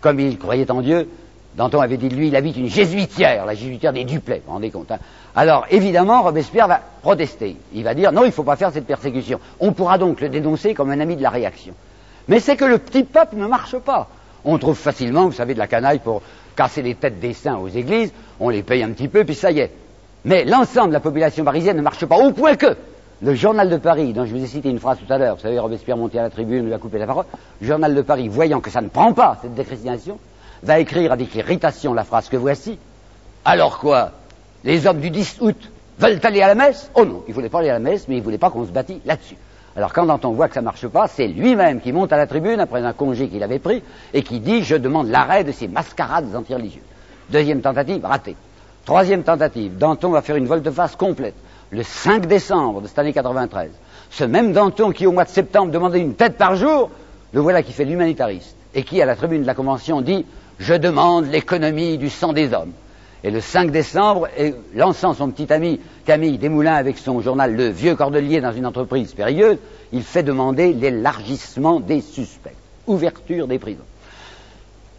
[0.00, 1.08] Comme il croyait en Dieu,
[1.56, 4.52] Danton avait dit de lui, il habite une jésuitière, la jésuitière des Duplets, vous vous
[4.52, 4.90] rendez compte.
[4.90, 4.98] Hein.
[5.34, 7.56] Alors, évidemment, Robespierre va protester.
[7.72, 9.40] Il va dire, non, il ne faut pas faire cette persécution.
[9.60, 11.72] On pourra donc le dénoncer comme un ami de la réaction.
[12.28, 14.08] Mais c'est que le petit peuple ne marche pas.
[14.44, 16.22] On trouve facilement, vous savez, de la canaille pour
[16.56, 19.50] casser les têtes des saints aux églises, on les paye un petit peu, puis ça
[19.50, 19.70] y est.
[20.24, 22.76] Mais l'ensemble de la population parisienne ne marche pas, au point que
[23.22, 25.42] le journal de Paris, dont je vous ai cité une phrase tout à l'heure, vous
[25.42, 27.26] savez, Robespierre montait à la tribune, lui a coupé la parole,
[27.60, 30.18] le journal de Paris, voyant que ça ne prend pas, cette déchristianisation,
[30.62, 32.78] va écrire avec irritation la phrase que voici.
[33.44, 34.12] Alors quoi?
[34.64, 36.90] Les hommes du 10 août veulent aller à la messe?
[36.94, 38.72] Oh non, ils voulaient pas aller à la messe, mais ils voulaient pas qu'on se
[38.72, 39.36] bâtit là-dessus.
[39.76, 42.26] Alors quand on voit que ça ne marche pas, c'est lui-même qui monte à la
[42.26, 43.82] tribune après un congé qu'il avait pris
[44.14, 46.82] et qui dit je demande l'arrêt de ces mascarades antireligieuses.
[47.28, 48.36] Deuxième tentative, ratée.
[48.86, 51.34] Troisième tentative, Danton va faire une volte-face complète.
[51.70, 53.70] Le 5 décembre de cette année 93,
[54.10, 56.88] ce même Danton qui au mois de septembre demandait une tête par jour,
[57.32, 60.24] le voilà qui fait l'humanitariste et qui à la tribune de la Convention dit
[60.58, 62.72] je demande l'économie du sang des hommes.
[63.24, 64.28] Et le 5 décembre,
[64.74, 69.12] lançant son petit ami Camille Desmoulins avec son journal Le Vieux Cordelier dans une entreprise
[69.12, 69.58] périlleuse,
[69.92, 72.54] il fait demander l'élargissement des suspects,
[72.86, 73.84] ouverture des prisons.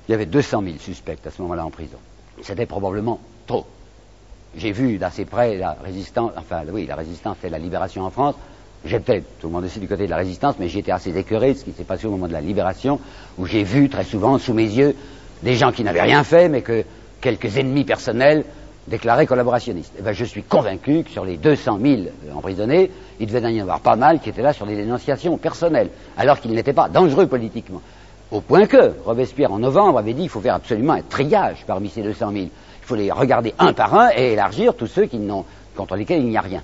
[0.08, 1.98] Il y avait 200 000 suspects à ce moment-là en prison.
[2.42, 3.66] C'était probablement trop.
[4.56, 8.36] J'ai vu d'assez près la résistance, enfin oui, la résistance et la libération en France.
[8.86, 11.58] J'étais, tout le monde aussi du côté de la résistance, mais j'étais assez écœuré de
[11.60, 13.00] ce qui s'est passé au moment de la libération,
[13.38, 14.96] où j'ai vu très souvent sous mes yeux
[15.44, 16.84] des gens qui n'avaient rien fait, mais que
[17.22, 18.44] quelques ennemis personnels
[18.88, 19.94] déclarés collaborationnistes.
[20.00, 22.02] Eh bien, je suis convaincu que sur les 200 000
[22.36, 22.90] emprisonnés,
[23.20, 26.40] il devait y en avoir pas mal qui étaient là sur des dénonciations personnelles, alors
[26.40, 27.82] qu'ils n'étaient pas dangereux politiquement.
[28.32, 31.90] Au point que Robespierre, en novembre, avait dit qu'il faut faire absolument un triage parmi
[31.90, 32.46] ces 200 000.
[32.46, 32.50] Il
[32.82, 35.20] faut les regarder un par un et élargir tous ceux qui
[35.76, 36.64] contre lesquels il n'y a rien.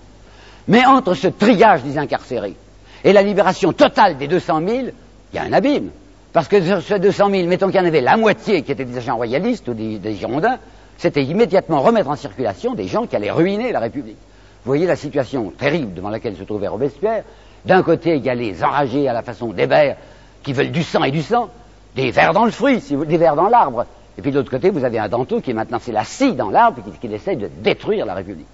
[0.67, 2.55] Mais entre ce triage des incarcérés
[3.03, 5.89] et la libération totale des 200 000, il y a un abîme.
[6.33, 8.85] Parce que sur ces 200 000, mettons qu'il y en avait la moitié qui étaient
[8.85, 10.57] des agents royalistes ou des, Girondins,
[10.97, 14.17] c'était immédiatement remettre en circulation des gens qui allaient ruiner la République.
[14.65, 17.23] Vous voyez la situation terrible devant laquelle se trouvait Robespierre.
[17.65, 19.95] D'un côté, il y a les enragés à la façon d'Hébert
[20.41, 21.49] qui veulent du sang et du sang,
[21.95, 23.85] des vers dans le fruit, des vers dans l'arbre.
[24.17, 26.49] Et puis de l'autre côté, vous avez un Danton qui maintenant c'est la scie dans
[26.49, 28.47] l'arbre et qui, qui essaie de détruire la République.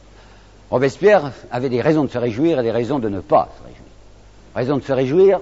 [0.69, 3.85] Robespierre avait des raisons de se réjouir et des raisons de ne pas se réjouir.
[4.53, 5.39] Raison de se réjouir,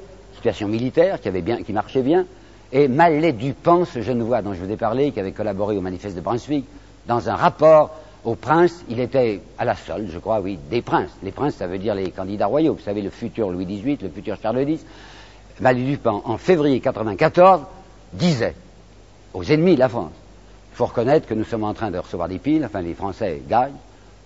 [0.48, 2.26] situation militaire qui, avait bien, marchait bien,
[2.72, 5.82] et Mallet Dupont, ce jeune voix dont je vous ai parlé, qui avait collaboré au
[5.82, 6.66] manifeste de Brunswick,
[7.06, 7.91] dans un rapport
[8.24, 11.12] aux princes, il était à la solde, je crois, oui, des princes.
[11.24, 12.74] Les princes, ça veut dire les candidats royaux.
[12.74, 14.84] Vous savez, le futur Louis XVIII, le futur Charles X.
[15.60, 17.62] Mallet Dupont, en février 1994,
[18.14, 18.56] disait
[19.34, 20.12] aux ennemis de la France,
[20.72, 23.41] il faut reconnaître que nous sommes en train de recevoir des piles, enfin les Français
[23.50, 23.74] gagnent,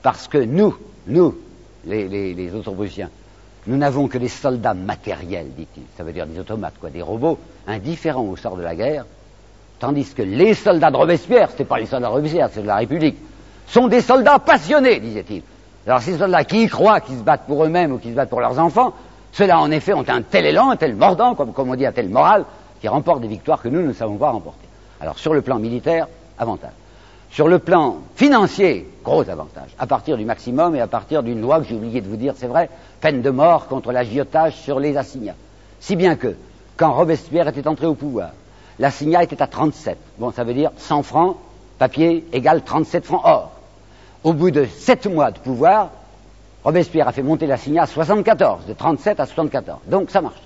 [0.02, 0.76] parce que nous,
[1.08, 1.36] nous,
[1.86, 3.10] les, les, les autres Prussiens,
[3.68, 5.84] nous n'avons que des soldats matériels, dit-il.
[5.96, 7.38] Ça veut dire des automates, quoi, des robots
[7.68, 9.06] indifférents au sort de la guerre.
[9.80, 12.78] Tandis que les soldats de Robespierre, ce pas les soldats de Robespierre, c'est de la
[12.78, 13.18] République,
[13.68, 15.44] sont des soldats passionnés, disait-il.
[15.88, 18.30] Alors ces soldats qui y croient, qui se battent pour eux-mêmes ou qui se battent
[18.30, 18.94] pour leurs enfants,
[19.32, 21.92] ceux-là en effet ont un tel élan, un tel mordant, comme, comme on dit, un
[21.92, 22.46] tel moral,
[22.80, 24.68] qui remportent des victoires que nous ne savons pas remporter.
[25.00, 26.08] Alors sur le plan militaire,
[26.38, 26.72] avantage.
[27.32, 31.60] Sur le plan financier, gros avantage, à partir du maximum et à partir d'une loi
[31.60, 34.98] que j'ai oublié de vous dire, c'est vrai, peine de mort contre l'agiotage sur les
[34.98, 35.36] assignats.
[35.80, 36.36] Si bien que,
[36.76, 38.32] quand Robespierre était entré au pouvoir,
[38.80, 39.98] l'assignat était à 37.
[40.18, 41.38] Bon, ça veut dire 100 francs,
[41.80, 43.52] papier égale 37 francs or.
[44.26, 45.90] Au bout de 7 mois de pouvoir,
[46.66, 49.80] Robespierre a fait monter l'assignat à 74, de 37 à 74.
[49.88, 50.42] Donc ça marche.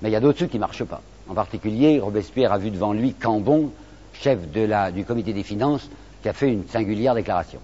[0.00, 1.00] Mais il y a d'autres trucs qui ne marchent pas.
[1.28, 3.72] En particulier, Robespierre a vu devant lui Cambon,
[4.20, 4.38] chef
[4.92, 5.88] du comité des finances,
[6.22, 7.60] qui a fait une singulière déclaration.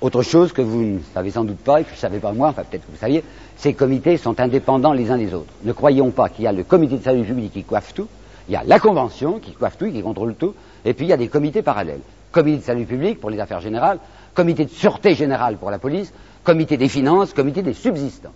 [0.00, 2.32] Autre chose que vous ne savez sans doute pas, et que je ne savais pas
[2.32, 3.24] moi, enfin peut-être que vous saviez,
[3.56, 5.52] ces comités sont indépendants les uns des autres.
[5.64, 8.06] Ne croyons pas qu'il y a le comité de salut public qui coiffe tout,
[8.48, 11.12] il y a la convention qui coiffe tout, qui contrôle tout, et puis il y
[11.12, 12.00] a des comités parallèles.
[12.30, 13.98] Comité de salut public pour les affaires générales,
[14.34, 16.12] comité de sûreté générale pour la police,
[16.44, 18.32] comité des finances, comité des subsistants.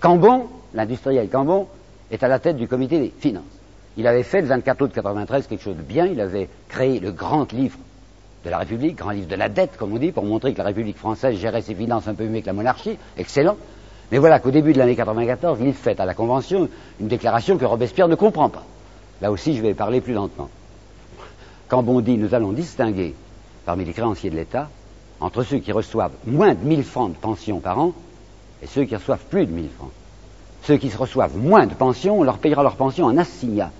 [0.00, 1.68] Cambon, l'industriel Cambon,
[2.10, 3.44] est à la tête du comité des finances.
[3.98, 7.12] Il avait fait le 24 août 93 quelque chose de bien, il avait créé le
[7.12, 7.78] grand livre
[8.44, 10.64] de la République, grand livre de la dette, comme on dit, pour montrer que la
[10.64, 13.56] République française gérait ses finances un peu mieux que la monarchie, excellent.
[14.12, 16.68] Mais voilà qu'au début de l'année 94, il fait à la Convention
[17.00, 18.64] une déclaration que Robespierre ne comprend pas.
[19.20, 20.48] Là aussi, je vais parler plus lentement.
[21.68, 23.14] Quand on dit nous allons distinguer
[23.64, 24.68] parmi les créanciers de l'État
[25.18, 27.92] entre ceux qui reçoivent moins de 1000 francs de pension par an
[28.62, 29.90] et ceux qui reçoivent plus de 1000 francs.
[30.62, 33.72] Ceux qui reçoivent moins de pension, on leur payera leur pension en assignat.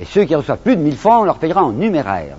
[0.00, 2.36] Et ceux qui reçoivent plus de 1000 francs, on leur payera en numéraire.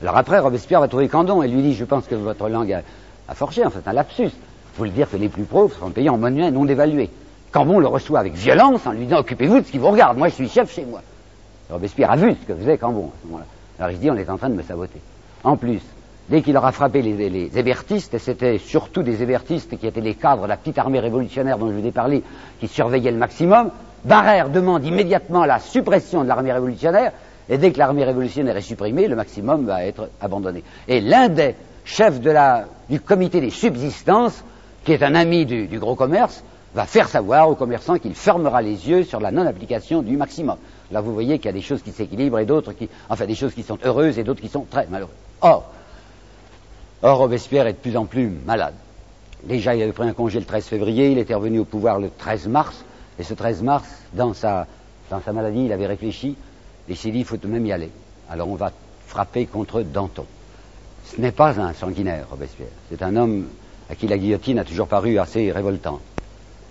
[0.00, 2.82] Alors après, Robespierre va trouver Candon et lui dit, je pense que votre langue a,
[3.28, 4.24] a forgé, en fait, un lapsus.
[4.24, 7.10] Il faut le dire que les plus pauvres seront payés en monnaie non dévaluée.
[7.52, 10.28] Cambon le reçoit avec violence en lui disant, occupez-vous de ce qui vous regarde, moi
[10.28, 11.02] je suis chef chez moi.
[11.70, 13.46] Robespierre a vu ce que faisait Cambon à ce moment-là.
[13.78, 15.00] Alors il se dit, on est en train de me saboter.
[15.44, 15.80] En plus,
[16.30, 20.14] dès qu'il aura frappé les, les hébertistes, et c'était surtout des hébertistes qui étaient les
[20.14, 22.22] cadres de la petite armée révolutionnaire dont je vous ai parlé,
[22.58, 23.70] qui surveillaient le maximum,
[24.04, 27.12] Barrère demande immédiatement la suppression de l'armée révolutionnaire,
[27.48, 30.64] et dès que l'armée révolutionnaire est supprimée, le maximum va être abandonné.
[30.88, 31.54] Et l'un des
[31.84, 32.20] chefs
[32.88, 34.44] du comité des subsistances,
[34.84, 36.42] qui est un ami du, du gros commerce,
[36.74, 40.56] va faire savoir aux commerçants qu'il fermera les yeux sur la non-application du maximum.
[40.90, 43.34] Là, vous voyez qu'il y a des choses qui s'équilibrent et d'autres qui, enfin, des
[43.34, 45.14] choses qui sont heureuses et d'autres qui sont très malheureuses.
[45.40, 45.70] Or,
[47.02, 48.74] or, Robespierre est de plus en plus malade.
[49.44, 52.10] Déjà, il avait pris un congé le 13 février, il était revenu au pouvoir le
[52.16, 52.84] 13 mars,
[53.22, 54.66] et ce 13 mars, dans sa,
[55.32, 56.36] maladie, il avait réfléchi,
[56.88, 57.92] et s'est dit, il faut tout de même y aller.
[58.28, 58.72] Alors on va
[59.06, 60.26] frapper contre Danton.
[61.04, 62.72] Ce n'est pas un sanguinaire, Robespierre.
[62.90, 63.46] C'est un homme
[63.88, 66.00] à qui la guillotine a toujours paru assez révoltante.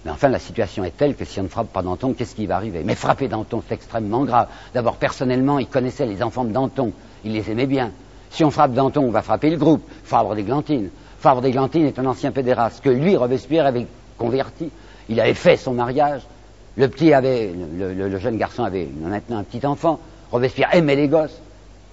[0.03, 2.47] Mais enfin, la situation est telle que si on ne frappe pas Danton, qu'est-ce qui
[2.47, 2.81] va arriver?
[2.83, 4.49] Mais frapper Danton, c'est extrêmement grave.
[4.73, 6.91] D'abord, personnellement, il connaissait les enfants de Danton.
[7.23, 7.93] Il les aimait bien.
[8.29, 9.89] Si on frappe Danton, on va frapper le groupe.
[10.03, 10.89] Fabre d'Églantine.
[11.17, 13.87] Fabre d'Églantine est un ancien pédéraste que lui, Robespierre, avait
[14.17, 14.69] converti.
[15.07, 16.23] Il avait fait son mariage.
[16.77, 19.99] Le petit avait, le, jeune garçon avait maintenant un petit enfant.
[20.31, 21.37] Robespierre aimait les gosses.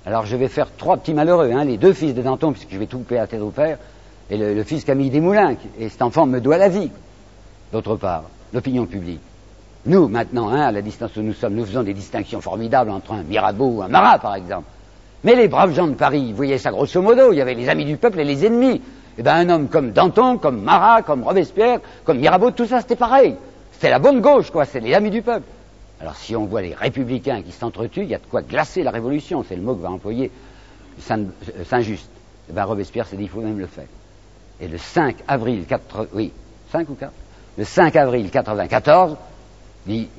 [0.07, 2.79] Alors je vais faire trois petits malheureux, hein, les deux fils de Danton, puisque je
[2.79, 3.79] vais tout payer à tête au père,
[4.31, 5.57] et le, fils Camille Desmoulins.
[5.79, 6.91] Et cet enfant me doit la vie.
[7.73, 9.21] D'autre part, l'opinion publique.
[9.87, 13.13] Nous, maintenant, hein, à la distance où nous sommes, nous faisons des distinctions formidables entre
[13.13, 14.67] un Mirabeau ou un Marat, par exemple.
[15.25, 17.69] Mais les braves gens de Paris, vous voyez ça grosso modo, il y avait les
[17.69, 18.81] amis du peuple et les ennemis.
[19.19, 22.97] Eh bien, un homme comme Danton, comme Marat, comme Robespierre, comme Mirabeau, tout ça, c'était
[22.97, 23.35] pareil.
[23.79, 25.47] C'était la bonne gauche, quoi, c'est les amis du peuple.
[26.01, 28.91] Alors, si on voit les républicains qui s'entretuent, il y a de quoi glacer la
[28.91, 30.33] révolution, c'est le mot que va employer
[31.01, 32.09] Saint-Just.
[32.51, 33.87] Eh bien, Robespierre s'est dit, il faut même le faire.
[34.61, 36.33] Et le 5 avril 4, oui,
[36.73, 37.13] 5 ou 4
[37.57, 39.17] le 5 avril 1994,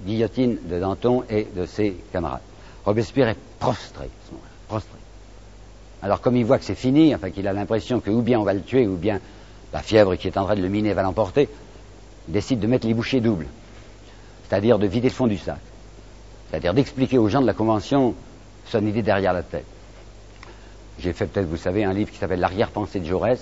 [0.06, 2.42] guillotine de Danton et de ses camarades.
[2.86, 4.10] Robespierre est prostré
[4.70, 4.98] prostré.
[6.02, 8.44] Alors comme il voit que c'est fini, enfin qu'il a l'impression que ou bien on
[8.44, 9.20] va le tuer, ou bien
[9.74, 11.50] la fièvre qui est en train de le miner va l'emporter,
[12.30, 13.48] décide de mettre les bouchées doubles,
[14.48, 15.60] c'est-à-dire de vider le fond du sac,
[16.50, 18.16] c'est-à-dire d'expliquer aux gens de la Convention
[18.66, 19.66] son idée derrière la tête.
[21.00, 23.40] J'ai fait peut-être, vous savez, un livre qui s'appelle L'arrière-pensée de Jaurès,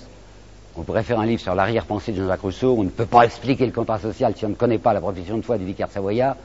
[0.78, 2.76] on pourrait faire un livre sur l'arrière-pensée de Jean-Jacques Rousseau.
[2.78, 5.38] On ne peut pas expliquer le contrat social si on ne connaît pas la profession
[5.38, 6.36] de foi du vicaire savoyard.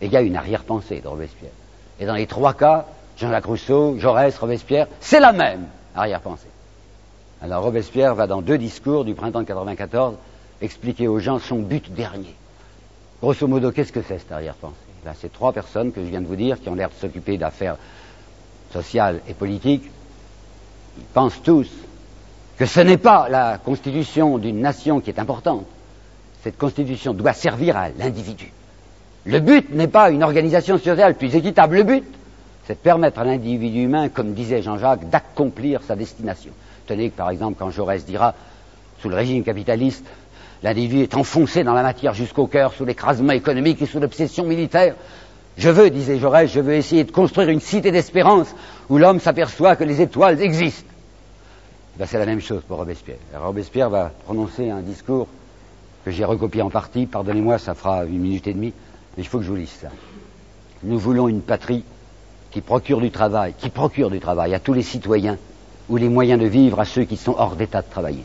[0.00, 1.52] Et il y a une arrière-pensée de Robespierre.
[2.00, 2.86] Et dans les trois cas,
[3.16, 6.48] Jean-Jacques Rousseau, Jaurès, Robespierre, c'est la même arrière-pensée.
[7.40, 10.16] Alors Robespierre va dans deux discours du printemps de 94
[10.60, 12.34] expliquer aux gens son but dernier.
[13.20, 14.76] Grosso modo, qu'est-ce que c'est cette arrière-pensée?
[15.04, 17.38] Là, c'est trois personnes que je viens de vous dire qui ont l'air de s'occuper
[17.38, 17.76] d'affaires
[18.72, 19.90] sociales et politiques.
[20.98, 21.70] Ils pensent tous
[22.58, 25.66] que ce n'est pas la constitution d'une nation qui est importante.
[26.42, 28.52] Cette constitution doit servir à l'individu.
[29.24, 31.76] Le but n'est pas une organisation sociale plus équitable.
[31.76, 32.04] Le but,
[32.66, 36.52] c'est de permettre à l'individu humain, comme disait Jean-Jacques, d'accomplir sa destination.
[36.86, 38.34] Tenez que, par exemple, quand Jaurès dira,
[39.00, 40.04] sous le régime capitaliste,
[40.62, 44.94] l'individu est enfoncé dans la matière jusqu'au cœur, sous l'écrasement économique et sous l'obsession militaire,
[45.56, 48.54] je veux, disait Jaurès, je veux essayer de construire une cité d'espérance
[48.90, 50.90] où l'homme s'aperçoit que les étoiles existent.
[51.98, 53.16] Ben, c'est la même chose pour Robespierre.
[53.34, 55.28] Robespierre va prononcer un discours
[56.04, 58.74] que j'ai recopié en partie, pardonnez-moi, ça fera une minute et demie,
[59.16, 59.88] mais il faut que je vous lise ça.
[60.82, 61.84] Nous voulons une patrie
[62.50, 65.38] qui procure du travail, qui procure du travail à tous les citoyens,
[65.88, 68.24] ou les moyens de vivre à ceux qui sont hors d'état de travailler.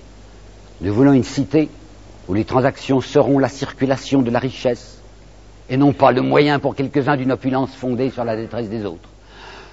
[0.81, 1.69] Nous voulons une cité
[2.31, 5.01] où les transactions seront la circulation de la richesse,
[5.69, 9.09] et non pas le moyen pour quelques-uns d'une opulence fondée sur la détresse des autres.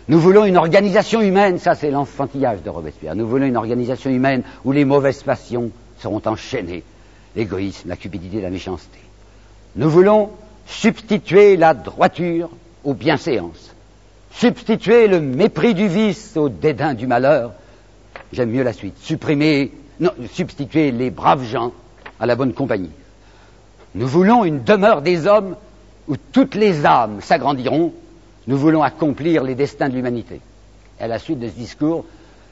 [0.09, 3.15] Nous voulons une organisation humaine, ça c'est l'enfantillage de Robespierre.
[3.15, 5.71] Nous voulons une organisation humaine où les mauvaises passions
[6.01, 6.83] seront enchaînées,
[7.37, 8.99] l'égoïsme, la cupidité, la méchanceté.
[9.77, 10.31] Nous voulons
[10.67, 12.51] substituer la droiture
[12.83, 13.73] aux bienséances,
[14.33, 17.53] substituer le mépris du vice au dédain du malheur.
[18.33, 18.99] J'aime mieux la suite.
[18.99, 19.71] Supprimer,
[20.01, 21.73] non, substituer les braves gens
[22.21, 22.91] à la bonne compagnie.
[23.95, 25.57] Nous voulons une demeure des hommes
[26.09, 27.93] où toutes les âmes s'agrandiront,
[28.47, 30.41] nous voulons accomplir les destins de l'humanité.
[31.01, 32.05] Et à la suite de ce discours,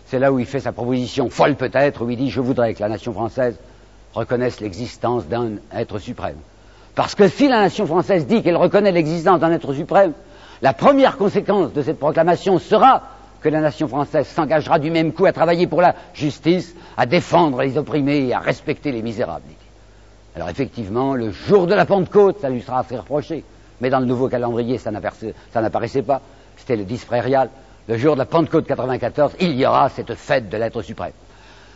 [0.07, 2.81] c'est là où il fait sa proposition folle peut-être, où il dit Je voudrais que
[2.81, 3.57] la nation française
[4.15, 6.37] reconnaisse l'existence d'un être suprême.
[6.95, 10.13] Parce que si la nation française dit qu'elle reconnaît l'existence d'un être suprême,
[10.63, 13.03] la première conséquence de cette proclamation sera
[13.41, 17.63] que la nation française s'engagera du même coup à travailler pour la justice, à défendre
[17.63, 19.45] les opprimés et à respecter les misérables.
[20.35, 23.43] Alors effectivement, le jour de la Pentecôte, ça lui sera assez reproché.
[23.81, 26.21] Mais dans le nouveau calendrier, ça n'apparaissait pas.
[26.57, 27.51] C'était le 10 fréréal.
[27.89, 31.13] Le jour de la Pentecôte 94, il y aura cette fête de l'être suprême.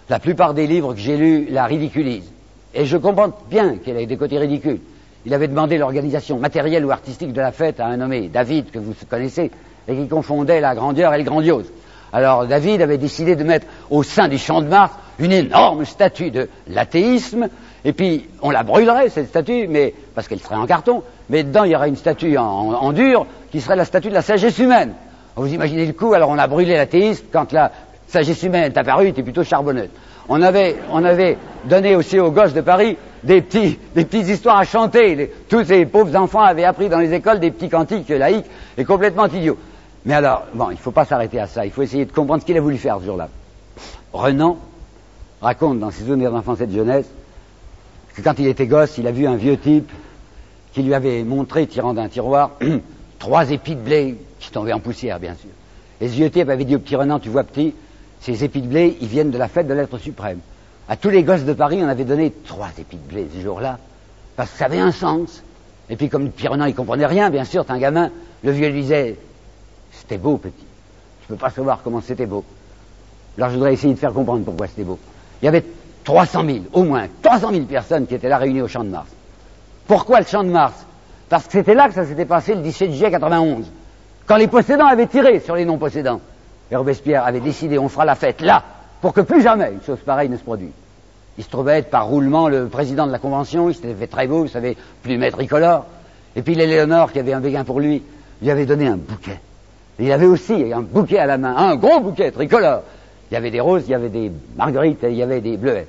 [0.09, 2.33] La plupart des livres que j'ai lus la ridiculisent.
[2.75, 4.81] Et je comprends bien qu'elle ait des côtés ridicules.
[5.25, 8.79] Il avait demandé l'organisation matérielle ou artistique de la fête à un nommé David, que
[8.79, 9.51] vous connaissez,
[9.91, 11.67] et qui confondait la grandeur et le grandiose.
[12.13, 16.31] Alors David avait décidé de mettre au sein du champ de Mars une énorme statue
[16.31, 17.49] de l'athéisme,
[17.85, 21.65] et puis on la brûlerait, cette statue, mais parce qu'elle serait en carton, mais dedans
[21.65, 24.95] il y aurait une statue en, dur qui serait la statue de la sagesse humaine.
[25.37, 27.71] Vous imaginez le coup, alors on a brûlé l'athéisme, quand la
[28.09, 29.91] sagesse humaine est apparue, il était plutôt charbonneuse.
[30.29, 34.59] On avait, on avait donné aussi aux gosses de Paris des, petits, des petites histoires
[34.59, 35.33] à chanter.
[35.49, 38.47] tous ces pauvres enfants avaient appris dans les écoles des petits cantiques laïcs
[38.79, 39.59] et complètement idiots.
[40.05, 41.67] Mais alors, bon, il ne faut pas s'arrêter à ça.
[41.67, 43.29] Il faut essayer de comprendre ce qu'il a voulu faire ce jour-là.
[44.13, 44.59] Renan
[45.41, 47.07] raconte dans ses souvenirs d'enfance et de jeunesse
[48.15, 49.91] que quand il était gosse, il a vu un vieux type
[50.73, 52.53] qui lui avait montré, tirant d'un tiroir,
[53.19, 55.51] trois épis de blé qui tombaient en poussière, bien sûr.
[56.01, 57.75] Et ce vieux type avait dit au petit Renan, tu vois petit,
[58.21, 60.39] ces épis de blé, ils viennent de la fête de l'être suprême.
[60.89, 63.79] À tous les gosses de Paris, on avait donné trois épis de blé ce jour-là,
[64.37, 65.43] parce que ça avait un sens.
[65.89, 68.11] Et puis comme Pierre Renan, il comprenait rien, bien sûr, t'es un gamin,
[68.43, 69.17] le vieux lui disait,
[70.11, 70.67] c'était beau, petit.
[71.23, 72.45] Tu peux pas savoir comment c'était beau.
[73.39, 74.99] Alors je voudrais essayer de faire comprendre pourquoi c'était beau.
[75.41, 75.65] Il y avait
[76.03, 79.07] 300 000, au moins 300 000 personnes qui étaient là réunies au Champ de Mars.
[79.87, 80.75] Pourquoi le Champ de Mars?
[81.29, 83.71] Parce que c'était là que ça s'était passé le 17 juillet 91,
[84.27, 86.21] quand les possédants avaient tiré sur les non-possédants.
[86.73, 88.65] Et Robespierre avait décidé, on fera la fête là,
[89.01, 90.73] pour que plus jamais une chose pareille ne se produise.
[91.39, 94.27] Il se trouvait être par roulement le président de la convention, il s'était fait très
[94.27, 95.87] beau, vous savez, plumet tricolore.
[96.35, 98.03] Et puis l'Éléonore, qui avait un béguin pour lui,
[98.43, 99.39] lui avait donné un bouquet.
[100.01, 102.83] Il avait aussi un bouquet à la main, un gros bouquet tricolore.
[103.31, 105.59] Il y avait des roses, il y avait des marguerites, et il y avait des
[105.59, 105.87] bleuets.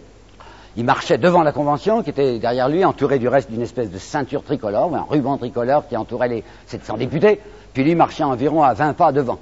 [0.76, 3.98] Il marchait devant la convention, qui était derrière lui, entouré du reste d'une espèce de
[3.98, 7.40] ceinture tricolore, un ruban tricolore qui entourait les 700 députés,
[7.74, 9.40] puis lui marchait environ à 20 pas devant.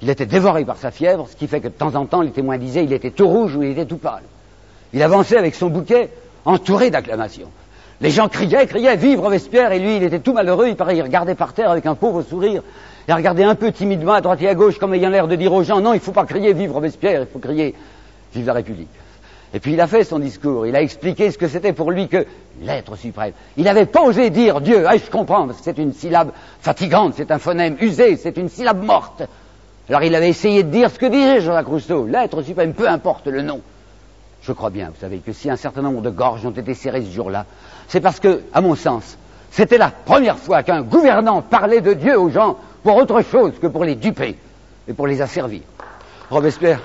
[0.00, 2.30] Il était dévoré par sa fièvre, ce qui fait que de temps en temps, les
[2.30, 4.22] témoins disaient il était tout rouge ou il était tout pâle.
[4.92, 6.10] Il avançait avec son bouquet,
[6.44, 7.50] entouré d'acclamations.
[8.00, 11.02] Les gens criaient, criaient, vive Robespierre, et lui, il était tout malheureux, il paraît, il
[11.02, 12.62] regardait par terre avec un pauvre sourire,
[13.08, 15.52] il regardait un peu timidement à droite et à gauche, comme ayant l'air de dire
[15.52, 17.74] aux gens, non, il ne faut pas crier vive Robespierre, il faut crier
[18.34, 18.88] vive la République.
[19.52, 22.08] Et puis il a fait son discours, il a expliqué ce que c'était pour lui
[22.08, 22.26] que
[22.60, 23.32] l'être suprême.
[23.56, 27.38] Il n'avait pas osé dire Dieu, ah, je comprends, c'est une syllabe fatigante, c'est un
[27.38, 29.22] phonème usé, c'est une syllabe morte.
[29.88, 33.28] Alors il avait essayé de dire ce que disait Jean-Jacques Rousseau, l'être suprême, peu importe
[33.28, 33.60] le nom.
[34.42, 37.02] Je crois bien, vous savez, que si un certain nombre de gorges ont été serrées
[37.02, 37.46] ce jour-là,
[37.86, 39.16] c'est parce que, à mon sens,
[39.50, 43.66] c'était la première fois qu'un gouvernant parlait de Dieu aux gens pour autre chose que
[43.66, 44.36] pour les duper
[44.86, 45.62] et pour les asservir.
[46.30, 46.80] Robespierre,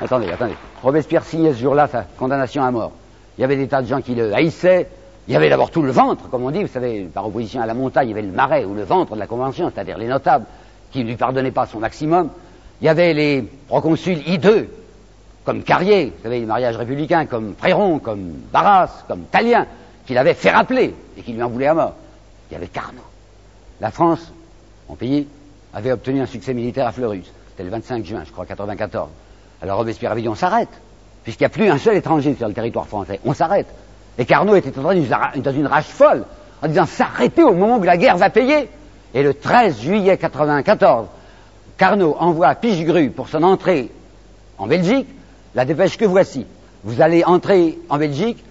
[0.00, 2.92] attendez, attendez, Robespierre signait ce jour-là sa condamnation à mort.
[3.36, 4.88] Il y avait des tas de gens qui le haïssaient.
[5.26, 7.66] Il y avait d'abord tout le ventre, comme on dit, vous savez, par opposition à
[7.66, 10.06] la montagne, il y avait le marais ou le ventre de la Convention, c'est-à-dire les
[10.06, 10.44] notables
[10.90, 12.28] qui ne lui pardonnaient pas son maximum.
[12.80, 14.68] Il y avait les proconsuls hideux,
[15.44, 19.66] comme Carrier, vous savez, les mariages républicains, comme Fréron, comme Barras, comme Talien,
[20.06, 21.94] qui l'avaient fait rappeler et qui lui en voulaient à mort.
[22.50, 23.02] Il y avait Carnot.
[23.80, 24.32] La France,
[24.88, 25.26] mon pays,
[25.72, 27.30] avait obtenu un succès militaire à Fleurus.
[27.50, 29.08] C'était le 25 juin, je crois, 94.
[29.60, 30.68] Alors Robespierre avait dit on s'arrête,
[31.24, 33.20] puisqu'il n'y a plus un seul étranger sur le territoire français.
[33.24, 33.66] On s'arrête.
[34.18, 36.24] Et Carnot était dans une rage folle,
[36.62, 38.68] en disant s'arrêter au moment où la guerre va payer.
[39.14, 41.06] Et le 13 juillet 94,
[41.76, 43.90] Carnot envoie Pichegru pour son entrée
[44.58, 45.06] en Belgique
[45.54, 46.46] la dépêche que voici.
[46.84, 48.42] Vous allez entrer en Belgique,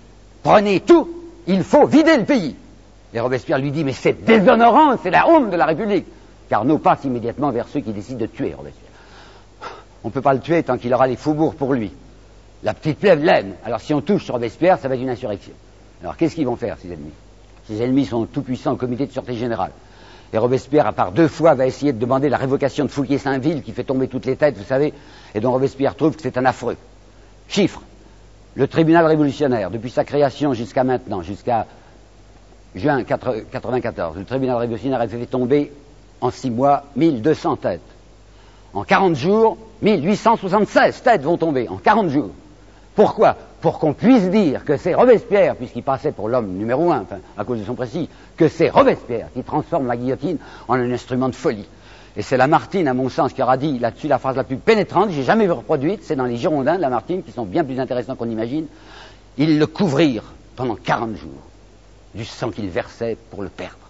[0.43, 1.09] prenez tout,
[1.47, 2.55] il faut vider le pays.
[3.13, 6.05] Et Robespierre lui dit, mais c'est déshonorant, c'est la honte de la République.
[6.49, 8.91] Carnot passe immédiatement vers ceux qui décident de tuer Robespierre.
[10.03, 11.91] On ne peut pas le tuer tant qu'il aura les faubourgs pour lui.
[12.63, 13.53] La petite plève l'aime.
[13.65, 15.53] Alors si on touche Robespierre, ça va être une insurrection.
[16.01, 17.11] Alors qu'est-ce qu'ils vont faire, ces ennemis?
[17.67, 19.71] Ces ennemis sont tout puissants au comité de sûreté générale.
[20.33, 23.71] Et Robespierre, à part deux fois, va essayer de demander la révocation de Fouquier-Saint-Ville, qui
[23.71, 24.93] fait tomber toutes les têtes, vous savez,
[25.33, 26.75] et dont Robespierre trouve que c'est un affreux.
[27.47, 27.81] Chiffre.
[28.55, 31.67] Le tribunal révolutionnaire, depuis sa création jusqu'à maintenant, jusqu'à
[32.75, 35.71] juin 1994, le tribunal révolutionnaire a fait tomber
[36.21, 37.81] en six mois 1200 têtes.
[38.73, 42.31] En 40 jours, 1876 têtes vont tomber, en 40 jours.
[42.95, 43.35] Pourquoi?
[43.61, 47.43] Pour qu'on puisse dire que c'est Robespierre, puisqu'il passait pour l'homme numéro un, enfin, à
[47.43, 50.37] cause de son précis, que c'est Robespierre qui transforme la guillotine
[50.67, 51.67] en un instrument de folie.
[52.15, 55.11] Et c'est Lamartine, à mon sens, qui aura dit là-dessus la phrase la plus pénétrante,
[55.11, 58.29] j'ai jamais reproduite, c'est dans les Girondins de Lamartine, qui sont bien plus intéressants qu'on
[58.29, 58.65] imagine.
[59.37, 61.29] Ils le couvrirent pendant 40 jours
[62.15, 63.86] du sang qu'il versait pour le perdre.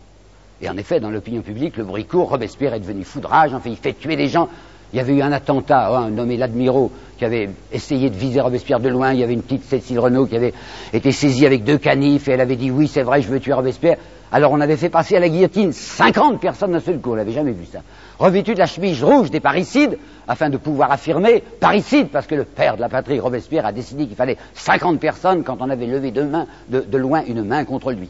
[0.61, 3.77] Et en effet, dans l'opinion publique, le bruit court, Robespierre est devenu foudrage, enfin, il
[3.77, 4.49] fait tuer des gens.
[4.93, 8.79] Il y avait eu un attentat, hein, nommé l'Admirault, qui avait essayé de viser Robespierre
[8.79, 9.11] de loin.
[9.11, 10.53] Il y avait une petite Cécile Renaud qui avait
[10.93, 13.53] été saisie avec deux canifs et elle avait dit oui, c'est vrai, je veux tuer
[13.53, 13.97] Robespierre.
[14.31, 17.31] Alors on avait fait passer à la guillotine 50 personnes d'un seul coup, on n'avait
[17.31, 17.79] jamais vu ça.
[18.19, 19.97] Revêtu de la chemise rouge des parricides,
[20.27, 24.05] afin de pouvoir affirmer parricide, parce que le père de la patrie, Robespierre, a décidé
[24.05, 26.27] qu'il fallait 50 personnes quand on avait levé de,
[26.69, 28.09] de, de loin une main contre lui.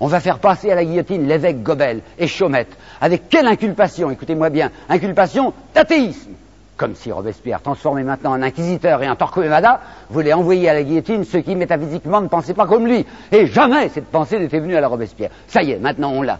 [0.00, 2.76] On va faire passer à la guillotine l'évêque Gobel et Chaumette.
[3.00, 6.32] Avec quelle inculpation Écoutez-moi bien, inculpation d'athéisme
[6.78, 9.80] comme si Robespierre, transformé maintenant en inquisiteur et en Torquemada,
[10.10, 13.04] voulait envoyer à la guillotine ceux qui métaphysiquement ne pensaient pas comme lui.
[13.32, 15.30] Et jamais cette pensée n'était venue à la Robespierre.
[15.48, 16.38] Ça y est, maintenant on l'a.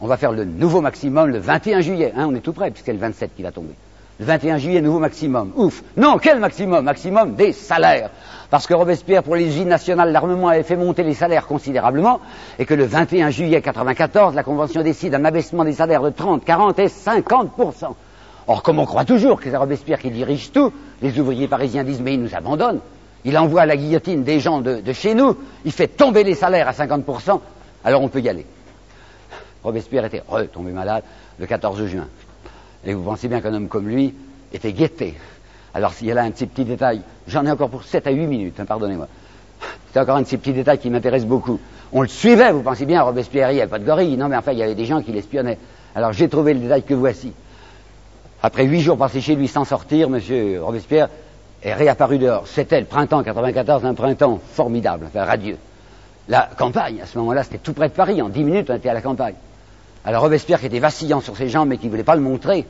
[0.00, 2.12] On va faire le nouveau maximum le 21 juillet.
[2.16, 3.74] Hein, on est tout près, puisque c'est le 27 qui va tomber.
[4.18, 5.52] Le 21 juillet, nouveau maximum.
[5.56, 5.82] Ouf.
[5.96, 6.84] Non, quel maximum?
[6.84, 8.10] Maximum des salaires.
[8.50, 12.20] Parce que Robespierre, pour les usines nationales, l'armement avait fait monter les salaires considérablement,
[12.58, 16.44] et que le 21 juillet 94, la Convention décide un abaissement des salaires de 30,
[16.44, 17.52] 40 et 50
[18.48, 20.72] Or, comme on croit toujours que c'est Robespierre qui dirige tout,
[21.02, 22.80] les ouvriers parisiens disent mais il nous abandonne.
[23.24, 26.36] Il envoie à la guillotine des gens de, de chez nous, il fait tomber les
[26.36, 27.40] salaires à 50%,
[27.84, 28.46] alors on peut y aller.
[29.64, 31.02] Robespierre était retombé malade
[31.40, 32.06] le 14 juin.
[32.84, 34.14] Et vous pensez bien qu'un homme comme lui
[34.52, 35.14] était guetté.
[35.74, 38.26] Alors s'il y a là un petit, détail, j'en ai encore pour 7 à 8
[38.26, 39.08] minutes, hein, pardonnez-moi.
[39.92, 41.58] C'est encore un de ces petits détails qui m'intéresse beaucoup.
[41.92, 44.16] On le suivait, vous pensez bien, Robespierre, il n'y avait pas de gorille.
[44.16, 45.58] Non, mais enfin, il y avait des gens qui l'espionnaient.
[45.94, 47.32] Alors j'ai trouvé le détail que voici.
[48.42, 50.20] Après huit jours passés chez lui sans sortir, M.
[50.60, 51.08] Robespierre
[51.62, 52.46] est réapparu dehors.
[52.46, 55.56] C'était le printemps 94, un printemps formidable, enfin radieux.
[56.28, 58.20] La campagne, à ce moment-là, c'était tout près de Paris.
[58.20, 59.34] En dix minutes, on était à la campagne.
[60.06, 62.64] Alors Robespierre, qui était vacillant sur ses jambes mais qui ne voulait pas le montrer,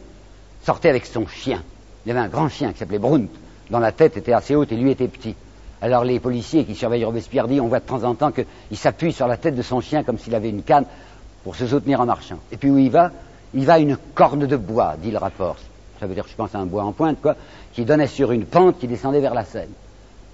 [0.65, 1.63] sortait avec son chien.
[2.05, 3.27] Il y avait un grand chien qui s'appelait Brunt,
[3.71, 5.35] dont la tête était assez haute et lui était petit.
[5.83, 9.13] Alors les policiers qui surveillent Robespierre disent, on voit de temps en temps qu'il s'appuie
[9.13, 10.87] sur la tête de son chien comme s'il avait une canne
[11.45, 12.39] pour se soutenir en marchant.
[12.53, 13.11] Et puis où il va?
[13.53, 15.57] Il va à une corne de bois, dit le rapport.
[16.01, 17.37] Ça veut dire, je pense, à un bois en pointe, quoi,
[17.75, 19.69] qui donnait sur une pente qui descendait vers la Seine.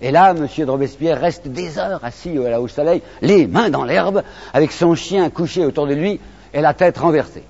[0.01, 0.47] Et là, M.
[0.57, 4.23] de Robespierre reste des heures assis au soleil, les mains dans l'herbe,
[4.53, 6.20] avec son chien couché autour de lui
[6.55, 7.45] et la tête renversée.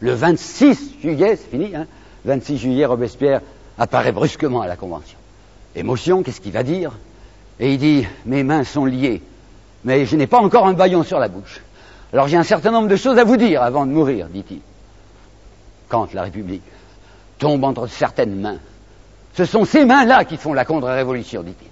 [0.00, 1.86] Le 26 juillet, c'est fini, hein,
[2.24, 3.40] 26 juillet, Robespierre
[3.78, 5.18] apparaît brusquement à la Convention.
[5.74, 6.92] Émotion, qu'est-ce qu'il va dire?
[7.60, 9.22] Et il dit, mes mains sont liées,
[9.84, 11.62] mais je n'ai pas encore un baillon sur la bouche.
[12.12, 14.60] Alors j'ai un certain nombre de choses à vous dire avant de mourir, dit-il.
[15.88, 16.62] Quand la République
[17.38, 18.58] tombe entre certaines mains,
[19.34, 21.68] ce sont ces mains-là qui font la contre-révolution, dit-il.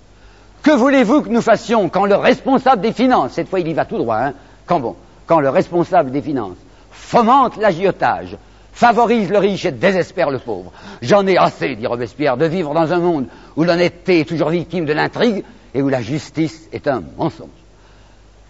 [0.62, 3.84] Que voulez-vous que nous fassions quand le responsable des finances, cette fois il y va
[3.84, 4.34] tout droit, hein,
[4.66, 4.96] quand bon,
[5.26, 6.56] quand le responsable des finances
[6.90, 8.36] fomente l'agiotage,
[8.72, 10.72] favorise le riche et désespère le pauvre.
[11.02, 13.26] J'en ai assez, dit Robespierre, de vivre dans un monde
[13.56, 15.44] où l'honnêteté est toujours victime de l'intrigue
[15.74, 17.48] et où la justice est un mensonge.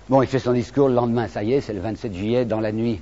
[0.08, 2.60] Bon, il fait son discours le lendemain, ça y est, c'est le 27 juillet, dans
[2.60, 3.00] la nuit.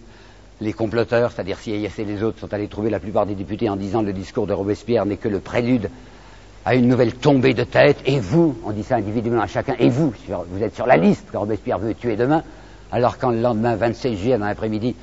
[0.61, 3.75] Les comploteurs, c'est-à-dire CIS et les autres, sont allés trouver la plupart des députés en
[3.75, 5.91] disant le discours de Robespierre n'est que le prélude
[6.65, 7.97] à une nouvelle tombée de tête.
[8.07, 11.29] Et vous, on dit ça individuellement à chacun, et vous, vous êtes sur la liste
[11.33, 12.45] que Robespierre veut tuer demain.
[12.93, 14.95] Alors quand le lendemain 26 juillet, dans l'après-midi,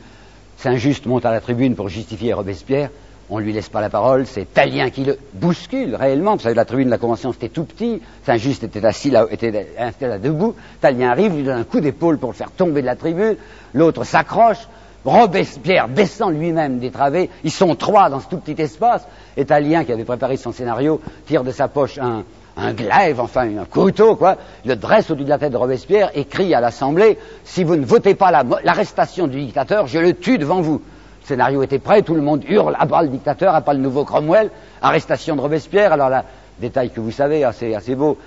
[0.58, 2.92] Saint-Just monte à la tribune pour justifier Robespierre,
[3.32, 6.36] on ne lui laisse pas la parole, c'est Talien qui le bouscule réellement.
[6.36, 8.02] Vous savez, la tribune de la Convention, c'était tout petit.
[8.26, 10.56] Saint-Just était assis là, était installé là debout.
[10.82, 13.36] Talien arrive, lui donne un coup d'épaule pour le faire tomber de la tribune.
[13.74, 14.68] L'autre s'accroche.
[15.06, 17.30] Robespierre descend lui-même des travées.
[17.44, 19.08] Ils sont trois dans ce tout petit espace.
[19.38, 22.24] Et Talien, qui avait préparé son scénario, tire de sa poche un,
[22.58, 26.26] un glaive, enfin un couteau, quoi, le dresse au-dessus de la tête de Robespierre et
[26.26, 30.62] crie à l'Assemblée Si vous ne votez pas l'arrestation du dictateur, je le tue devant
[30.62, 30.82] vous.
[31.22, 33.80] Le scénario était prêt, tout le monde hurle à bas le dictateur, à pas le
[33.80, 34.50] nouveau Cromwell,
[34.82, 35.94] arrestation de Robespierre.
[35.94, 36.26] Alors là,
[36.60, 38.18] détail que vous savez, assez, assez beau,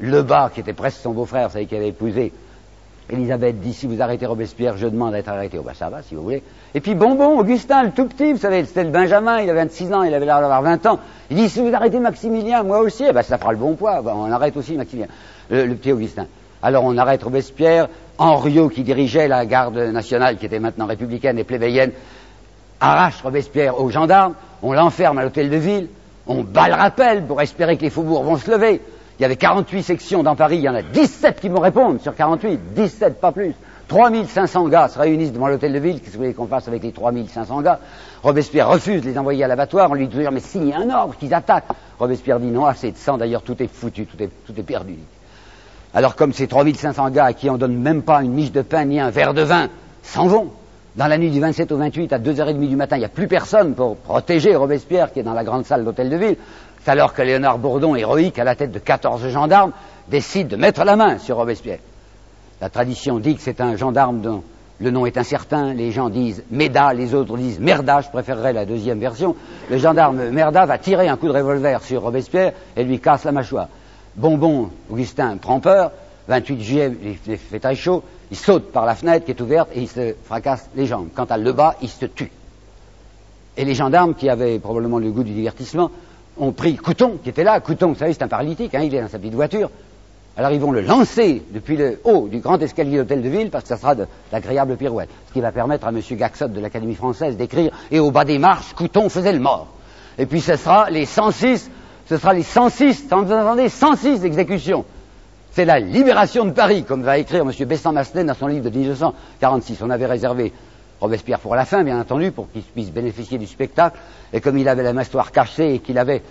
[0.00, 2.32] Lebas, qui était presque son beau-frère, vous savez, qui avait épousé
[3.10, 5.58] Elisabeth dit si vous arrêtez Robespierre, je demande à être arrêté.
[5.58, 6.42] Oh ben ça va, si vous voulez.
[6.74, 9.92] Et puis Bonbon, Augustin, le tout petit, vous savez, c'était le Benjamin, il avait 26
[9.92, 10.98] ans, il avait l'air d'avoir 20 ans.
[11.30, 14.02] Il dit si vous arrêtez Maximilien, moi aussi, eh ben ça fera le bon poids.
[14.04, 15.08] On arrête aussi Maximilien,
[15.50, 16.26] le, petit Augustin.
[16.62, 17.88] Alors on arrête Robespierre,
[18.18, 21.90] Henriot qui dirigeait la garde nationale, qui était maintenant républicaine et plébéienne,
[22.80, 25.88] arrache Robespierre aux gendarmes, on l'enferme à l'hôtel de ville,
[26.26, 28.80] on bat le rappel pour espérer que les faubourgs vont se lever.
[29.22, 32.00] Il y avait 48 sections dans Paris, il y en a 17 qui me répondent
[32.00, 33.54] sur 48, 17 pas plus.
[33.86, 36.82] 3500 gars se réunissent devant l'hôtel de ville, qu'est-ce que vous voulez qu'on fasse avec
[36.82, 37.78] les 3500 gars?
[38.24, 41.32] Robespierre refuse de les envoyer à l'abattoir, on lui dit mais signe un ordre qu'ils
[41.34, 41.68] attaquent.
[42.00, 44.96] Robespierre dit non, assez de sang, d'ailleurs tout est foutu, tout est, tout est perdu.
[45.94, 48.86] Alors comme ces 3500 gars à qui on donne même pas une miche de pain
[48.86, 49.68] ni un verre de vin
[50.02, 50.50] s'en vont,
[50.96, 53.28] dans la nuit du 27 au 28 à 2h30 du matin, il n'y a plus
[53.28, 56.36] personne pour protéger Robespierre qui est dans la grande salle de l'hôtel de ville.
[56.84, 59.72] C'est alors que Léonard Bourdon, héroïque, à la tête de 14 gendarmes,
[60.08, 61.78] décide de mettre la main sur Robespierre.
[62.60, 64.42] La tradition dit que c'est un gendarme dont
[64.80, 65.74] le nom est incertain.
[65.74, 68.00] Les gens disent Méda, les autres disent Merda.
[68.00, 69.36] Je préférerais la deuxième version.
[69.70, 73.32] Le gendarme Merda va tirer un coup de revolver sur Robespierre et lui casse la
[73.32, 73.68] mâchoire.
[74.16, 75.92] Bonbon, Augustin prend peur.
[76.28, 78.02] 28 juillet, il fait très chaud.
[78.30, 81.08] Il saute par la fenêtre qui est ouverte et il se fracasse les jambes.
[81.14, 82.32] Quant à Lebas, il se tue.
[83.56, 85.90] Et les gendarmes, qui avaient probablement le goût du divertissement,
[86.38, 87.60] ont pris Couton, qui était là.
[87.60, 89.70] Couton, vous savez, c'est un paralytique, hein, il est dans sa petite voiture.
[90.36, 93.64] Alors ils vont le lancer depuis le haut du grand escalier d'hôtel de ville parce
[93.64, 93.94] que ça sera
[94.30, 95.10] d'agréables pirouettes.
[95.28, 96.00] Ce qui va permettre à M.
[96.12, 99.68] Gaxot de l'Académie française d'écrire et au bas des marches, Couton faisait le mort.
[100.18, 101.70] Et puis ce sera les 106,
[102.08, 104.86] ce sera les 106, vous entendez, 106 exécutions.
[105.50, 107.52] C'est la libération de Paris, comme va écrire M.
[107.66, 109.82] Besson-Massenet dans son livre de 1946.
[109.82, 110.50] On avait réservé
[111.02, 113.98] Robespierre pour la fin, bien entendu, pour qu'il puisse bénéficier du spectacle.
[114.32, 116.22] Et comme il avait la mâchoire cachée et qu'il avait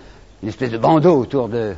[0.42, 1.74] une espèce de bandeau autour de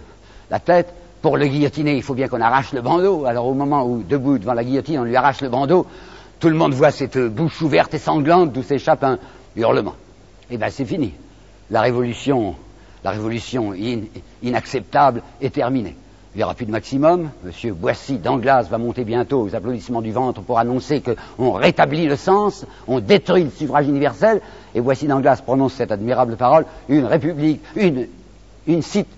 [0.48, 3.24] la tête, pour le guillotiner, il faut bien qu'on arrache le bandeau.
[3.24, 5.88] Alors au moment où, debout devant la guillotine, on lui arrache le bandeau,
[6.38, 9.18] tout le monde voit cette bouche ouverte et sanglante d'où s'échappe un
[9.56, 9.96] hurlement.
[10.48, 11.14] Et eh bien c'est fini.
[11.72, 12.54] La révolution,
[13.02, 13.74] la révolution
[14.40, 15.96] inacceptable est terminée.
[16.34, 17.30] Il n'y aura plus de maximum.
[17.44, 22.16] Monsieur Boissy d'Anglas va monter bientôt aux applaudissements du ventre pour annoncer qu'on rétablit le
[22.16, 24.40] sens, on détruit le suffrage universel.
[24.74, 28.08] Et Boissy d'Anglas prononce cette admirable parole, une république, une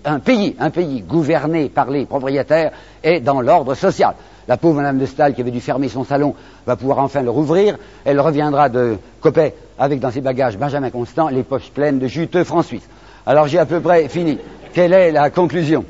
[0.05, 2.71] un pays, un pays gouverné par les propriétaires
[3.01, 4.13] est dans l'ordre social.
[4.47, 6.35] La pauvre Madame de Stahl, qui avait dû fermer son salon,
[6.65, 7.77] va pouvoir enfin le rouvrir.
[8.05, 12.43] Elle reviendra de Copet avec dans ses bagages Benjamin Constant, les poches pleines de juteux
[12.43, 12.87] francs suisses.
[13.25, 14.37] Alors j'ai à peu près fini.
[14.73, 15.85] Quelle est la conclusion?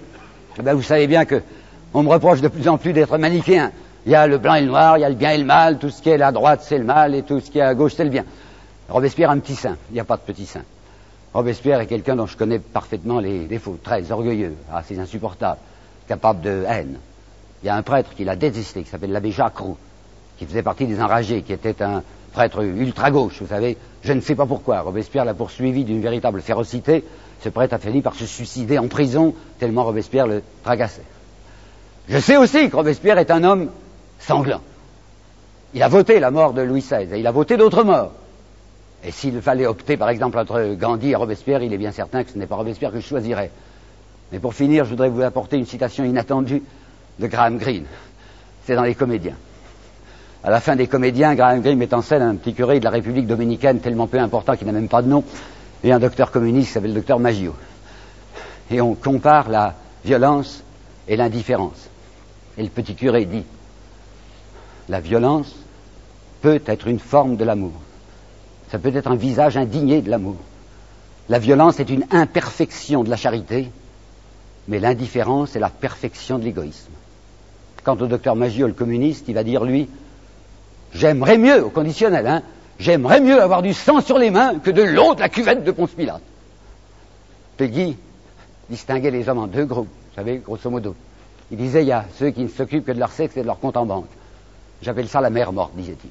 [0.60, 1.42] Eh ben, Vous savez bien que
[1.94, 3.72] on me reproche de plus en plus d'être manichéen.
[4.06, 5.46] Il y a le blanc et le noir, il y a le bien et le
[5.46, 7.64] mal, tout ce qui est à droite c'est le mal et tout ce qui est
[7.64, 8.24] à gauche c'est le bien.
[8.90, 10.62] Robespierre a un petit sein, il n'y a pas de petit sein.
[11.34, 15.60] Robespierre est quelqu'un dont je connais parfaitement les défauts, très orgueilleux, assez insupportable,
[16.08, 16.98] capable de haine.
[17.64, 19.78] Il y a un prêtre qui l'a détesté, qui s'appelle l'abbé Jacques Roux,
[20.38, 23.78] qui faisait partie des enragés, qui était un prêtre ultra-gauche, vous savez.
[24.04, 24.82] Je ne sais pas pourquoi.
[24.82, 27.04] Robespierre l'a poursuivi d'une véritable férocité.
[27.44, 31.04] Ce prêtre a fini par se suicider en prison, tellement Robespierre le tracassait.
[32.10, 33.70] Je sais aussi que Robespierre est un homme
[34.20, 34.62] sanglant.
[35.74, 38.12] Il a voté la mort de Louis XVI, et il a voté d'autres morts.
[39.04, 42.32] Et s'il fallait opter, par exemple, entre Gandhi et Robespierre, il est bien certain que
[42.32, 43.52] ce n'est pas Robespierre que je choisirais.
[44.32, 46.64] Mais pour finir, je voudrais vous apporter une citation inattendue
[47.20, 47.86] de Graham Greene.
[48.66, 49.36] C'est dans Les Comédiens.
[50.44, 52.90] À la fin des Comédiens, Graham Greene met en scène un petit curé de la
[52.92, 55.24] République dominicaine tellement peu important qu'il n'a même pas de nom,
[55.88, 57.56] et un docteur communiste qui s'appelle le docteur Maggio.
[58.70, 60.62] Et on compare la violence
[61.08, 61.90] et l'indifférence.
[62.58, 63.46] Et le petit curé dit,
[64.90, 65.56] la violence
[66.42, 67.72] peut être une forme de l'amour.
[68.70, 70.36] Ça peut être un visage indigné de l'amour.
[71.30, 73.70] La violence est une imperfection de la charité,
[74.68, 76.92] mais l'indifférence est la perfection de l'égoïsme.
[77.86, 79.88] Quant au docteur Maggio, le communiste, il va dire, lui,
[80.94, 82.44] j'aimerais mieux, au conditionnel, hein,
[82.80, 85.72] j'aimerais mieux avoir du sang sur les mains que de l'eau de la cuvette de
[85.72, 86.22] Ponce Pilate.
[87.58, 87.98] Peggy
[88.70, 90.96] distinguait les hommes en deux groupes, vous savez, grosso modo.
[91.52, 93.48] Il disait, il y a ceux qui ne s'occupent que de leur sexe et de
[93.48, 94.08] leur compte en banque.
[94.82, 96.10] J'appelle ça la mère morte, disait-il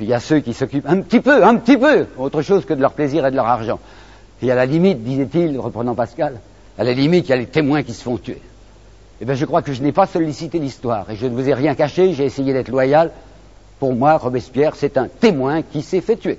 [0.00, 2.74] il y a ceux qui s'occupent un petit peu, un petit peu, autre chose que
[2.74, 3.78] de leur plaisir et de leur argent.
[4.42, 6.40] Et à la limite, disait-il, reprenant Pascal,
[6.78, 8.40] à la limite, il y a les témoins qui se font tuer.
[9.20, 11.54] Eh bien, je crois que je n'ai pas sollicité l'histoire et je ne vous ai
[11.54, 13.10] rien caché, j'ai essayé d'être loyal.
[13.78, 16.38] Pour moi, Robespierre, c'est un témoin qui s'est fait tuer.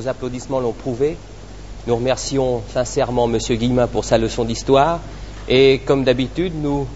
[0.00, 1.16] Vos applaudissements l'ont prouvé.
[1.86, 3.38] Nous remercions sincèrement M.
[3.38, 5.00] Guillemin pour sa leçon d'histoire
[5.48, 6.86] et comme d'habitude, nous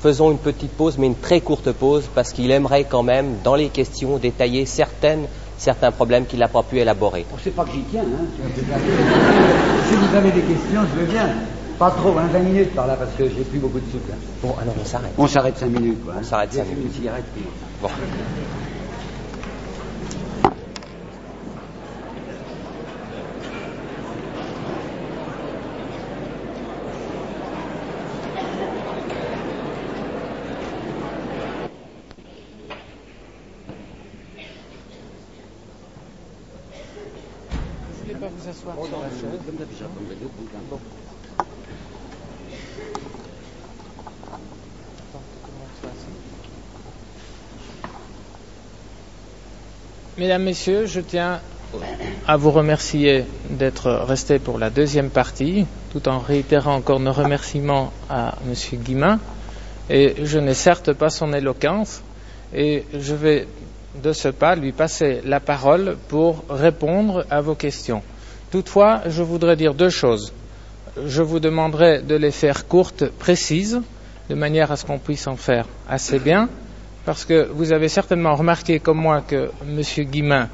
[0.00, 3.54] faisons une petite pause, mais une très courte pause, parce qu'il aimerait quand même, dans
[3.54, 5.26] les questions, détailler certaines,
[5.58, 7.24] certains problèmes qu'il n'a pas pu élaborer.
[7.32, 8.24] On ne sait pas que j'y tiens, hein.
[9.88, 11.28] si vous avez des questions, je veux bien.
[11.78, 14.12] Pas trop, hein, 20 minutes par là, parce que j'ai plus beaucoup de souffle.
[14.42, 15.12] Bon, alors on s'arrête.
[15.16, 16.14] On s'arrête 5 minutes, quoi.
[16.20, 16.84] On s'arrête 5 minutes.
[16.86, 17.44] une cigarette, puis...
[17.80, 17.88] Bon.
[38.02, 39.32] Vous voulez pas vous asseoir sur la chaise
[50.22, 51.40] Mesdames, Messieurs, je tiens
[52.28, 57.92] à vous remercier d'être restés pour la deuxième partie, tout en réitérant encore nos remerciements
[58.08, 58.54] à M.
[58.78, 59.18] Guimin.
[59.90, 62.04] Et je n'ai certes pas son éloquence,
[62.54, 63.48] et je vais
[64.00, 68.04] de ce pas lui passer la parole pour répondre à vos questions.
[68.52, 70.32] Toutefois, je voudrais dire deux choses.
[71.04, 73.80] Je vous demanderai de les faire courtes, précises,
[74.30, 76.48] de manière à ce qu'on puisse en faire assez bien,
[77.04, 79.82] parce que vous avez certainement remarqué comme moi que M.
[80.04, 80.48] Guimin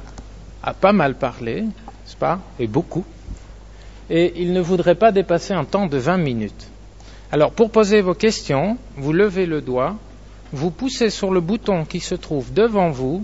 [0.63, 3.05] a pas mal parlé, n'est-ce pas, et beaucoup,
[4.09, 6.67] et il ne voudrait pas dépasser un temps de 20 minutes.
[7.31, 9.95] Alors, pour poser vos questions, vous levez le doigt,
[10.51, 13.23] vous poussez sur le bouton qui se trouve devant vous,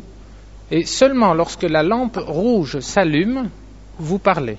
[0.69, 3.49] et seulement lorsque la lampe rouge s'allume,
[3.97, 4.57] vous parlez.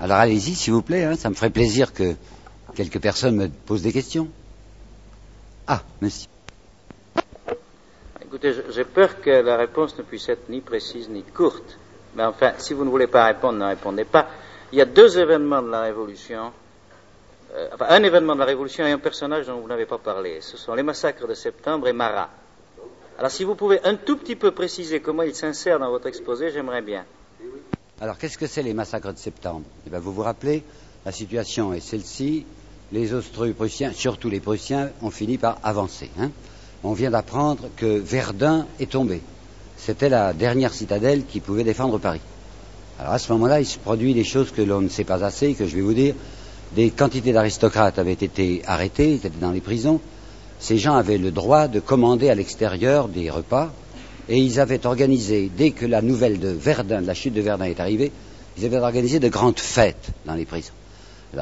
[0.00, 2.14] Alors allez-y, s'il vous plaît, hein, ça me ferait plaisir que
[2.74, 4.28] quelques personnes me posent des questions.
[5.66, 6.28] Ah, monsieur.
[8.22, 11.78] Écoutez, j'ai peur que la réponse ne puisse être ni précise ni courte.
[12.16, 14.28] Mais enfin, si vous ne voulez pas répondre, ne répondez pas.
[14.72, 16.52] Il y a deux événements de la Révolution.
[17.54, 20.40] Euh, enfin, un événement de la Révolution et un personnage dont vous n'avez pas parlé.
[20.40, 22.28] Ce sont les massacres de septembre et Marat.
[23.18, 26.50] Alors, si vous pouvez un tout petit peu préciser comment il s'insère dans votre exposé,
[26.50, 27.04] j'aimerais bien.
[28.00, 29.62] Alors qu'est-ce que c'est les massacres de septembre?
[29.86, 30.64] Eh bien, Vous vous rappelez,
[31.06, 32.44] la situation est celle-ci.
[32.92, 36.10] Les Austro-Prussiens, surtout les Prussiens, ont fini par avancer.
[36.18, 36.30] hein.
[36.82, 39.20] On vient d'apprendre que Verdun est tombé.
[39.76, 42.20] C'était la dernière citadelle qui pouvait défendre Paris.
[43.00, 45.54] Alors à ce moment-là, il se produit des choses que l'on ne sait pas assez,
[45.54, 46.14] que je vais vous dire.
[46.76, 50.00] Des quantités d'aristocrates avaient été arrêtés, ils étaient dans les prisons.
[50.60, 53.72] Ces gens avaient le droit de commander à l'extérieur des repas
[54.28, 57.64] et ils avaient organisé, dès que la nouvelle de Verdun, de la chute de Verdun
[57.64, 58.12] est arrivée,
[58.56, 60.72] ils avaient organisé de grandes fêtes dans les prisons.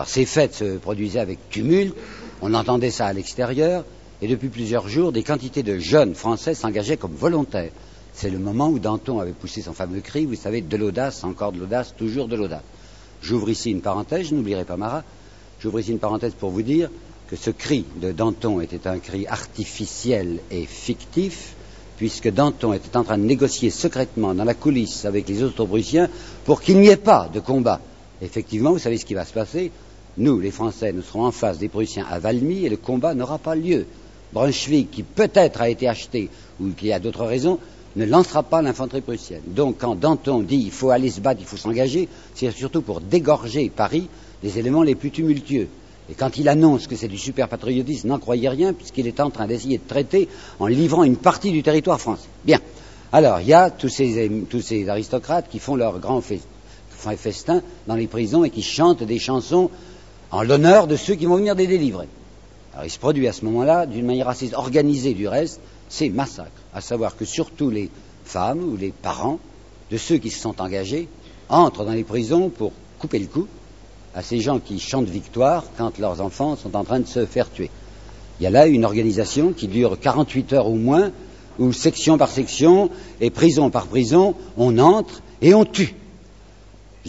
[0.06, 1.94] Ces fêtes se produisaient avec tumulte,
[2.40, 3.84] on entendait ça à l'extérieur,
[4.20, 7.72] et depuis plusieurs jours, des quantités de jeunes Français s'engageaient comme volontaires.
[8.12, 11.52] C'est le moment où Danton avait poussé son fameux cri, vous savez, de l'audace, encore
[11.52, 12.62] de l'audace, toujours de l'audace.
[13.22, 15.04] J'ouvre ici une parenthèse, je n'oublierai pas Marat,
[15.60, 16.90] j'ouvre ici une parenthèse pour vous dire
[17.28, 21.54] que ce cri de Danton était un cri artificiel et fictif,
[21.96, 26.08] puisque Danton était en train de négocier secrètement dans la coulisse avec les Austro-Prussiens
[26.44, 27.80] pour qu'il n'y ait pas de combat.
[28.22, 29.70] Effectivement, vous savez ce qui va se passer
[30.16, 33.38] Nous, les Français, nous serons en face des Prussiens à Valmy et le combat n'aura
[33.38, 33.86] pas lieu.
[34.32, 36.30] Brunswick, qui peut-être a été acheté
[36.60, 37.58] ou qui a d'autres raisons,
[37.96, 39.42] ne lancera pas l'infanterie prussienne.
[39.46, 43.00] Donc quand Danton dit il faut aller se battre, il faut s'engager, c'est surtout pour
[43.00, 44.08] dégorger Paris
[44.42, 45.68] des éléments les plus tumultueux.
[46.10, 49.30] Et quand il annonce que c'est du super patriotisme, n'en croyez rien, puisqu'il est en
[49.30, 50.28] train d'essayer de traiter
[50.58, 52.28] en livrant une partie du territoire français.
[52.44, 52.58] Bien.
[53.12, 56.46] Alors, il y a tous ces, aristocrates qui font leur grand fest-
[57.02, 59.70] font festin dans les prisons et qui chantent des chansons
[60.30, 62.08] en l'honneur de ceux qui vont venir les délivrer.
[62.72, 66.50] Alors, il se produit à ce moment-là, d'une manière assez organisée du reste, ces massacres.
[66.74, 67.90] À savoir que surtout les
[68.24, 69.38] femmes ou les parents
[69.90, 71.08] de ceux qui se sont engagés
[71.50, 73.46] entrent dans les prisons pour couper le cou
[74.14, 77.50] à ces gens qui chantent victoire quand leurs enfants sont en train de se faire
[77.50, 77.70] tuer.
[78.40, 81.12] Il y a là une organisation qui dure 48 heures ou moins,
[81.58, 85.94] où section par section et prison par prison, on entre et on tue.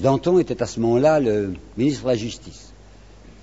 [0.02, 2.74] Danton était à ce moment-là le ministre de la Justice.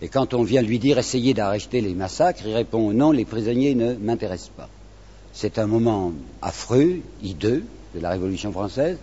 [0.03, 3.75] Et quand on vient lui dire essayez d'arrêter les massacres, il répond non, les prisonniers
[3.75, 4.69] ne m'intéressent pas.
[5.33, 6.13] C'est un moment
[6.43, 7.65] affreux, hideux
[7.95, 8.97] de la Révolution française,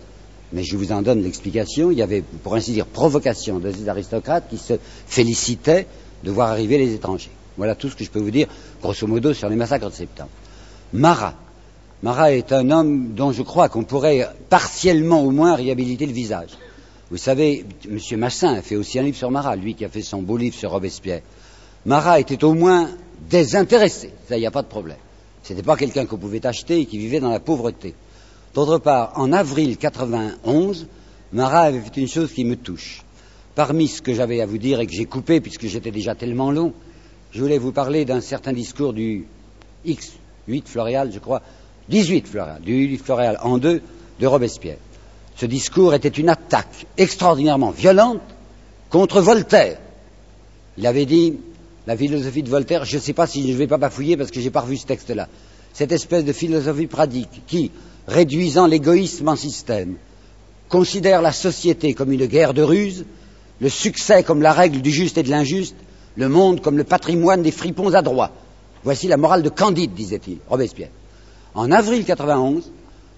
[0.52, 1.90] mais je vous en donne l'explication.
[1.90, 4.74] Il y avait, pour ainsi dire, provocation de ces aristocrates qui se
[5.06, 5.86] félicitaient
[6.24, 7.30] de voir arriver les étrangers.
[7.56, 8.48] Voilà tout ce que je peux vous dire,
[8.82, 10.30] grosso modo, sur les massacres de septembre.
[10.92, 11.34] Marat.
[12.02, 16.50] Marat est un homme dont je crois qu'on pourrait partiellement au moins réhabiliter le visage.
[17.10, 17.98] Vous savez, M.
[18.18, 20.54] Massin a fait aussi un livre sur Marat, lui qui a fait son beau livre
[20.54, 21.22] sur Robespierre.
[21.86, 22.90] Marat était au moins
[23.30, 24.98] désintéressé, ça, il n'y a pas de problème.
[25.42, 27.94] Ce n'était pas quelqu'un qu'on pouvait acheter et qui vivait dans la pauvreté.
[28.54, 30.86] D'autre part, en avril 91,
[31.32, 33.02] Marat avait fait une chose qui me touche.
[33.54, 36.50] Parmi ce que j'avais à vous dire et que j'ai coupé puisque j'étais déjà tellement
[36.50, 36.74] long,
[37.32, 39.26] je voulais vous parler d'un certain discours du
[39.86, 40.12] X,
[40.46, 41.40] 8 Floréal, je crois,
[41.88, 43.80] 18 Floréal, du 8 Floréal en deux
[44.20, 44.76] de Robespierre.
[45.38, 48.20] Ce discours était une attaque extraordinairement violente
[48.90, 49.78] contre Voltaire.
[50.76, 51.38] Il avait dit
[51.86, 54.32] la philosophie de Voltaire, je ne sais pas si je ne vais pas bafouiller parce
[54.32, 55.28] que j'ai pas revu ce texte-là.
[55.72, 57.70] Cette espèce de philosophie pratique qui,
[58.08, 59.94] réduisant l'égoïsme en système,
[60.68, 63.04] considère la société comme une guerre de ruse,
[63.60, 65.76] le succès comme la règle du juste et de l'injuste,
[66.16, 68.32] le monde comme le patrimoine des fripons adroits.
[68.82, 70.90] Voici la morale de Candide, disait-il, Robespierre.
[71.54, 72.72] En avril 91,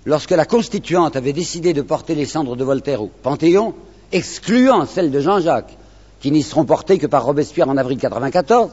[0.06, 3.74] lorsque la Constituante avait décidé de porter les cendres de Voltaire au Panthéon,
[4.12, 5.76] excluant celles de Jean-Jacques,
[6.20, 8.70] qui n'y seront portées que par Robespierre en avril 94,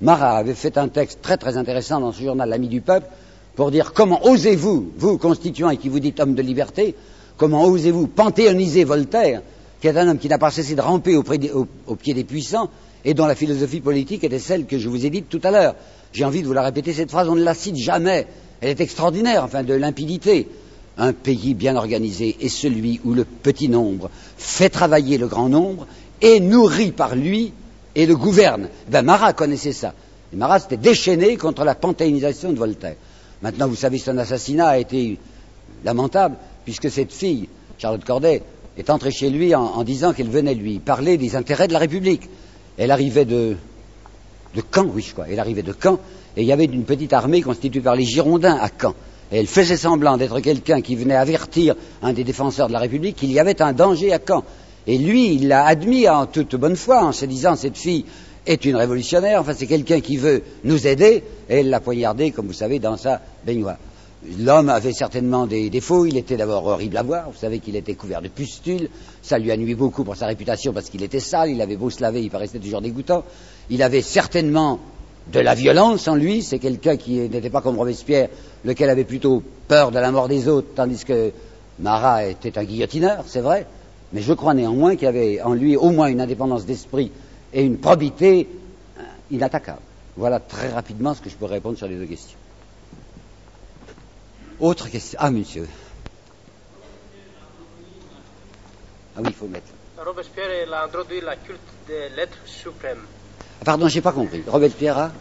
[0.00, 3.06] Marat avait fait un texte très très intéressant dans ce journal L'Ami du Peuple
[3.56, 6.94] pour dire comment osez-vous, vous constituants et qui vous dites homme de liberté,
[7.36, 9.42] comment osez-vous panthéoniser Voltaire,
[9.80, 11.24] qui est un homme qui n'a pas cessé de ramper au,
[11.86, 12.70] au pied des puissants
[13.04, 15.74] et dont la philosophie politique était celle que je vous ai dite tout à l'heure.
[16.12, 18.26] J'ai envie de vous la répéter, cette phrase, on ne la cite jamais.
[18.60, 20.48] Elle est extraordinaire, enfin, de limpidité.
[20.98, 25.86] Un pays bien organisé est celui où le petit nombre fait travailler le grand nombre,
[26.20, 27.52] est nourri par lui
[27.94, 28.68] et le gouverne.
[28.88, 29.94] Ben, Marat connaissait ça.
[30.32, 32.96] Marat s'était déchaîné contre la panthéonisation de Voltaire.
[33.42, 35.18] Maintenant, vous savez, son assassinat a été
[35.84, 37.48] lamentable, puisque cette fille,
[37.78, 38.42] Charlotte Corday,
[38.76, 42.28] est entrée chez lui en, disant qu'elle venait lui parler des intérêts de la République.
[42.76, 43.56] Elle arrivait de,
[44.54, 45.26] de Caen, je crois.
[45.30, 45.98] Elle arrivait de Caen,
[46.36, 48.94] et il y avait une petite armée constituée par les Girondins à Caen.
[49.30, 53.32] Elle faisait semblant d'être quelqu'un qui venait avertir un des défenseurs de la République qu'il
[53.32, 54.44] y avait un danger à Caen.
[54.86, 58.06] Et lui, il l'a admis en toute bonne foi, en se disant cette fille
[58.46, 62.46] est une révolutionnaire, enfin c'est quelqu'un qui veut nous aider, et elle l'a poignardé, comme
[62.46, 63.76] vous savez, dans sa baignoire.
[64.38, 67.94] L'homme avait certainement des défauts, il était d'abord horrible à voir, vous savez qu'il était
[67.94, 68.88] couvert de pustules,
[69.22, 71.90] ça lui a nuit beaucoup pour sa réputation parce qu'il était sale, il avait beau
[71.90, 73.22] se laver, il paraissait toujours dégoûtant,
[73.70, 74.80] il avait certainement
[75.32, 78.28] de la violence en lui, c'est quelqu'un qui n'était pas comme Robespierre,
[78.64, 81.32] lequel avait plutôt peur de la mort des autres, tandis que
[81.78, 83.66] Marat était un guillotineur, c'est vrai,
[84.12, 87.12] mais je crois néanmoins qu'il y avait en lui au moins une indépendance d'esprit
[87.52, 88.48] et une probité
[88.98, 89.80] euh, inattaquable.
[90.16, 92.38] Voilà très rapidement ce que je peux répondre sur les deux questions.
[94.58, 95.18] Autre question.
[95.22, 95.68] Ah, monsieur.
[99.16, 99.66] Ah oui, il faut mettre.
[100.04, 103.04] Robespierre a introduit la culte des lettres suprêmes.
[103.60, 104.42] Ah, pardon, j'ai pas compris.
[104.46, 105.12] Robespierre a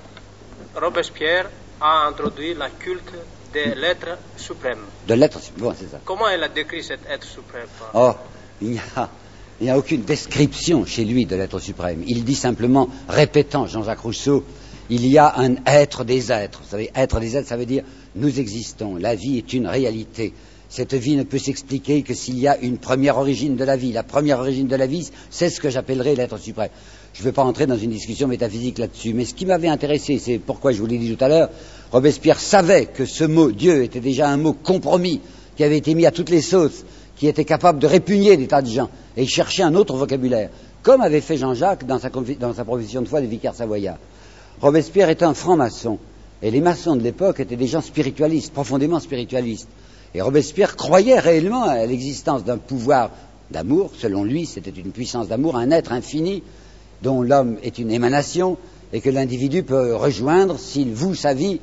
[0.76, 1.50] Robespierre
[1.82, 3.14] a introduit la culte
[3.54, 4.86] des lettres suprêmes.
[5.08, 5.64] De lettres suprêmes.
[5.64, 6.00] Bon, c'est ça.
[6.04, 8.14] Comment elle a décrit cet être suprême Oh,
[8.62, 9.10] il n'y a,
[9.60, 12.04] il n'y a aucune description chez lui de l'être suprême.
[12.08, 14.44] Il dit simplement, répétant Jean-Jacques Rousseau,
[14.90, 16.62] il y a un être des êtres.
[16.64, 17.84] Vous savez, être des êtres, ça veut dire
[18.16, 18.96] nous existons.
[18.96, 20.34] La vie est une réalité.
[20.70, 23.94] Cette vie ne peut s'expliquer que s'il y a une première origine de la vie.
[23.94, 26.70] La première origine de la vie, c'est ce que j'appellerais l'être suprême.
[27.18, 30.20] Je ne veux pas entrer dans une discussion métaphysique là-dessus, mais ce qui m'avait intéressé,
[30.20, 31.50] c'est pourquoi je vous l'ai dit tout à l'heure,
[31.92, 35.20] Robespierre savait que ce mot Dieu était déjà un mot compromis,
[35.56, 36.86] qui avait été mis à toutes les sauces,
[37.16, 40.52] qui était capable de répugner des tas de gens, et il cherchait un autre vocabulaire,
[40.84, 43.98] comme avait fait Jean-Jacques dans sa, dans sa profession de foi de vicaire savoyard.
[44.62, 45.98] Robespierre est un franc-maçon,
[46.44, 49.70] et les maçons de l'époque étaient des gens spiritualistes, profondément spiritualistes.
[50.14, 53.10] Et Robespierre croyait réellement à l'existence d'un pouvoir
[53.50, 56.44] d'amour, selon lui, c'était une puissance d'amour, un être infini
[57.02, 58.58] dont l'homme est une émanation
[58.94, 61.60] et que l'individu peut rejoindre s'il voue sa vie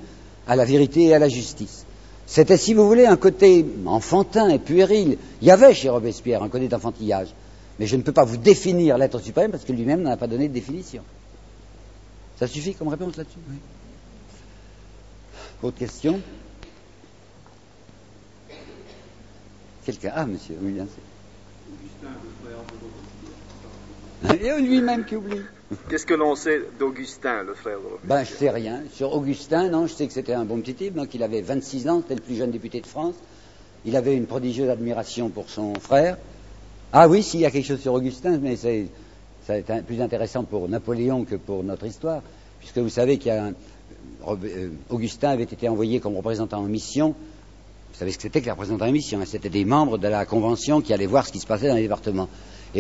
[0.47, 1.87] à la vérité et à la justice.
[2.27, 5.19] C'était, si vous voulez, un côté enfantin et puéril.
[5.43, 7.29] Il y avait chez Robespierre un côté d'enfantillage.
[7.79, 10.27] Mais je ne peux pas vous définir l'être suprême parce que lui-même n'en a pas
[10.27, 11.03] donné de définition.
[12.39, 13.39] Ça suffit comme réponse là-dessus?
[13.49, 13.57] Oui.
[15.63, 16.21] Autre question?
[19.85, 20.13] Quelqu'un?
[20.15, 21.03] Ah, monsieur, oui, bien sûr.
[24.33, 25.41] Et lui-même qui oublie.
[25.89, 28.83] Qu'est-ce que l'on sait d'Augustin, le frère de Ben, je sais rien.
[28.93, 31.89] Sur Augustin, non, je sais que c'était un bon petit type, donc il avait 26
[31.89, 33.15] ans, c'était le plus jeune député de France.
[33.85, 36.17] Il avait une prodigieuse admiration pour son frère.
[36.93, 38.87] Ah oui, s'il y a quelque chose sur Augustin, mais c'est,
[39.47, 42.23] ça est plus intéressant pour Napoléon que pour notre histoire,
[42.61, 43.53] puisque vous savez qu'il y a un,
[44.29, 47.15] euh, Augustin avait été envoyé comme représentant en mission.
[47.93, 49.25] Vous savez ce que c'était que les représentants en mission hein?
[49.27, 51.83] C'était des membres de la Convention qui allaient voir ce qui se passait dans les
[51.83, 52.29] départements.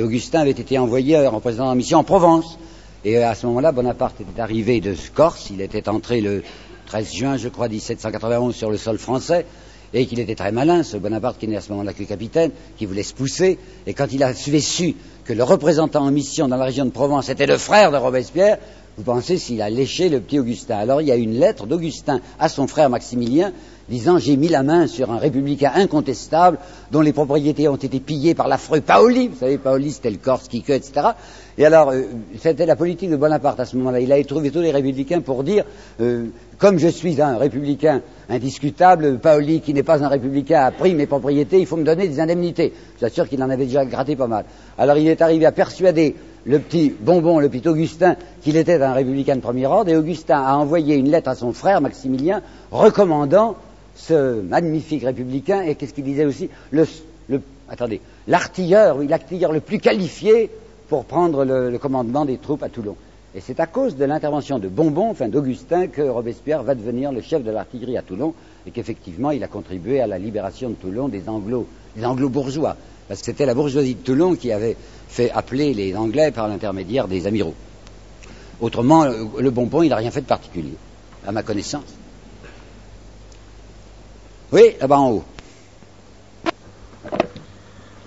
[0.03, 2.59] Augustin avait été envoyé en représentant en mission en Provence.
[3.05, 5.51] Et à ce moment-là, Bonaparte était arrivé de Corse.
[5.51, 6.43] Il était entré le
[6.87, 9.47] 13 juin, je crois, 1791 sur le sol français.
[9.93, 12.87] Et qu'il était très malin, ce Bonaparte qui n'est à ce moment-là que capitaine, qui
[12.87, 13.59] voulait se pousser.
[13.87, 17.29] Et quand il avait su que le représentant en mission dans la région de Provence
[17.29, 18.59] était le frère de Robespierre,
[18.97, 20.79] vous pensez s'il a léché le petit Augustin.
[20.79, 23.53] Alors il y a une lettre d'Augustin à son frère Maximilien
[23.89, 26.59] disant j'ai mis la main sur un républicain incontestable
[26.91, 29.29] dont les propriétés ont été pillées par l'affreux Paoli.
[29.29, 31.09] Vous savez, Paoli c'était le Corse, Quique, etc.
[31.57, 32.03] Et alors, euh,
[32.41, 34.01] c'était la politique de Bonaparte à ce moment-là.
[34.01, 35.65] Il a trouvé tous les républicains pour dire,
[36.01, 36.27] euh,
[36.59, 41.07] comme je suis un républicain indiscutable, Paoli, qui n'est pas un républicain, a pris mes
[41.07, 42.73] propriétés, il faut me donner des indemnités.
[43.01, 44.45] Je suis sûr qu'il en avait déjà gratté pas mal.
[44.79, 48.93] Alors il est arrivé à persuader le petit bonbon, le petit Augustin, qu'il était un
[48.93, 53.57] républicain de premier ordre, et Augustin a envoyé une lettre à son frère Maximilien recommandant
[53.95, 56.49] ce magnifique républicain, et qu'est-ce qu'il disait aussi
[57.69, 60.51] Attendez, l'artilleur, oui, l'artilleur le plus qualifié
[60.89, 62.97] pour prendre le, le, commandement des troupes à Toulon.
[63.35, 67.23] Et c'est à cause de l'intervention de Bonbon, enfin d'Augustin, que Robespierre va devenir le
[67.23, 68.35] chef de l'artillerie à Toulon,
[68.67, 71.67] et qu'effectivement il a contribué à la libération de Toulon des anglo,
[71.97, 72.77] des anglo-bourgeois,
[73.09, 74.77] parce que c'était la bourgeoisie de Toulon qui avait
[75.09, 77.55] fait appeler les Anglais par l'intermédiaire des amiraux.
[78.61, 80.75] Autrement, le Bonbon, il n'a rien fait de particulier,
[81.27, 82.04] à ma connaissance.
[84.55, 85.25] Oui, là-bas en haut.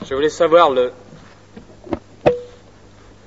[0.09, 0.93] Je voulais savoir le...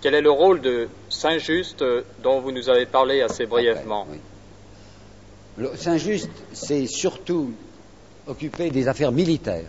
[0.01, 1.85] quel est le rôle de Saint-Just
[2.23, 4.07] dont vous nous avez parlé assez brièvement?
[5.59, 5.67] Oui.
[5.77, 7.51] Saint-Just s'est surtout
[8.27, 9.67] occupé des affaires militaires.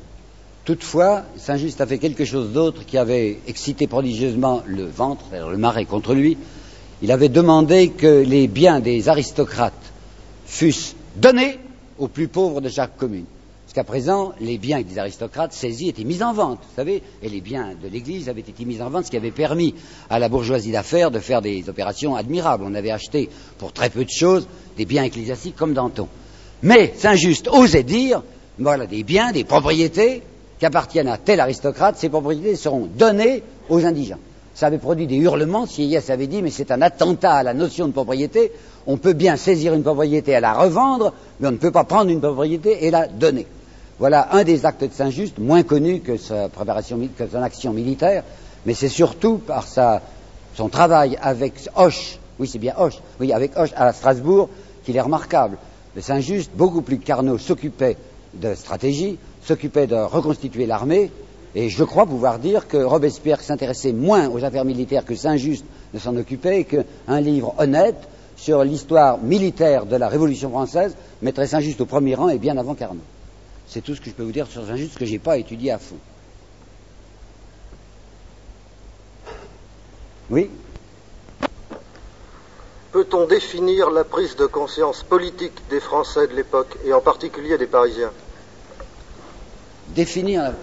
[0.64, 5.84] Toutefois, Saint-Just a fait quelque chose d'autre qui avait excité prodigieusement le ventre, le marais
[5.84, 6.38] contre lui.
[7.02, 9.92] Il avait demandé que les biens des aristocrates
[10.46, 11.60] fussent donnés
[12.00, 13.26] aux plus pauvres de chaque commune.
[13.72, 17.40] Jusqu'à présent, les biens des aristocrates saisis étaient mis en vente, vous savez, et les
[17.40, 19.76] biens de l'Église avaient été mis en vente, ce qui avait permis
[20.10, 22.66] à la bourgeoisie d'affaires de faire des opérations admirables.
[22.68, 24.46] On avait acheté pour très peu de choses
[24.76, 26.10] des biens ecclésiastiques comme Danton.
[26.64, 28.24] Mais Saint-Just osait dire,
[28.60, 30.22] voilà des biens, des propriétés
[30.60, 34.20] qui appartiennent à tel aristocrate, ces propriétés seront données aux indigents.
[34.54, 37.88] Ça avait produit des hurlements, Sieyès avait dit, mais c'est un attentat à la notion
[37.88, 38.52] de propriété,
[38.86, 42.12] on peut bien saisir une propriété et la revendre, mais on ne peut pas prendre
[42.12, 43.48] une propriété et la donner.
[44.02, 48.24] Voilà un des actes de Saint-Just, moins connu que sa, préparation, que son action militaire,
[48.66, 53.70] mais c'est surtout par son travail avec Hoche, oui c'est bien Hoche, oui avec Hoche
[53.76, 54.50] à Strasbourg,
[54.84, 55.60] qu'il est remarquable.
[56.00, 57.96] Saint-Just, beaucoup plus que Carnot, s'occupait
[58.34, 61.12] de stratégie, s'occupait de reconstituer l'armée,
[61.54, 65.64] et je crois pouvoir dire que Robespierre s'intéressait moins aux affaires militaires que Saint-Just
[65.94, 71.46] ne s'en occupait, et qu'un livre honnête sur l'histoire militaire de la Révolution française mettrait
[71.46, 73.04] Saint-Just au premier rang et bien avant Carnot.
[73.72, 75.72] C'est tout ce que je peux vous dire sur Saint-Just que je n'ai pas étudié
[75.72, 75.96] à fond.
[80.30, 80.50] Oui?
[82.92, 87.66] Peut-on définir la prise de conscience politique des Français de l'époque, et en particulier des
[87.66, 88.12] Parisiens?
[89.96, 90.54] Définir,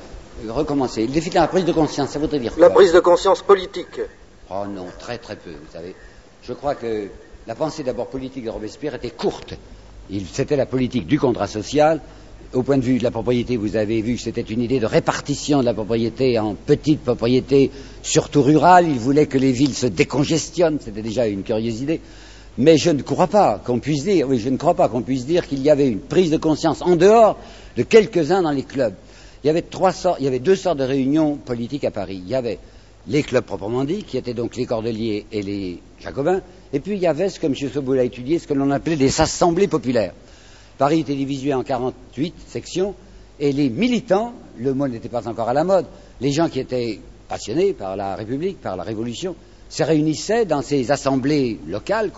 [0.45, 2.75] euh, recommencer, définir la prise de conscience, ça voudrait dire La quoi?
[2.77, 4.03] prise de conscience politique.
[4.51, 5.97] Oh non, très très peu, vous savez.
[6.43, 7.09] Je crois que
[7.47, 9.55] la pensée d'abord politique de Robespierre était courte.
[10.31, 12.03] C'était la politique du contrat social,
[12.55, 14.87] au point de vue de la propriété, vous avez vu que c'était une idée de
[14.87, 17.71] répartition de la propriété en petites propriétés,
[18.03, 18.89] surtout rurales.
[18.89, 20.79] Il voulait que les villes se décongestionnent.
[20.81, 22.01] C'était déjà une curieuse idée.
[22.57, 25.27] Mais je ne crois pas qu'on puisse dire, oui, je ne crois pas qu'on puisse
[25.27, 27.39] dire qu'il y avait une prise de conscience en dehors
[27.77, 28.95] de quelques-uns dans les clubs.
[29.45, 32.21] Il y avait deux sortes de réunions politiques à Paris.
[32.25, 32.59] Il y avait
[33.07, 36.41] les clubs proprement dits, qui étaient donc les Cordeliers et les Jacobins,
[36.73, 37.55] et puis il y avait ce que M.
[37.55, 40.13] Soboul a étudié, ce que l'on appelait des assemblées populaires.
[40.79, 42.95] Paris était divisé en 48 sections
[43.41, 45.87] et les militants, le mot n'était pas encore à la mode,
[46.21, 49.35] les gens qui étaient passionnés par la République, par la Révolution,
[49.69, 52.11] se réunissaient dans ces assemblées locales,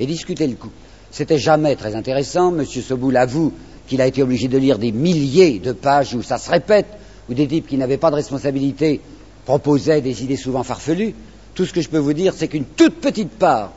[0.00, 0.70] et discutaient le coup.
[1.10, 2.50] C'était jamais très intéressant.
[2.50, 3.52] Monsieur Soboul avoue
[3.86, 6.86] qu'il a été obligé de lire des milliers de pages où ça se répète,
[7.28, 9.00] où des types qui n'avaient pas de responsabilité
[9.44, 11.14] proposaient des idées souvent farfelues.
[11.54, 13.72] Tout ce que je peux vous dire, c'est qu'une toute petite part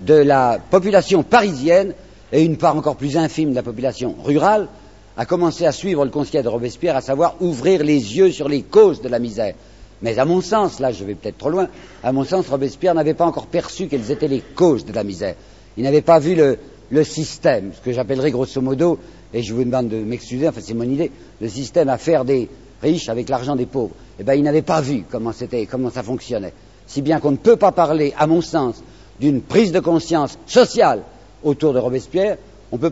[0.00, 1.94] de la population parisienne
[2.32, 4.68] et une part encore plus infime de la population rurale
[5.16, 8.62] a commencé à suivre le conseil de Robespierre, à savoir ouvrir les yeux sur les
[8.62, 9.54] causes de la misère.
[10.00, 11.68] Mais à mon sens, là je vais peut-être trop loin,
[12.02, 15.34] à mon sens, Robespierre n'avait pas encore perçu quelles étaient les causes de la misère.
[15.76, 18.98] Il n'avait pas vu le, système, ce que j'appellerais grosso modo,
[19.32, 21.10] et je vous demande de m'excuser, enfin c'est mon idée,
[21.40, 22.48] le système à faire des
[22.82, 23.94] riches avec l'argent des pauvres.
[24.18, 26.52] Eh bien, il n'avait pas vu comment c'était, comment ça fonctionnait.
[26.86, 28.82] Si bien qu'on ne peut pas parler, à mon sens,
[29.20, 31.02] d'une prise de conscience sociale
[31.44, 32.36] autour de Robespierre,
[32.72, 32.90] on peut,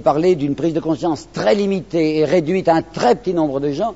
[0.00, 3.70] parler d'une prise de conscience très limitée et réduite à un très petit nombre de
[3.70, 3.94] gens,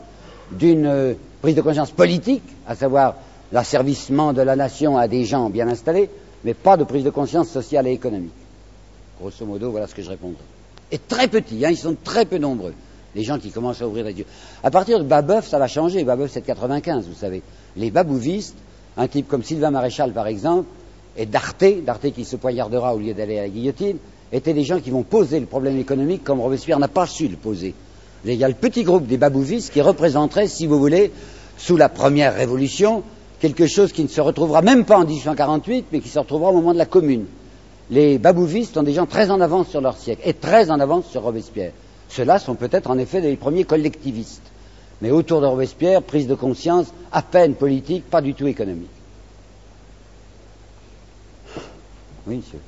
[0.52, 3.16] d'une euh, prise de conscience politique, à savoir
[3.51, 6.09] l'asservissement de la nation à des gens bien installés,
[6.44, 8.31] mais pas de prise de conscience sociale et économique.
[9.20, 10.43] Grosso modo, voilà ce que je répondrai.
[10.93, 12.74] Et très petit, hein, ils sont très peu nombreux,
[13.16, 14.27] les gens qui commencent à ouvrir les yeux.
[14.62, 16.05] À partir de Babeuf, ça va changer.
[16.05, 17.43] Babeuf, c'est de 95, vous savez.
[17.77, 18.56] Les babouvistes,
[18.98, 20.69] Un type comme Sylvain Maréchal, par exemple,
[21.19, 23.99] et Darté, Darté qui se poignardera au lieu d'aller à la guillotine,
[24.32, 27.36] étaient des gens qui vont poser le problème économique comme Robespierre n'a pas su le
[27.36, 27.74] poser.
[28.24, 31.11] Il y a le petit groupe des babouvistes qui représenterait, si vous voulez,
[31.57, 33.03] sous la première révolution,
[33.40, 36.55] quelque chose qui ne se retrouvera même pas en 1848, mais qui se retrouvera au
[36.55, 37.27] moment de la Commune.
[37.90, 41.07] Les babouvistes sont des gens très en avance sur leur siècle et très en avance
[41.07, 41.73] sur Robespierre.
[42.11, 44.43] Ceux-là sont peut-être en effet les premiers collectivistes.
[45.01, 48.89] Mais autour de Robespierre, prise de conscience à peine politique, pas du tout économique.
[52.29, 52.59] Oui, monsieur.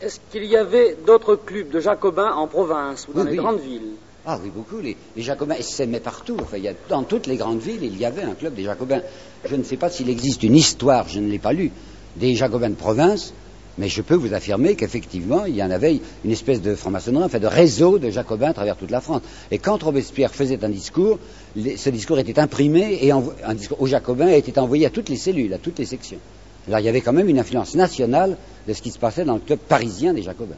[0.00, 3.36] Est-ce qu'il y avait d'autres clubs de jacobins en province ou dans Oui, les oui.
[3.38, 3.92] grandes villes?
[4.26, 4.78] Ah oui, beaucoup.
[4.82, 6.36] Les, les Jacobins s'aimaient partout.
[6.40, 8.64] Enfin, il y a, dans toutes les grandes villes, il y avait un club des
[8.64, 9.00] Jacobins.
[9.46, 11.70] Je ne sais pas s'il existe une histoire, je ne l'ai pas lu,
[12.16, 13.32] des Jacobins de province,
[13.78, 17.38] mais je peux vous affirmer qu'effectivement, il y en avait une espèce de franc-maçonnerie, enfin
[17.38, 19.22] de réseau de Jacobins à travers toute la France.
[19.50, 21.18] Et quand Robespierre faisait un discours,
[21.56, 25.08] les- ce discours était imprimé et envo- un discours aux Jacobins était envoyé à toutes
[25.08, 26.18] les cellules, à toutes les sections.
[26.66, 29.34] Alors il y avait quand même une influence nationale de ce qui se passait dans
[29.34, 30.56] le club parisien des Jacobins.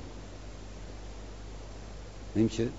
[2.36, 2.70] Oui, monsieur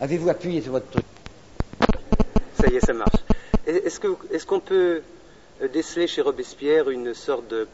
[0.00, 1.04] Avez-vous appuyé sur votre truc?
[2.60, 3.14] Ça y est, ça marche.
[3.66, 5.02] Est-ce qu'on peut
[5.62, 7.66] euh, déceler chez Robespierre une sorte de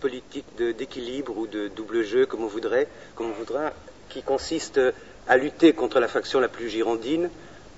[0.00, 3.72] politique d'équilibre ou de double jeu, comme on voudrait, comme on voudra,
[4.08, 4.78] qui consiste
[5.26, 7.30] à lutter contre la faction la plus girondine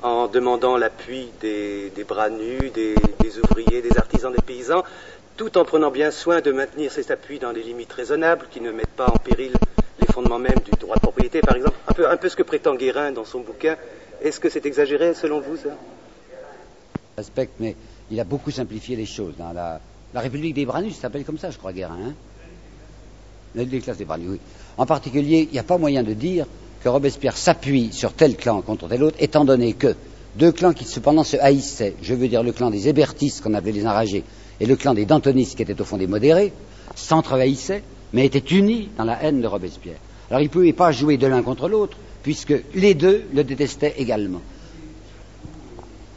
[0.07, 4.85] en demandant l'appui des, des bras nus, des, des ouvriers, des artisans, des paysans,
[5.37, 8.71] tout en prenant bien soin de maintenir cet appui dans des limites raisonnables qui ne
[8.71, 9.53] mettent pas en péril
[10.01, 11.77] les fondements même du droit de propriété, par exemple.
[11.89, 13.77] Un peu, un peu ce que prétend Guérin dans son bouquin.
[14.23, 15.71] Est-ce que c'est exagéré selon vous, ça?
[17.59, 17.75] Mais
[18.09, 19.35] il a beaucoup simplifié les choses.
[19.37, 19.81] Dans la,
[20.15, 21.99] la République des Branus, ça s'appelle comme ça, je crois, Guérin.
[22.11, 22.15] Hein
[23.57, 24.41] les classes des Branus, oui.
[24.79, 26.47] En particulier, il n'y a pas moyen de dire
[26.87, 29.97] que Robespierre s'appuie sur tel clan contre tel autre, étant donné que
[30.37, 33.73] deux clans qui cependant se haïssaient, je veux dire le clan des hébertistes, qu'on appelait
[33.73, 34.23] les enragés,
[34.61, 36.53] et le clan des dantonistes, qui étaient au fond des modérés,
[36.95, 37.83] s'entrehaïssaient,
[38.13, 39.97] mais étaient unis dans la haine de Robespierre.
[40.31, 43.95] Alors il ne pouvait pas jouer de l'un contre l'autre, puisque les deux le détestaient
[43.99, 44.43] également.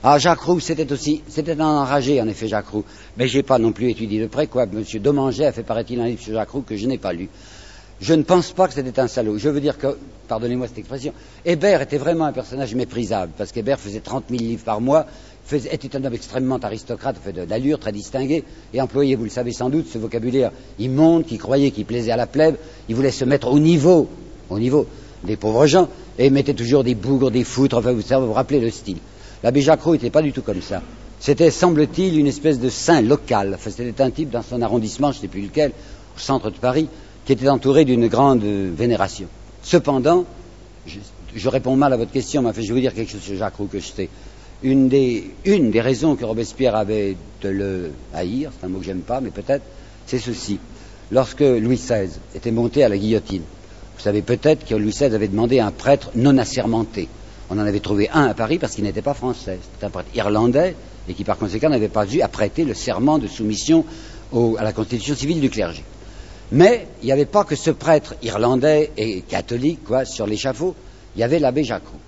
[0.03, 2.85] Ah, Jacques Roux, c'était aussi, c'était un enragé, en effet, Jacques Roux.
[3.17, 4.67] Mais j'ai pas non plus étudié de près, quoi.
[4.67, 7.27] Monsieur Domanget a fait, paraît-il, un livre sur Jacques Roux que je n'ai pas lu.
[8.01, 9.37] Je ne pense pas que c'était un salaud.
[9.37, 9.97] Je veux dire que,
[10.27, 11.13] pardonnez-moi cette expression,
[11.45, 15.05] Hébert était vraiment un personnage méprisable, parce qu'Hébert faisait 30 000 livres par mois,
[15.51, 18.43] était un homme extrêmement aristocrate, fait de d'allure, très distingué,
[18.73, 22.17] et employait, vous le savez sans doute, ce vocabulaire immonde qui croyait qu'il plaisait à
[22.17, 22.55] la plèbe.
[22.87, 24.07] Il voulait se mettre au niveau,
[24.49, 24.85] au niveau
[25.23, 28.59] des pauvres gens, et mettait toujours des bougres, des foutres, enfin, vous savez, vous rappelez
[28.59, 28.97] le style.
[29.43, 30.81] L'abbé Jacquot n'était pas du tout comme ça.
[31.19, 33.57] C'était, semble-t-il, une espèce de saint local.
[33.59, 35.71] C'était un type dans son arrondissement, je ne sais plus lequel,
[36.15, 36.87] au centre de Paris,
[37.29, 39.27] qui était entouré d'une grande vénération.
[39.61, 40.25] Cependant,
[40.87, 43.57] je, réponds mal à votre question, mais je vais vous dire quelque chose sur Jacques
[43.57, 44.09] Roux que je sais.
[44.63, 48.85] Une des, une des raisons que Robespierre avait de le haïr, c'est un mot que
[48.85, 49.61] j'aime pas, mais peut-être,
[50.07, 50.57] c'est ceci.
[51.11, 53.43] Lorsque Louis XVI était monté à la guillotine,
[53.95, 57.07] vous savez peut-être que Louis XVI avait demandé un prêtre non assermenté.
[57.51, 59.59] On en avait trouvé un à Paris parce qu'il n'était pas français.
[59.61, 60.75] C'était un prêtre irlandais
[61.07, 63.85] et qui par conséquent n'avait pas dû apprêter le serment de soumission
[64.33, 65.83] à la constitution civile du clergé.
[66.51, 70.75] Mais il n'y avait pas que ce prêtre irlandais et catholique quoi, sur l'échafaud,
[71.15, 71.99] il y avait l'abbé Jacques Roux.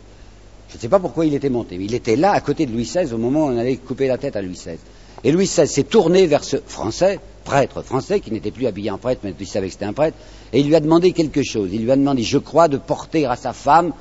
[0.69, 2.71] Je ne sais pas pourquoi il était monté, mais il était là à côté de
[2.71, 4.77] Louis XVI au moment où on allait couper la tête à Louis XVI.
[5.23, 8.97] Et Louis XVI s'est tourné vers ce français, prêtre français, qui n'était plus habillé en
[8.97, 10.17] prêtre, mais il savait que c'était un prêtre,
[10.53, 11.69] et il lui a demandé quelque chose.
[11.73, 13.93] Il lui a demandé, je crois, de porter à sa femme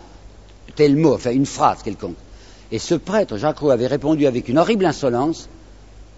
[0.77, 2.17] tel mot, enfin une phrase quelconque.
[2.73, 5.49] Et ce prêtre, Jacques avait répondu avec une horrible insolence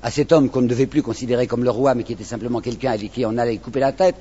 [0.03, 2.61] à cet homme qu'on ne devait plus considérer comme le roi, mais qui était simplement
[2.61, 4.17] quelqu'un avec qui on allait couper la tête,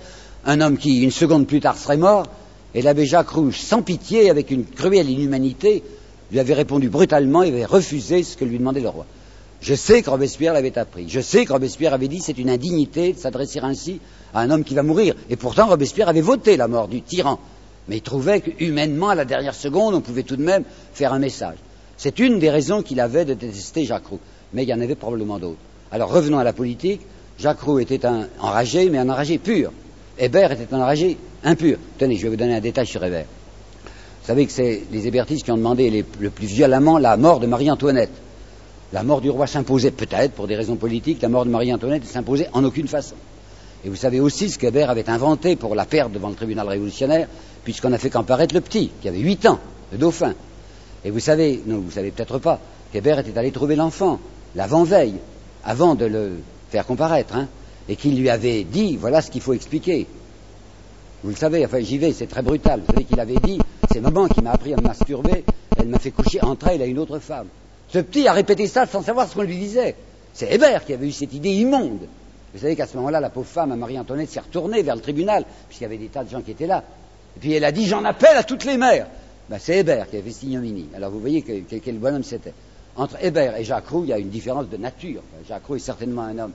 [0.45, 2.27] un homme qui, une seconde plus tard, serait mort,
[2.73, 5.83] et l'abbé Jacques Rouge, sans pitié, avec une cruelle inhumanité,
[6.31, 9.05] lui avait répondu brutalement et avait refusé ce que lui demandait le roi.
[9.59, 11.07] Je sais que Robespierre l'avait appris.
[11.07, 13.99] Je sais que Robespierre avait dit c'est une indignité de s'adresser ainsi
[14.33, 15.15] à un homme qui va mourir.
[15.29, 17.39] Et pourtant, Robespierre avait voté la mort du tyran.
[17.87, 20.63] Mais il trouvait qu'humainement, à la dernière seconde, on pouvait tout de même
[20.93, 21.57] faire un message.
[21.97, 24.19] C'est une des raisons qu'il avait de détester Jacques Roux.
[24.53, 25.59] Mais il y en avait probablement d'autres.
[25.91, 27.01] Alors revenons à la politique.
[27.37, 29.71] Jacques Roux était un enragé, mais un enragé pur.
[30.17, 31.77] Hébert était un enragé impur.
[31.97, 33.25] Tenez, je vais vous donner un détail sur Hébert.
[34.21, 35.89] Vous savez que c'est les hébertistes qui ont demandé
[36.19, 38.11] le plus violemment la mort de Marie-Antoinette.
[38.93, 42.49] La mort du roi s'imposait peut-être pour des raisons politiques, la mort de Marie-Antoinette s'imposait
[42.53, 43.15] en aucune façon.
[43.83, 47.27] Et vous savez aussi ce qu'Hébert avait inventé pour la perdre devant le tribunal révolutionnaire,
[47.63, 49.59] puisqu'on a fait comparaître le petit, qui avait huit ans,
[49.91, 50.35] le dauphin.
[51.03, 52.59] Et vous savez, non, vous savez peut-être pas,
[52.91, 54.19] qu'Hébert était allé trouver l'enfant,
[54.55, 55.15] l'avant-veille,
[55.63, 56.39] avant de le
[56.69, 57.47] faire comparaître, hein,
[57.89, 60.07] et qu'il lui avait dit, voilà ce qu'il faut expliquer.
[61.23, 62.79] Vous le savez, enfin j'y vais, c'est très brutal.
[62.81, 63.59] Vous savez qu'il avait dit,
[63.91, 65.43] c'est maman qui m'a appris à me masturber,
[65.77, 67.47] elle m'a fait coucher entre elle et une autre femme.
[67.89, 69.95] Ce petit a répété ça sans savoir ce qu'on lui disait.
[70.33, 72.07] C'est Hébert qui avait eu cette idée immonde.
[72.53, 75.83] Vous savez qu'à ce moment-là, la pauvre femme, Marie-Antoinette, s'est retournée vers le tribunal, puisqu'il
[75.83, 76.83] y avait des tas de gens qui étaient là.
[77.37, 79.07] Et puis elle a dit J'en appelle à toutes les mères.
[79.49, 80.47] Ben, c'est Hébert qui avait fait.
[80.95, 82.53] Alors vous voyez que- que- quel bonhomme c'était.
[83.01, 85.23] Entre Hébert et Jacques Roux, il y a une différence de nature.
[85.49, 86.51] Jacques Roux est certainement un homme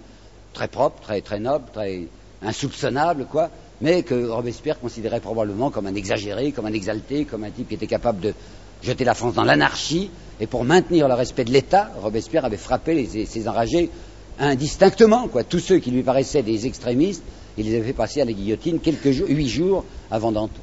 [0.53, 2.03] très propre, très, très noble, très
[2.41, 3.51] insoupçonnable, quoi,
[3.81, 7.75] mais que Robespierre considérait probablement comme un exagéré, comme un exalté, comme un type qui
[7.75, 8.33] était capable de
[8.81, 10.09] jeter la France dans l'anarchie.
[10.39, 13.91] Et pour maintenir le respect de l'État, Robespierre avait frappé ses enragés
[14.39, 15.43] indistinctement, quoi.
[15.43, 17.25] Tous ceux qui lui paraissaient des extrémistes,
[17.59, 20.61] il les avait fait passer à la guillotine quelques jours, huit jours avant Danton.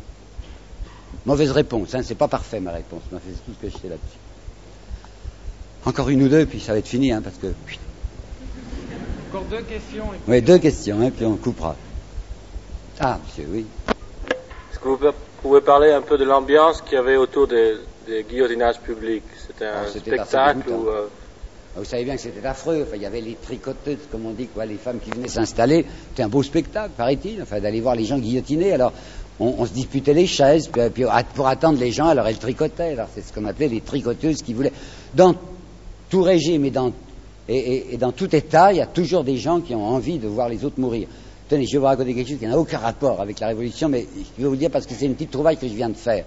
[1.25, 4.22] Mauvaise réponse, hein, c'est pas parfait ma réponse, c'est tout ce que je sais là-dessus.
[5.85, 7.47] Encore une ou deux, puis ça va être fini, hein, parce que.
[9.29, 10.05] Encore deux questions.
[10.05, 11.75] et puis- Oui, deux questions, hein, puis on coupera.
[12.99, 13.65] Ah, monsieur, oui.
[14.71, 14.97] Est-ce que vous
[15.41, 17.75] pouvez parler un peu de l'ambiance qu'il y avait autour des,
[18.07, 21.07] des guillotinages publics C'était un Ah, spectacle ou euh,
[21.75, 22.83] Ah, Vous savez bien que c'était affreux.
[22.87, 25.85] Enfin, il y avait les tricoteuses, comme on dit, quoi, les femmes qui venaient s'installer.
[26.09, 28.73] C'était un beau spectacle, paraît-il, enfin, d'aller voir les gens guillotinés.
[28.73, 28.93] Alors,
[29.39, 32.37] on, on se disputait les chaises, puis, puis, à- pour attendre les gens, alors elles
[32.37, 32.91] tricotaient.
[32.91, 34.71] Alors, c'est ce qu'on appelait les tricoteuses qui voulaient.
[35.15, 35.33] Dans
[36.13, 36.69] tout régime et
[37.97, 40.63] dans, tout État, il y a toujours des gens qui ont envie de voir les
[40.63, 41.07] autres mourir.
[41.49, 44.05] Tenez, je vais vous raconter quelque chose qui n'a aucun rapport avec la Révolution, mais
[44.15, 45.95] je vais vous le dire parce que c'est une petite trouvaille que je viens de
[45.95, 46.23] faire.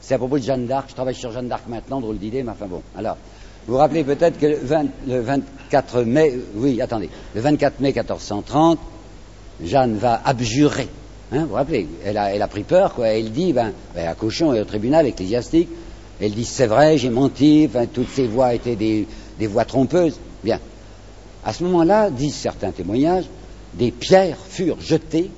[0.00, 0.88] C'est à propos de Jeanne d'Arc.
[0.90, 2.80] Je travaille sur Jeanne d'Arc maintenant, drôle d'idée, mais enfin bon.
[2.96, 3.16] Alors,
[3.66, 7.92] vous vous rappelez peut-être que le, 20 le 24 mai, oui, attendez, le 24 mai
[7.92, 8.78] 1430,
[9.64, 10.86] Jeanne va abjurer.
[11.32, 13.08] Hein, vous vous rappelez elle a, elle a pris peur, quoi.
[13.08, 15.70] Elle dit, ben, ben, à Cochon et au tribunal ecclésiastique,
[16.22, 19.06] elle dit, c'est vrai, j'ai menti, toutes ces voix étaient des,
[19.46, 20.18] voix trompeuses.
[20.44, 20.60] Bien.
[21.44, 23.24] À ce moment-là, disent certains témoignages,
[23.74, 25.30] des pierres furent jetées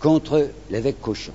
[0.00, 1.32] contre l'évêque Cochon.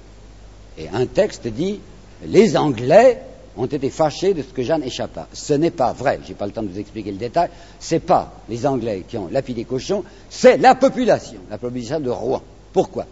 [0.78, 1.80] Et un texte dit
[2.26, 3.22] les Anglais
[3.56, 5.28] ont été fâchés de ce que Jeanne échappa.
[5.32, 6.20] Ce n'est pas vrai.
[6.28, 7.50] J'ai pas le temps de vous expliquer le détail.
[7.80, 12.42] C'est pas les Anglais qui ont lapidé Cochon, c'est la population, la population de Rouen.
[12.72, 13.06] Pourquoi?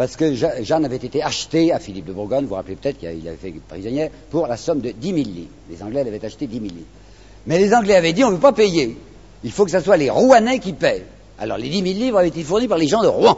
[0.00, 2.96] Parce que Je- Jeanne avait été achetée à Philippe de Bourgogne, vous vous rappelez peut-être
[2.96, 5.50] qu'il avait fait prisonnière, pour la somme de 10 000 livres.
[5.68, 6.86] Les Anglais l'avaient acheté 10 000 livres.
[7.46, 8.96] Mais les Anglais avaient dit on ne veut pas payer.
[9.44, 11.04] Il faut que ce soit les Rouennais qui paient.
[11.38, 13.36] Alors les 10 000 livres avaient été fournis par les gens de Rouen.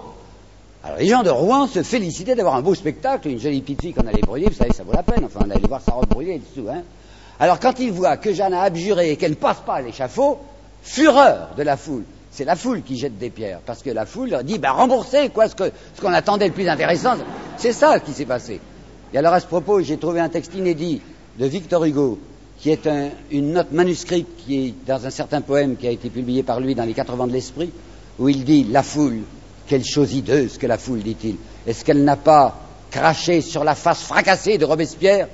[0.85, 3.93] Alors les gens de Rouen se félicitaient d'avoir un beau spectacle, une jolie petite fille
[3.93, 6.07] qu'on allait brûler, vous savez, ça vaut la peine, enfin on allait voir sa robe
[6.11, 6.69] brûler et dessous.
[6.71, 6.83] Hein.
[7.41, 10.39] Alors quand ils voient que Jeanne a abjuré et qu'elle ne passe pas à l'échafaud,
[10.85, 12.05] fureur de la foule.
[12.33, 15.29] C'est la foule qui jette des pierres, parce que la foule leur dit, ben remboursez
[15.29, 15.55] quoi, ce
[16.01, 17.17] qu'on attendait le plus intéressant.
[17.59, 18.59] C'est ça qui s'est passé.
[19.13, 21.03] Et alors à ce propos, j'ai trouvé un texte inédit
[21.39, 22.19] de Victor Hugo,
[22.59, 26.09] qui est un- une note manuscrite qui est dans un certain poème qui a été
[26.09, 27.71] publié par lui dans les Quatre vents de l'esprit,
[28.19, 29.21] où il dit La foule,
[29.67, 31.37] quelle chose hideuse que la foule, dit-il.
[31.67, 32.57] Est-ce qu'elle n'a pas
[32.91, 35.29] craché sur la face fracassée de Robespierre?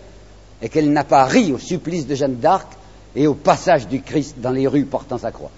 [0.60, 2.66] Et qu'elle n'a pas ri au supplice de Jeanne d'Arc
[3.14, 5.50] et au passage du Christ dans les rues portant sa croix?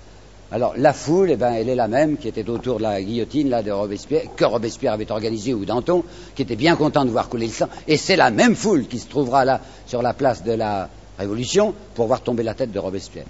[0.52, 3.50] Alors la foule, eh ben, elle est la même qui était autour de la guillotine
[3.50, 6.04] là de Robespierre, que Robespierre avait organisée ou Danton,
[6.34, 8.98] qui était bien content de voir couler le sang, et c'est la même foule qui
[8.98, 12.78] se trouvera là sur la place de la Révolution pour voir tomber la tête de
[12.78, 13.26] Robespierre.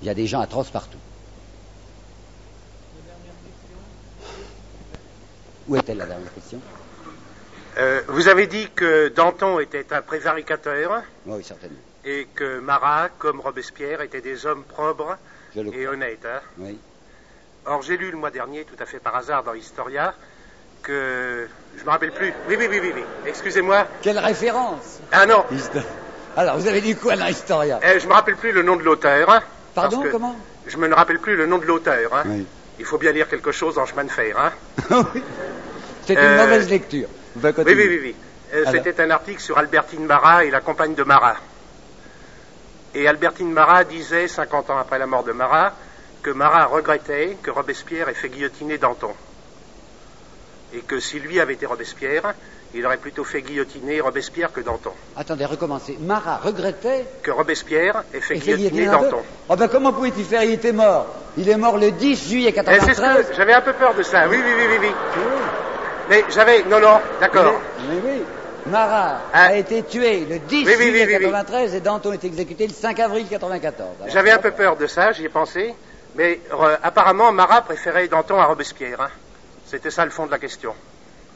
[0.00, 0.98] Il y a des gens atroces partout.
[5.66, 6.60] Où est-elle la dernière question?
[7.78, 11.78] Euh, vous avez dit que Danton était un prévaricateur Oui, certainement.
[12.04, 15.16] et que Marat, comme Robespierre, étaient des hommes probres
[15.54, 15.94] Je le et crois.
[15.94, 16.24] honnêtes.
[16.26, 16.40] hein.
[16.58, 16.78] Oui.
[17.66, 20.14] Or, j'ai lu le mois dernier, tout à fait par hasard, dans Historia,
[20.82, 21.46] que.
[21.78, 22.32] Je me rappelle plus.
[22.48, 23.02] Oui, oui, oui, oui, oui.
[23.26, 23.86] Excusez-moi.
[24.02, 25.44] Quelle référence Ah non
[26.36, 28.82] Alors, vous avez dit quoi dans l'Historia euh, Je me rappelle plus le nom de
[28.82, 29.28] l'auteur.
[29.30, 29.40] hein,
[29.74, 30.36] Pardon, parce que comment?
[30.66, 32.14] Je me ne rappelle plus le nom de l'auteur.
[32.14, 32.22] hein.
[32.26, 32.46] Oui.
[32.78, 34.36] Il faut bien lire quelque chose en chemin de fer.
[34.38, 34.52] Hein.
[36.06, 37.08] C'est une Euh, mauvaise lecture.
[37.36, 38.00] Oui, oui, oui.
[38.02, 38.16] oui.
[38.54, 38.64] Euh.
[38.70, 41.36] C'était un article sur Albertine Marat et la compagne de Marat.
[42.94, 45.72] Et Albertine Marat disait, 50 ans après la mort de Marat,
[46.22, 49.12] que Marat regrettait que Robespierre ait fait guillotiner Danton.
[50.72, 52.34] Et que si lui avait été Robespierre,
[52.72, 54.92] il aurait plutôt fait guillotiner Robespierre que Danton.
[55.16, 55.96] Attendez, recommencez.
[56.00, 59.22] Marat regrettait Que Robespierre ait fait guillotiner guillotiner Danton.
[59.48, 60.42] Oh ben comment pouvait-il faire?
[60.44, 61.06] Il était mort.
[61.36, 63.28] Il est mort le 10 juillet Eh, c'est ce 93.
[63.28, 64.28] que j'avais un peu peur de ça.
[64.28, 64.94] Oui, oui, oui, oui, oui.
[66.10, 66.62] Mais j'avais.
[66.64, 67.60] Non, non, d'accord.
[67.88, 68.22] Mais, mais oui.
[68.66, 69.46] Marat Ah.
[69.46, 71.20] a été tué le 10 Oui, oui, juillet oui, oui, oui.
[71.24, 73.88] 93 et Danton est exécuté le 5 avril 94.
[74.00, 75.74] Alors, J'avais un peu peur de ça, j'y ai pensé.
[76.16, 79.00] Mais euh, apparemment, Marat préférait Danton à Robespierre.
[79.00, 79.08] hein.
[79.66, 80.72] C'était ça le fond de la question.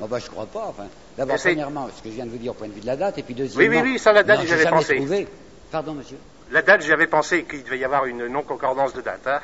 [0.01, 0.67] Oh ben, je crois pas.
[0.69, 0.87] Enfin,
[1.17, 2.95] d'abord, premièrement, ce que je viens de vous dire au point de vue de la
[2.97, 3.81] date, et puis deuxièmement.
[3.83, 4.97] oui, oui, ça, la date, non, j'y j'ai avais jamais pensé.
[4.97, 5.29] trouvé.
[5.73, 6.19] Pardon, monsieur.
[6.53, 9.27] La date, j'y avais pensé qu'il devait y avoir une non-concordance de date.
[9.27, 9.41] hein.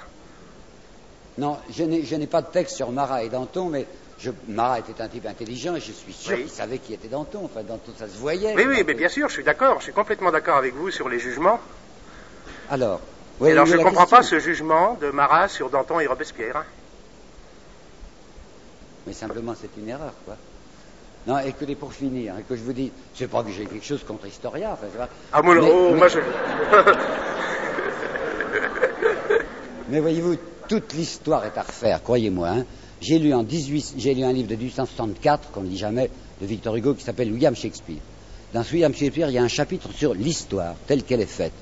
[1.37, 3.87] Non, je n'ai je n'ai pas de texte sur Marat et Danton, mais
[4.19, 6.43] je, Marat était un type intelligent et je suis sûr Oui.
[6.43, 7.41] qu'il savait qui était Danton.
[7.45, 8.55] Enfin, Danton, ça se voyait.
[8.55, 9.79] Oui, oui, mais bien sûr, je suis d'accord.
[9.79, 11.59] Je suis complètement d'accord avec vous sur les jugements.
[12.71, 13.01] Alors,
[13.43, 16.59] alors je ne comprends pas ce jugement de Marat sur Danton et Robespierre.
[16.59, 16.65] Hein.
[19.07, 20.37] Mais simplement, c'est une erreur, quoi.
[21.27, 24.05] Non, écoutez, pour finir, et que je vous dis, c'est pas que j'ai quelque chose
[24.05, 25.01] contre Historia, enfin, c'est
[25.33, 26.19] Ah, moi, oh, moi je...
[29.89, 30.37] mais voyez-vous,
[30.69, 32.49] toute l'histoire est à refaire, croyez-moi.
[32.49, 32.67] Hein.
[33.05, 36.09] J'ai lu en 18, j'ai lu un livre de 1864, qu'on ne lit jamais,
[36.41, 37.99] de Victor Hugo, qui s'appelle William Shakespeare.
[38.55, 41.53] Dans ce William Shakespeare, il y a un chapitre sur l'histoire, telle qu'elle est faite.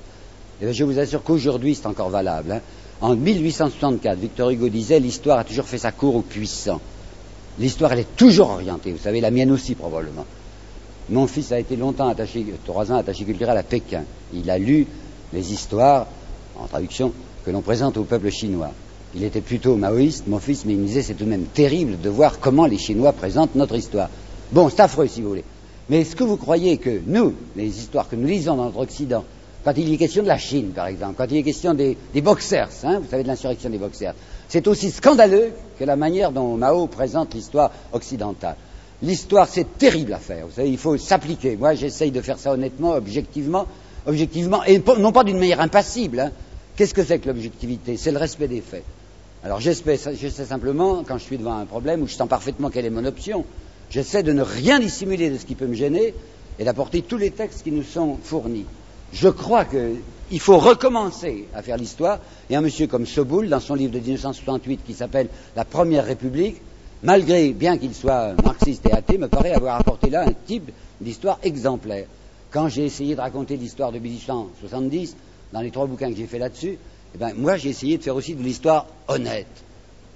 [0.61, 2.53] Et je vous assure qu'aujourd'hui, c'est encore valable.
[2.53, 2.61] Hein.
[3.01, 6.79] En 1864, Victor Hugo disait l'histoire a toujours fait sa cour aux puissants.
[7.59, 8.93] L'histoire, elle est toujours orientée.
[8.93, 10.25] Vous savez, la mienne aussi, probablement.
[11.09, 14.05] Mon fils a été longtemps attaché, trois ans attaché culturel à Pékin.
[14.33, 14.87] Il a lu
[15.33, 16.07] les histoires,
[16.57, 17.11] en traduction,
[17.43, 18.71] que l'on présente au peuple chinois.
[19.15, 21.99] Il était plutôt maoïste, mon fils, mais il me disait c'est tout de même terrible
[22.01, 24.09] de voir comment les Chinois présentent notre histoire.
[24.51, 25.43] Bon, c'est affreux si vous voulez.
[25.89, 29.23] Mais est-ce que vous croyez que nous, les histoires que nous lisons dans notre Occident,
[29.63, 32.69] quand il est question de la Chine, par exemple, quand il est question des, boxers,
[32.83, 34.13] hein, vous savez de l'insurrection des boxers,
[34.49, 38.55] c'est aussi scandaleux que la manière dont Mao présente l'histoire occidentale.
[39.01, 40.47] L'histoire, c'est terrible à faire.
[40.47, 41.55] Vous savez, il faut s'appliquer.
[41.57, 43.65] Moi, j'essaye de faire ça honnêtement, objectivement,
[44.05, 46.19] objectivement, et non pas d'une manière impassible.
[46.19, 46.31] Hein.
[46.75, 47.97] Qu'est-ce que c'est que l'objectivité?
[47.97, 48.83] C'est le respect des faits.
[49.43, 49.97] Alors j'essaie
[50.45, 53.43] simplement, quand je suis devant un problème où je sens parfaitement quelle est mon option,
[53.89, 56.13] j'essaie de ne rien dissimuler de ce qui peut me gêner
[56.59, 58.65] et d'apporter tous les textes qui nous sont fournis.
[59.11, 63.75] Je crois qu'il faut recommencer à faire l'histoire, et un monsieur comme Soboul, dans son
[63.75, 66.61] livre de 1968 qui s'appelle La Première République,
[67.03, 70.71] malgré, bien qu'il soit marxiste et athée, me paraît avoir apporté là un type
[71.01, 72.07] d'histoire exemplaire.
[72.49, 75.17] Quand j'ai essayé de raconter l'histoire de 1870,
[75.51, 76.77] dans les trois bouquins que j'ai fait là-dessus,
[77.15, 79.47] eh ben, moi j'ai essayé de faire aussi de l'histoire honnête.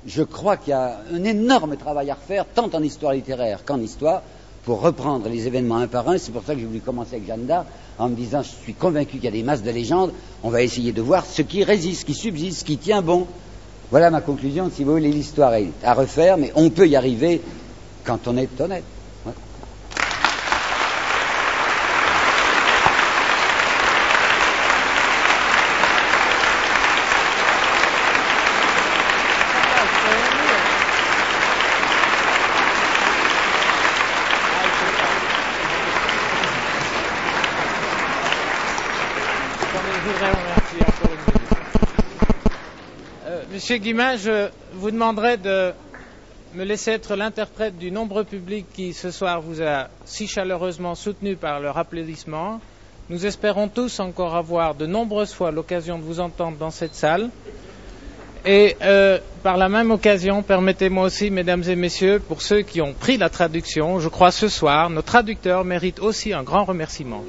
[0.05, 3.79] Je crois qu'il y a un énorme travail à refaire, tant en histoire littéraire qu'en
[3.79, 4.21] histoire,
[4.63, 6.17] pour reprendre les événements un par un.
[6.17, 7.67] C'est pour ça que j'ai voulu commencer avec Jeanne d'Arc,
[7.99, 10.11] en me disant, je suis convaincu qu'il y a des masses de légendes,
[10.43, 13.27] on va essayer de voir ce qui résiste, ce qui subsiste, ce qui tient bon.
[13.91, 17.41] Voilà ma conclusion, si vous voulez, l'histoire est à refaire, mais on peut y arriver
[18.03, 18.83] quand on est honnête.
[43.67, 45.73] Monsieur Guimin, je vous demanderai de
[46.53, 51.35] me laisser être l'interprète du nombreux public qui ce soir vous a si chaleureusement soutenu
[51.35, 52.61] par leur applaudissement.
[53.09, 57.29] Nous espérons tous encore avoir de nombreuses fois l'occasion de vous entendre dans cette salle.
[58.45, 62.93] Et euh, par la même occasion, permettez-moi aussi, mesdames et messieurs, pour ceux qui ont
[62.93, 67.21] pris la traduction, je crois ce soir, nos traducteurs méritent aussi un grand remerciement.